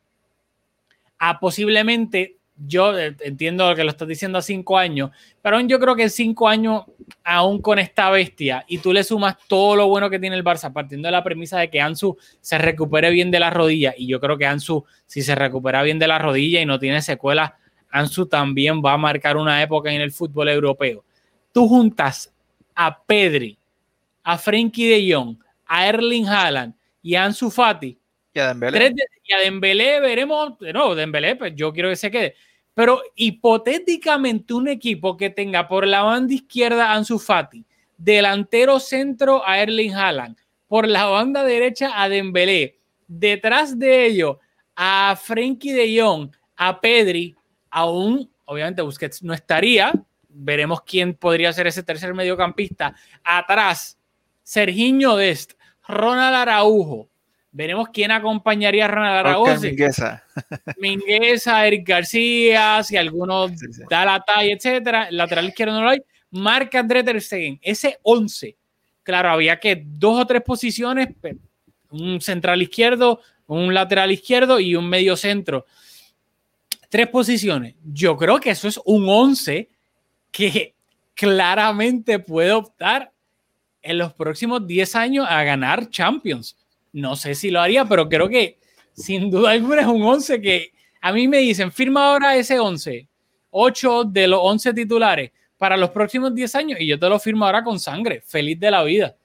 a 1.18 1.40
posiblemente 1.40 2.35
yo 2.58 2.98
entiendo 2.98 3.76
que 3.76 3.84
lo 3.84 3.90
estás 3.90 4.08
diciendo 4.08 4.38
a 4.38 4.42
cinco 4.42 4.78
años, 4.78 5.12
pero 5.42 5.60
yo 5.62 5.80
creo 5.80 5.96
que 5.96 6.10
cinco 6.10 6.48
años, 6.48 6.84
aún 7.24 7.62
con 7.62 7.80
esta 7.80 8.10
bestia, 8.10 8.64
y 8.68 8.78
tú 8.78 8.94
le 8.94 9.04
sumas 9.04 9.36
todo 9.48 9.76
lo 9.76 9.88
bueno 9.88 10.10
que 10.10 10.20
tiene 10.20 10.36
el 10.36 10.44
Barça, 10.44 10.72
partiendo 10.72 11.08
de 11.08 11.12
la 11.12 11.24
premisa 11.24 11.60
de 11.60 11.70
que 11.70 11.82
Ansu 11.82 12.18
se 12.40 12.58
recupere 12.58 13.10
bien 13.12 13.30
de 13.30 13.40
la 13.40 13.50
rodilla, 13.50 13.94
y 13.98 14.08
yo 14.08 14.20
creo 14.20 14.38
que 14.38 14.46
Ansu, 14.46 14.86
si 15.06 15.22
se 15.22 15.36
recupera 15.36 15.84
bien 15.84 16.00
de 16.00 16.08
la 16.08 16.18
rodilla 16.18 16.62
y 16.62 16.66
no 16.66 16.80
tiene 16.80 17.02
secuelas, 17.02 17.52
Ansu 17.90 18.26
también 18.26 18.82
va 18.84 18.94
a 18.94 18.98
marcar 18.98 19.38
una 19.38 19.62
época 19.62 19.92
en 19.92 20.02
el 20.02 20.12
fútbol 20.12 20.50
europeo. 20.50 21.04
Tú 21.52 21.68
juntas 21.68 22.34
a 22.74 23.02
Pedri, 23.04 23.58
a 24.24 24.38
Frenkie 24.38 24.88
de 24.88 25.14
Jong, 25.14 25.38
a 25.66 25.88
Erling 25.88 26.28
Haaland 26.28 26.74
y 27.02 27.16
a 27.16 27.26
Ansu 27.26 27.50
Fati, 27.50 27.98
y 28.36 28.40
a 28.40 28.48
Dembélé. 28.48 28.94
Dembélé 29.44 30.00
veremos, 30.02 30.54
no, 30.74 30.94
Dembélé, 30.94 31.36
pues 31.38 31.54
yo 31.56 31.74
quiero 31.74 31.90
que 31.90 31.96
se 31.96 32.12
quede. 32.12 32.36
Pero 32.74 33.02
hipotéticamente 33.16 34.54
un 34.54 34.68
equipo 34.68 35.16
que 35.16 35.30
tenga 35.30 35.68
por 35.68 35.88
la 35.88 36.02
banda 36.02 36.34
izquierda 36.34 36.92
a 36.92 36.96
Ansu 36.96 37.18
Fati, 37.18 37.66
delantero 37.98 38.80
centro 38.82 39.48
a 39.48 39.60
Erling 39.60 39.96
Haaland, 39.96 40.38
por 40.68 40.88
la 40.88 41.06
banda 41.06 41.44
derecha 41.44 42.02
a 42.02 42.10
Dembélé, 42.10 42.78
detrás 43.08 43.80
de 43.80 44.06
ello 44.06 44.40
a 44.76 45.18
Frenkie 45.20 45.72
de 45.72 46.02
Jong, 46.02 46.32
a 46.58 46.82
Pedri, 46.82 47.34
aún, 47.70 48.30
obviamente 48.44 48.82
Busquets 48.82 49.24
no 49.24 49.34
estaría, 49.34 49.94
veremos 50.28 50.82
quién 50.82 51.14
podría 51.14 51.54
ser 51.54 51.68
ese 51.68 51.84
tercer 51.84 52.14
mediocampista, 52.14 52.94
atrás 53.24 53.98
Serginho 54.44 55.16
Dest, 55.16 55.54
Ronald 55.88 56.36
Araujo, 56.36 57.10
Veremos 57.56 57.88
quién 57.88 58.12
acompañaría 58.12 58.84
a 58.84 58.88
Ronald 58.90 59.16
Araujo. 59.16 59.62
Mingueza. 59.62 60.22
Mingueza, 60.78 61.66
Eric 61.66 61.88
García, 61.88 62.84
si 62.84 62.98
alguno 62.98 63.48
da 63.90 64.04
la 64.04 64.20
talla, 64.20 64.52
etcétera. 64.52 65.08
Lateral 65.10 65.46
izquierdo 65.46 65.76
no 65.76 65.84
lo 65.84 65.92
hay. 65.92 66.02
Marca 66.32 66.80
André 66.80 67.02
Ter 67.02 67.22
Stegen. 67.22 67.58
Ese 67.62 67.98
11. 68.02 68.58
Claro, 69.04 69.30
había 69.30 69.58
que 69.58 69.82
dos 69.86 70.20
o 70.20 70.28
tres 70.28 70.42
posiciones, 70.42 71.08
un 71.92 72.20
central 72.20 72.62
izquierdo, 72.62 73.22
un 73.48 73.74
lateral 73.74 74.12
izquierdo 74.12 74.60
y 74.60 74.76
un 74.76 74.90
medio 74.90 75.16
centro. 75.16 75.66
Tres 76.90 77.08
posiciones. 77.08 77.76
Yo 77.86 78.18
creo 78.18 78.38
que 78.38 78.50
eso 78.50 78.68
es 78.68 78.82
un 78.84 79.08
11 79.08 79.70
que 80.30 80.76
claramente 81.14 82.20
puede 82.20 82.52
optar 82.52 83.14
en 83.82 83.98
los 83.98 84.14
próximos 84.14 84.68
10 84.68 84.96
años 84.98 85.26
a 85.30 85.42
ganar 85.44 85.90
Champions 85.90 86.58
no 86.96 87.18
sé 87.18 87.36
si 87.36 87.52
lo 87.52 87.60
haría, 87.60 87.86
pero 87.86 88.08
creo 88.08 88.30
que 88.30 88.58
sin 88.94 89.30
duda 89.30 89.52
alguna 89.52 89.82
es 89.82 89.88
un 89.88 90.02
11 90.02 90.42
que 90.42 90.72
a 91.02 91.12
mí 91.12 91.28
me 91.28 91.40
dicen, 91.40 91.72
firma 91.72 92.08
ahora 92.08 92.38
ese 92.38 92.58
11, 92.58 93.08
8 93.50 94.04
de 94.06 94.28
los 94.28 94.40
11 94.42 94.74
titulares 94.74 95.32
para 95.58 95.76
los 95.76 95.90
próximos 95.90 96.34
10 96.34 96.56
años 96.56 96.80
y 96.80 96.88
yo 96.88 96.98
te 96.98 97.10
lo 97.10 97.20
firmo 97.20 97.46
ahora 97.46 97.64
con 97.64 97.80
sangre, 97.80 98.22
feliz 98.22 98.60
de 98.60 98.72
la 98.72 98.82
vida. 98.84 99.16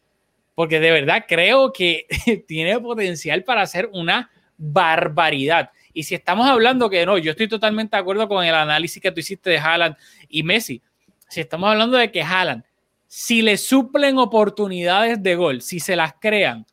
Porque 0.56 0.80
de 0.80 0.90
verdad 0.90 1.24
creo 1.28 1.72
que 1.72 2.06
tiene 2.48 2.78
potencial 2.80 3.44
para 3.44 3.62
hacer 3.62 3.88
una 3.92 4.28
barbaridad. 4.58 5.70
Y 5.92 6.02
si 6.02 6.16
estamos 6.16 6.48
hablando 6.48 6.90
que 6.90 7.06
no, 7.06 7.18
yo 7.18 7.30
estoy 7.30 7.48
totalmente 7.48 7.96
de 7.96 8.00
acuerdo 8.00 8.28
con 8.28 8.44
el 8.44 8.54
análisis 8.54 9.00
que 9.00 9.12
tú 9.12 9.20
hiciste 9.20 9.48
de 9.48 9.58
Haaland 9.58 9.96
y 10.28 10.42
Messi. 10.42 10.82
Si 11.28 11.40
estamos 11.40 11.70
hablando 11.70 11.96
de 11.96 12.10
que 12.10 12.22
Haaland, 12.22 12.64
si 13.06 13.42
le 13.42 13.56
suplen 13.56 14.18
oportunidades 14.18 15.22
de 15.22 15.36
gol, 15.36 15.62
si 15.62 15.78
se 15.78 15.94
las 15.94 16.14
crean, 16.20 16.66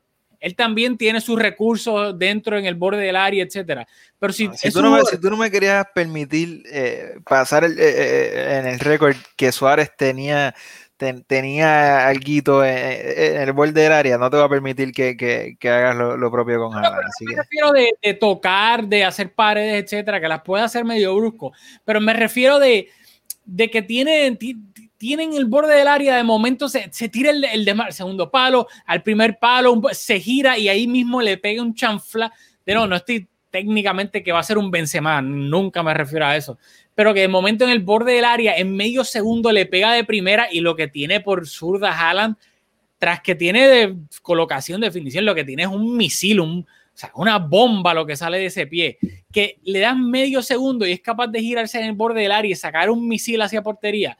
él 0.47 0.55
también 0.55 0.97
tiene 0.97 1.19
sus 1.19 1.37
recursos 1.37 2.17
dentro 2.17 2.57
en 2.57 2.65
el 2.65 2.75
borde 2.75 3.01
del 3.01 3.17
área, 3.17 3.43
etcétera. 3.43 3.85
Pero 4.17 4.31
si, 4.31 4.49
si, 4.55 4.71
tú, 4.71 4.81
no 4.81 4.91
me, 4.91 5.01
si 5.03 5.19
tú, 5.19 5.29
no 5.29 5.35
me, 5.35 5.51
querías 5.51 5.85
permitir 5.93 6.63
eh, 6.71 7.19
pasar 7.25 7.65
el, 7.65 7.77
eh, 7.77 7.83
eh, 7.83 8.57
en 8.59 8.65
el 8.65 8.79
récord 8.79 9.15
que 9.35 9.51
Suárez 9.51 9.91
tenía 9.97 10.55
tenía 11.27 12.07
algo 12.07 12.63
en, 12.63 13.41
el 13.41 13.51
borde 13.51 13.83
del 13.83 13.91
área, 13.91 14.17
no 14.17 14.31
te 14.31 14.37
va 14.37 14.45
a 14.45 14.49
permitir 14.49 14.91
que, 14.91 15.15
que, 15.15 15.55
que 15.59 15.69
hagas 15.69 15.95
lo, 15.95 16.17
lo, 16.17 16.31
propio 16.31 16.57
con 16.57 16.73
Haaland. 16.73 17.03
No, 17.19 17.25
me 17.29 17.35
refiero 17.35 17.71
de, 17.71 17.91
de, 18.01 18.13
tocar, 18.15 18.87
de 18.87 19.03
hacer 19.03 19.31
paredes, 19.31 19.83
etcétera, 19.83 20.19
que 20.19 20.27
las 20.27 20.41
puede 20.41 20.63
hacer 20.63 20.85
medio 20.85 21.15
brusco, 21.15 21.53
pero 21.85 22.01
me 22.01 22.13
refiero 22.13 22.57
de, 22.57 22.89
de 23.45 23.69
que 23.69 23.83
tiene, 23.83 24.35
tienen 24.97 25.33
el 25.33 25.45
borde 25.45 25.75
del 25.75 25.87
área, 25.87 26.17
de 26.17 26.23
momento 26.23 26.67
se, 26.67 26.89
se 26.91 27.09
tira 27.09 27.29
el, 27.31 27.43
el, 27.43 27.75
segundo 27.91 28.29
palo, 28.29 28.67
al 28.85 29.03
primer 29.03 29.37
palo, 29.39 29.81
se 29.91 30.19
gira 30.19 30.57
y 30.57 30.69
ahí 30.69 30.87
mismo 30.87 31.21
le 31.21 31.37
pega 31.37 31.61
un 31.61 31.73
chanfla. 31.73 32.33
De 32.65 32.73
no, 32.73 32.87
no 32.87 32.95
estoy 32.95 33.27
técnicamente 33.51 34.23
que 34.23 34.31
va 34.31 34.39
a 34.39 34.43
ser 34.43 34.57
un 34.57 34.71
Benzema, 34.71 35.21
nunca 35.21 35.81
me 35.83 35.93
refiero 35.93 36.25
a 36.25 36.35
eso, 36.35 36.57
pero 36.93 37.13
que 37.13 37.21
de 37.21 37.27
momento 37.27 37.63
en 37.63 37.69
el 37.69 37.79
borde 37.79 38.13
del 38.13 38.25
área, 38.25 38.57
en 38.57 38.75
medio 38.75 39.03
segundo 39.03 39.51
le 39.51 39.65
pega 39.65 39.93
de 39.93 40.03
primera 40.03 40.47
y 40.51 40.59
lo 40.59 40.75
que 40.75 40.87
tiene 40.87 41.21
por 41.21 41.47
zurda 41.47 41.97
Haaland, 41.97 42.35
tras 42.97 43.21
que 43.21 43.35
tiene 43.35 43.67
de 43.67 43.95
colocación, 44.21 44.81
definición, 44.81 45.25
lo 45.25 45.35
que 45.35 45.43
tiene 45.43 45.63
es 45.63 45.69
un 45.69 45.95
misil, 45.95 46.39
un, 46.39 46.61
o 46.61 46.97
sea, 46.97 47.11
una 47.15 47.37
bomba 47.37 47.93
lo 47.93 48.05
que 48.05 48.15
sale 48.15 48.39
de 48.39 48.47
ese 48.47 48.67
pie, 48.67 48.97
que 49.31 49.59
le 49.63 49.79
dan 49.79 50.09
medio 50.09 50.41
segundo 50.41 50.85
y 50.85 50.91
es 50.91 51.01
capaz 51.01 51.27
de 51.27 51.39
girarse 51.39 51.79
en 51.79 51.85
el 51.85 51.93
borde 51.93 52.21
del 52.21 52.31
área 52.31 52.51
y 52.51 52.55
sacar 52.55 52.89
un 52.89 53.07
misil 53.07 53.41
hacia 53.41 53.61
portería 53.61 54.17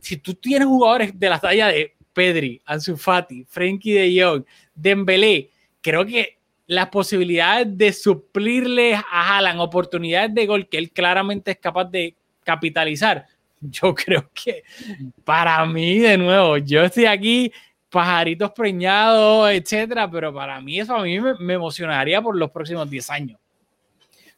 si 0.00 0.16
tú 0.16 0.34
tienes 0.34 0.66
jugadores 0.66 1.18
de 1.18 1.28
la 1.28 1.38
talla 1.38 1.68
de 1.68 1.94
Pedri, 2.12 2.60
Ansu 2.64 2.96
Fati, 2.96 3.46
de 3.54 4.22
Jong, 4.22 4.44
Dembélé, 4.74 5.50
creo 5.80 6.04
que 6.06 6.38
las 6.66 6.88
posibilidades 6.88 7.66
de 7.76 7.92
suplirle 7.92 8.94
a 8.94 9.36
Haaland 9.36 9.60
oportunidades 9.60 10.34
de 10.34 10.46
gol 10.46 10.68
que 10.68 10.78
él 10.78 10.90
claramente 10.90 11.52
es 11.52 11.58
capaz 11.58 11.84
de 11.84 12.16
capitalizar, 12.42 13.26
yo 13.60 13.94
creo 13.94 14.30
que 14.32 14.62
para 15.24 15.64
mí, 15.66 15.98
de 15.98 16.18
nuevo, 16.18 16.56
yo 16.58 16.82
estoy 16.82 17.06
aquí, 17.06 17.52
pajaritos 17.90 18.50
preñados, 18.52 19.50
etcétera, 19.50 20.10
pero 20.10 20.34
para 20.34 20.60
mí 20.60 20.80
eso 20.80 20.94
a 20.94 21.02
mí 21.02 21.20
me, 21.20 21.34
me 21.34 21.54
emocionaría 21.54 22.20
por 22.20 22.36
los 22.36 22.50
próximos 22.50 22.88
10 22.88 23.10
años. 23.10 23.40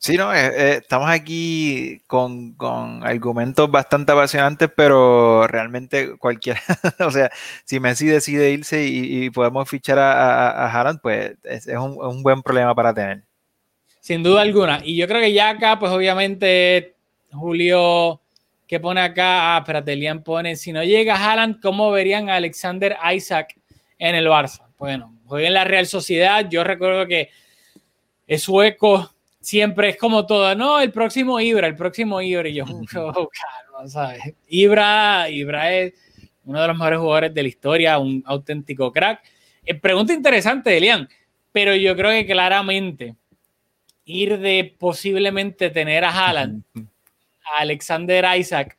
Sí, 0.00 0.16
no, 0.16 0.32
eh, 0.32 0.46
eh, 0.46 0.78
estamos 0.80 1.10
aquí 1.10 2.00
con, 2.06 2.52
con, 2.52 3.04
argumentos 3.04 3.68
bastante 3.68 4.12
apasionantes, 4.12 4.70
pero 4.74 5.48
realmente 5.48 6.16
cualquiera, 6.18 6.60
o 7.00 7.10
sea, 7.10 7.30
si 7.64 7.80
Messi 7.80 8.06
decide 8.06 8.52
irse 8.52 8.86
y, 8.86 9.24
y 9.24 9.30
podemos 9.30 9.68
fichar 9.68 9.98
a, 9.98 10.50
a, 10.50 10.72
Haaland, 10.72 11.00
pues 11.00 11.36
es, 11.42 11.66
es, 11.66 11.76
un, 11.76 11.98
un, 12.00 12.22
buen 12.22 12.42
problema 12.42 12.76
para 12.76 12.94
tener. 12.94 13.24
Sin 14.00 14.22
duda 14.22 14.42
alguna. 14.42 14.80
Y 14.84 14.96
yo 14.96 15.08
creo 15.08 15.20
que 15.20 15.32
ya 15.32 15.50
acá, 15.50 15.80
pues 15.80 15.90
obviamente, 15.90 16.94
Julio, 17.32 18.20
que 18.68 18.78
pone 18.78 19.00
acá? 19.00 19.56
Ah, 19.56 19.58
espérate, 19.58 19.96
Lian 19.96 20.22
pone, 20.22 20.54
si 20.54 20.70
no 20.72 20.84
llega 20.84 21.16
Haaland, 21.16 21.60
¿cómo 21.60 21.90
verían 21.90 22.30
a 22.30 22.36
Alexander 22.36 22.96
Isaac 23.12 23.58
en 23.98 24.14
el 24.14 24.28
Barça? 24.28 24.62
Bueno, 24.78 25.12
juega 25.26 25.48
en 25.48 25.54
la 25.54 25.64
Real 25.64 25.86
Sociedad, 25.86 26.48
yo 26.48 26.62
recuerdo 26.62 27.04
que 27.08 27.30
es 28.28 28.42
sueco 28.42 29.10
siempre 29.48 29.88
es 29.88 29.96
como 29.96 30.26
todo, 30.26 30.54
no, 30.54 30.78
el 30.78 30.92
próximo 30.92 31.40
Ibra, 31.40 31.66
el 31.66 31.74
próximo 31.74 32.20
Ibra, 32.20 32.50
y 32.50 32.54
yo, 32.54 32.64
oh, 32.64 32.84
calma, 32.84 33.88
¿sabes? 33.88 34.34
Ibra, 34.46 35.30
Ibra 35.30 35.72
es 35.72 35.94
uno 36.44 36.60
de 36.60 36.68
los 36.68 36.76
mejores 36.76 36.98
jugadores 36.98 37.34
de 37.34 37.42
la 37.42 37.48
historia, 37.48 37.98
un 37.98 38.22
auténtico 38.26 38.92
crack. 38.92 39.22
Eh, 39.64 39.74
pregunta 39.74 40.12
interesante, 40.12 40.76
Elian, 40.76 41.08
pero 41.50 41.74
yo 41.74 41.96
creo 41.96 42.10
que 42.10 42.26
claramente 42.26 43.16
ir 44.04 44.38
de 44.38 44.76
posiblemente 44.78 45.70
tener 45.70 46.04
a 46.04 46.10
Haaland, 46.10 46.62
a 46.76 47.60
Alexander 47.60 48.26
Isaac, 48.38 48.76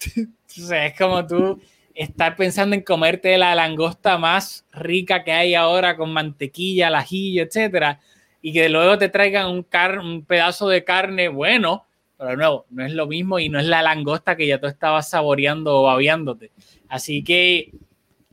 o 0.18 0.66
sea, 0.66 0.86
es 0.86 0.98
como 0.98 1.24
tú 1.24 1.60
estar 1.94 2.34
pensando 2.34 2.74
en 2.74 2.82
comerte 2.82 3.38
la 3.38 3.54
langosta 3.54 4.18
más 4.18 4.66
rica 4.72 5.22
que 5.22 5.30
hay 5.30 5.54
ahora 5.54 5.96
con 5.96 6.12
mantequilla, 6.12 6.88
al 6.88 6.96
ajillo, 6.96 7.44
etcétera 7.44 8.00
y 8.46 8.52
que 8.52 8.68
luego 8.68 8.96
te 8.96 9.08
traigan 9.08 9.48
un, 9.48 9.64
car 9.64 9.98
un 9.98 10.24
pedazo 10.24 10.68
de 10.68 10.84
carne 10.84 11.26
bueno, 11.26 11.84
pero 12.16 12.30
de 12.30 12.36
nuevo, 12.36 12.66
no 12.70 12.86
es 12.86 12.92
lo 12.92 13.08
mismo 13.08 13.40
y 13.40 13.48
no 13.48 13.58
es 13.58 13.66
la 13.66 13.82
langosta 13.82 14.36
que 14.36 14.46
ya 14.46 14.60
tú 14.60 14.68
estabas 14.68 15.10
saboreando 15.10 15.80
o 15.80 15.82
babeándote. 15.82 16.52
Así 16.88 17.24
que 17.24 17.72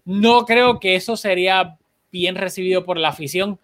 no 0.05 0.45
creo 0.45 0.79
que 0.79 0.93
eso 0.93 1.17
sería 1.17 1.79
bien 2.11 2.35
recibido 2.35 2.85
por 2.85 2.99
la 2.99 3.07
afición. 3.07 3.57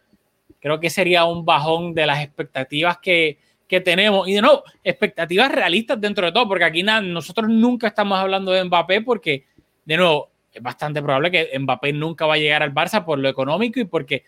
Creo 0.59 0.79
que 0.79 0.89
sería 0.89 1.23
un 1.25 1.45
bajón 1.45 1.93
de 1.93 2.07
las 2.07 2.23
expectativas 2.23 2.97
que, 2.97 3.37
que 3.67 3.79
tenemos. 3.79 4.27
Y 4.27 4.33
de 4.33 4.41
nuevo, 4.41 4.63
expectativas 4.83 5.51
realistas 5.51 6.01
dentro 6.01 6.25
de 6.25 6.31
todo, 6.31 6.47
porque 6.47 6.65
aquí 6.65 6.81
nada, 6.81 7.01
nosotros 7.01 7.47
nunca 7.47 7.89
estamos 7.89 8.17
hablando 8.17 8.51
de 8.51 8.63
Mbappé 8.63 9.01
porque, 9.01 9.45
de 9.85 9.97
nuevo, 9.97 10.31
es 10.51 10.63
bastante 10.63 10.99
probable 10.99 11.29
que 11.29 11.59
Mbappé 11.59 11.93
nunca 11.93 12.25
va 12.25 12.33
a 12.33 12.37
llegar 12.37 12.63
al 12.63 12.73
Barça 12.73 13.05
por 13.05 13.19
lo 13.19 13.29
económico 13.29 13.79
y 13.79 13.85
porque 13.85 14.23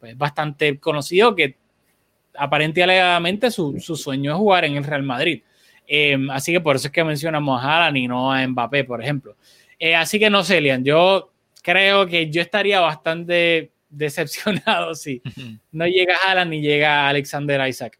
pues, 0.00 0.12
es 0.12 0.18
bastante 0.18 0.80
conocido 0.80 1.36
que 1.36 1.59
aparentemente 2.34 3.50
su, 3.50 3.78
su, 3.80 3.96
sueño 3.96 4.32
es 4.32 4.38
jugar 4.38 4.64
en 4.64 4.76
el 4.76 4.84
Real 4.84 5.02
Madrid. 5.02 5.42
Eh, 5.92 6.16
así 6.30 6.52
que 6.52 6.60
por 6.60 6.76
eso 6.76 6.86
es 6.86 6.92
que 6.92 7.02
mencionamos 7.02 7.60
a 7.60 7.66
Haaland 7.66 7.96
y 7.96 8.06
no 8.06 8.32
a 8.32 8.46
Mbappé, 8.46 8.84
por 8.84 9.02
ejemplo. 9.02 9.36
Eh, 9.76 9.96
así 9.96 10.20
que 10.20 10.30
no 10.30 10.44
sé, 10.44 10.60
Lian, 10.60 10.84
yo 10.84 11.32
creo 11.62 12.06
que 12.06 12.30
yo 12.30 12.40
estaría 12.40 12.78
bastante 12.78 13.72
decepcionado 13.90 14.94
si 14.94 15.20
no 15.72 15.88
llega 15.88 16.14
Haaland 16.26 16.52
ni 16.52 16.60
llega 16.60 17.08
Alexander 17.08 17.66
Isaac. 17.68 17.98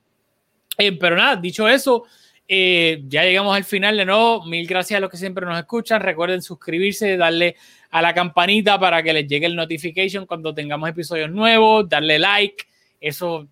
Eh, 0.79 0.93
pero 0.93 1.17
nada, 1.17 1.35
dicho 1.35 1.69
eso, 1.69 2.05
ya 2.49 3.25
llegamos 3.25 3.57
al 3.57 3.65
final 3.65 3.97
de 3.97 4.05
nuevo. 4.05 4.45
Mil 4.47 4.69
gracias 4.69 4.99
a 4.99 5.01
los 5.01 5.11
que 5.11 5.17
siempre 5.17 5.45
nos 5.45 5.59
escuchan. 5.59 6.01
Recuerden 6.01 6.43
suscribirse, 6.43 7.17
darle 7.17 7.57
a 7.91 8.01
la 8.01 8.15
campanita 8.15 8.79
para 8.79 9.03
que 9.03 9.13
les 9.13 9.27
llegue 9.27 9.47
el 9.47 9.57
notification 9.57 10.27
cuando 10.27 10.55
tengamos 10.55 10.89
episodios 10.89 11.31
nuevos, 11.31 11.89
darle 11.89 12.21
like 12.21 12.70
eso, 13.01 13.49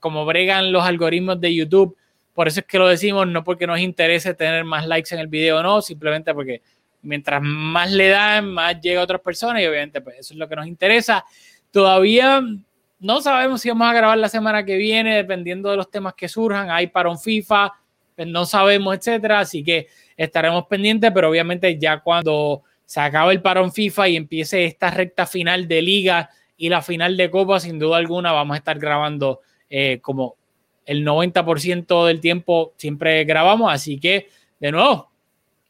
como 0.00 0.24
bregan 0.24 0.72
los 0.72 0.84
algoritmos 0.84 1.40
de 1.40 1.54
YouTube, 1.54 1.96
por 2.32 2.48
eso 2.48 2.60
es 2.60 2.66
que 2.66 2.78
lo 2.78 2.88
decimos, 2.88 3.26
no 3.26 3.44
porque 3.44 3.66
nos 3.66 3.78
interese 3.80 4.34
tener 4.34 4.64
más 4.64 4.86
likes 4.86 5.14
en 5.14 5.20
el 5.20 5.28
video, 5.28 5.62
no, 5.62 5.82
simplemente 5.82 6.32
porque 6.32 6.62
mientras 7.02 7.42
más 7.42 7.90
le 7.92 8.08
dan, 8.08 8.48
más 8.50 8.80
llega 8.80 9.00
a 9.00 9.04
otras 9.04 9.20
personas 9.20 9.62
y 9.62 9.66
obviamente 9.66 10.00
pues 10.00 10.18
eso 10.18 10.34
es 10.34 10.38
lo 10.38 10.48
que 10.48 10.56
nos 10.56 10.66
interesa. 10.66 11.24
Todavía 11.70 12.40
no 12.98 13.20
sabemos 13.20 13.60
si 13.60 13.68
vamos 13.68 13.88
a 13.88 13.92
grabar 13.92 14.16
la 14.16 14.28
semana 14.28 14.64
que 14.64 14.76
viene, 14.76 15.16
dependiendo 15.16 15.70
de 15.70 15.76
los 15.76 15.90
temas 15.90 16.14
que 16.14 16.28
surjan. 16.28 16.70
Hay 16.70 16.86
para 16.86 17.10
un 17.10 17.18
FIFA, 17.18 17.72
pues 18.14 18.28
no 18.28 18.46
sabemos, 18.46 18.96
etcétera. 18.96 19.40
Así 19.40 19.62
que 19.62 19.88
estaremos 20.16 20.66
pendientes, 20.66 21.10
pero 21.12 21.28
obviamente 21.28 21.78
ya 21.78 21.98
cuando 21.98 22.62
se 22.84 23.00
acabe 23.00 23.32
el 23.32 23.42
parón 23.42 23.72
FIFA 23.72 24.08
y 24.08 24.16
empiece 24.16 24.64
esta 24.64 24.90
recta 24.90 25.26
final 25.26 25.66
de 25.66 25.82
liga 25.82 26.30
y 26.62 26.68
la 26.68 26.80
final 26.80 27.16
de 27.16 27.28
Copa, 27.28 27.58
sin 27.58 27.80
duda 27.80 27.96
alguna, 27.96 28.30
vamos 28.30 28.54
a 28.54 28.58
estar 28.58 28.78
grabando 28.78 29.40
eh, 29.68 29.98
como 30.00 30.36
el 30.86 31.04
90% 31.04 32.06
del 32.06 32.20
tiempo 32.20 32.72
siempre 32.76 33.24
grabamos, 33.24 33.72
así 33.72 33.98
que 33.98 34.28
de 34.60 34.70
nuevo, 34.70 35.10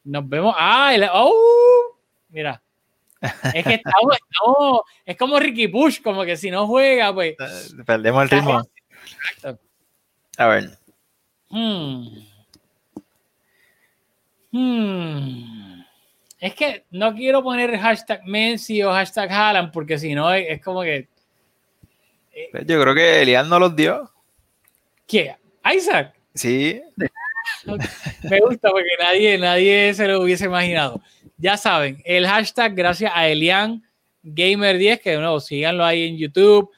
nos 0.05 0.29
vemos. 0.29 0.55
Ah, 0.59 0.95
oh, 1.15 1.97
mira. 2.29 2.63
Es 3.55 3.65
que 3.65 3.75
estamos, 3.77 4.19
estamos, 4.19 4.81
es 5.07 5.17
como 5.17 5.41
Ricky 5.41 5.69
Push, 5.69 6.03
como 6.03 6.25
que 6.25 6.37
si 6.37 6.51
no 6.51 6.67
juega, 6.67 7.15
pues. 7.15 7.37
Eh, 7.41 7.83
perdemos 7.87 8.25
el 8.25 8.29
ritmo. 8.29 8.63
Exacto. 9.31 9.63
A 10.37 10.47
ver. 10.47 10.79
Hmm. 11.49 12.07
Hmm. 14.51 15.72
Es 16.43 16.57
que 16.57 16.85
no 16.91 17.15
quiero 17.15 17.41
poner 17.41 17.79
hashtag 17.79 18.27
Messi 18.27 18.83
o 18.83 18.91
hashtag 18.91 19.31
Haaland 19.31 19.71
porque 19.71 19.97
si 19.97 20.13
no 20.13 20.35
es, 20.35 20.61
como 20.61 20.83
que. 20.83 21.09
Eh, 22.33 22.65
Yo 22.67 22.83
creo 22.83 22.97
que 22.97 23.23
Elian 23.23 23.49
no 23.49 23.61
los 23.61 23.77
dio. 23.77 24.11
¿Quién? 25.07 25.37
¿Isaac? 25.73 26.13
Sí. 26.35 26.83
Me 28.29 28.41
gusta 28.41 28.73
porque 28.73 28.91
nadie, 29.01 29.39
nadie 29.39 29.95
se 29.95 30.09
lo 30.09 30.21
hubiese 30.21 30.47
imaginado. 30.47 31.01
Ya 31.37 31.57
saben, 31.57 32.03
el 32.05 32.27
hashtag 32.27 32.75
gracias 32.75 33.13
a 33.15 33.29
Elian 33.29 33.81
Gamer10, 34.25 35.01
que 35.01 35.11
de 35.11 35.19
nuevo 35.19 35.39
síganlo 35.39 35.85
ahí 35.85 36.09
en 36.09 36.19
YouTube. 36.19 36.73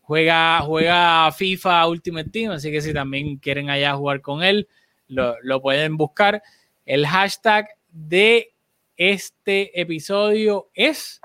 Juega, 0.00 0.60
juega 0.60 1.30
FIFA 1.30 1.88
Ultimate 1.88 2.30
Team, 2.30 2.52
así 2.52 2.72
que 2.72 2.80
si 2.80 2.94
también 2.94 3.36
quieren 3.36 3.68
allá 3.68 3.96
jugar 3.96 4.22
con 4.22 4.42
él, 4.42 4.66
lo, 5.08 5.36
lo 5.42 5.60
pueden 5.60 5.98
buscar. 5.98 6.42
El 6.86 7.06
hashtag 7.06 7.68
de 7.90 8.53
este 8.96 9.80
episodio 9.80 10.70
es 10.74 11.20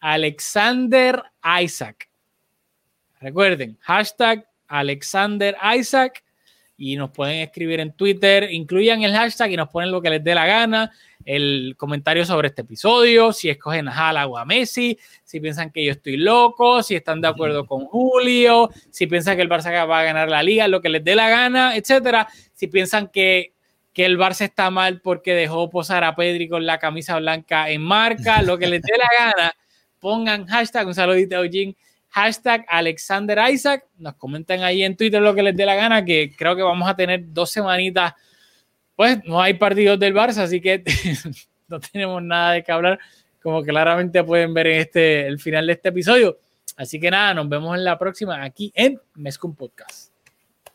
Alexander 0.00 1.22
Isaac. 1.62 2.08
Recuerden, 3.20 3.78
hashtag 3.82 4.48
Alexander 4.66 5.56
Isaac 5.76 6.24
y 6.76 6.96
nos 6.96 7.10
pueden 7.10 7.38
escribir 7.38 7.78
en 7.78 7.92
Twitter, 7.92 8.48
incluyan 8.50 9.02
el 9.02 9.12
hashtag 9.12 9.52
y 9.52 9.56
nos 9.56 9.68
ponen 9.68 9.92
lo 9.92 10.02
que 10.02 10.10
les 10.10 10.24
dé 10.24 10.34
la 10.34 10.46
gana. 10.46 10.90
el 11.24 11.76
comentario 11.76 12.26
sobre 12.26 12.48
este 12.48 12.62
episodio, 12.62 13.32
si 13.32 13.48
escogen 13.48 13.86
a 13.86 13.92
Hala 13.92 14.26
o 14.26 14.36
a 14.36 14.44
Messi, 14.44 14.98
si 15.22 15.38
piensan 15.38 15.70
que 15.70 15.84
yo 15.84 15.92
estoy 15.92 16.16
loco, 16.16 16.82
si 16.82 16.96
están 16.96 17.20
de 17.20 17.28
acuerdo 17.28 17.64
con 17.64 17.84
Julio, 17.84 18.70
si 18.90 19.06
piensan 19.06 19.36
que 19.36 19.42
el 19.42 19.48
Barça 19.48 19.88
va 19.88 20.00
a 20.00 20.02
ganar 20.02 20.28
la 20.28 20.42
liga, 20.42 20.66
lo 20.66 20.80
que 20.80 20.88
les 20.88 21.04
dé 21.04 21.14
la 21.14 21.28
gana, 21.28 21.76
etcétera. 21.76 22.26
Si 22.54 22.66
piensan 22.66 23.06
que, 23.06 23.52
que 23.92 24.04
el 24.04 24.18
Barça 24.18 24.42
está 24.44 24.70
mal 24.70 25.00
porque 25.00 25.34
dejó 25.34 25.68
posar 25.70 26.04
a 26.04 26.16
Pedri 26.16 26.48
con 26.48 26.64
la 26.64 26.78
camisa 26.78 27.18
blanca 27.18 27.70
en 27.70 27.82
marca, 27.82 28.42
lo 28.42 28.58
que 28.58 28.66
les 28.66 28.82
dé 28.82 28.92
la 28.96 29.08
gana, 29.18 29.52
pongan 30.00 30.46
hashtag, 30.46 30.86
un 30.86 30.94
saludito 30.94 31.36
a 31.36 31.44
Eugene, 31.44 31.76
hashtag 32.08 32.64
Alexander 32.68 33.38
Isaac, 33.50 33.86
nos 33.98 34.14
comentan 34.14 34.62
ahí 34.62 34.82
en 34.82 34.96
Twitter 34.96 35.20
lo 35.20 35.34
que 35.34 35.42
les 35.42 35.56
dé 35.56 35.66
la 35.66 35.74
gana, 35.74 36.04
que 36.04 36.34
creo 36.36 36.56
que 36.56 36.62
vamos 36.62 36.88
a 36.88 36.96
tener 36.96 37.32
dos 37.32 37.50
semanitas 37.50 38.14
pues 38.96 39.18
no 39.24 39.40
hay 39.40 39.54
partidos 39.54 39.98
del 39.98 40.14
Barça, 40.14 40.42
así 40.42 40.60
que 40.60 40.84
no 41.68 41.80
tenemos 41.80 42.22
nada 42.22 42.52
de 42.52 42.62
qué 42.62 42.72
hablar, 42.72 42.98
como 43.42 43.62
claramente 43.62 44.22
pueden 44.22 44.54
ver 44.54 44.66
en 44.68 44.80
este, 44.80 45.26
el 45.26 45.40
final 45.40 45.66
de 45.66 45.72
este 45.72 45.88
episodio. 45.88 46.38
Así 46.76 47.00
que 47.00 47.10
nada, 47.10 47.34
nos 47.34 47.48
vemos 47.48 47.76
en 47.76 47.84
la 47.84 47.98
próxima 47.98 48.42
aquí 48.42 48.72
en 48.74 49.00
Mescum 49.14 49.54
Podcast. 49.54 50.11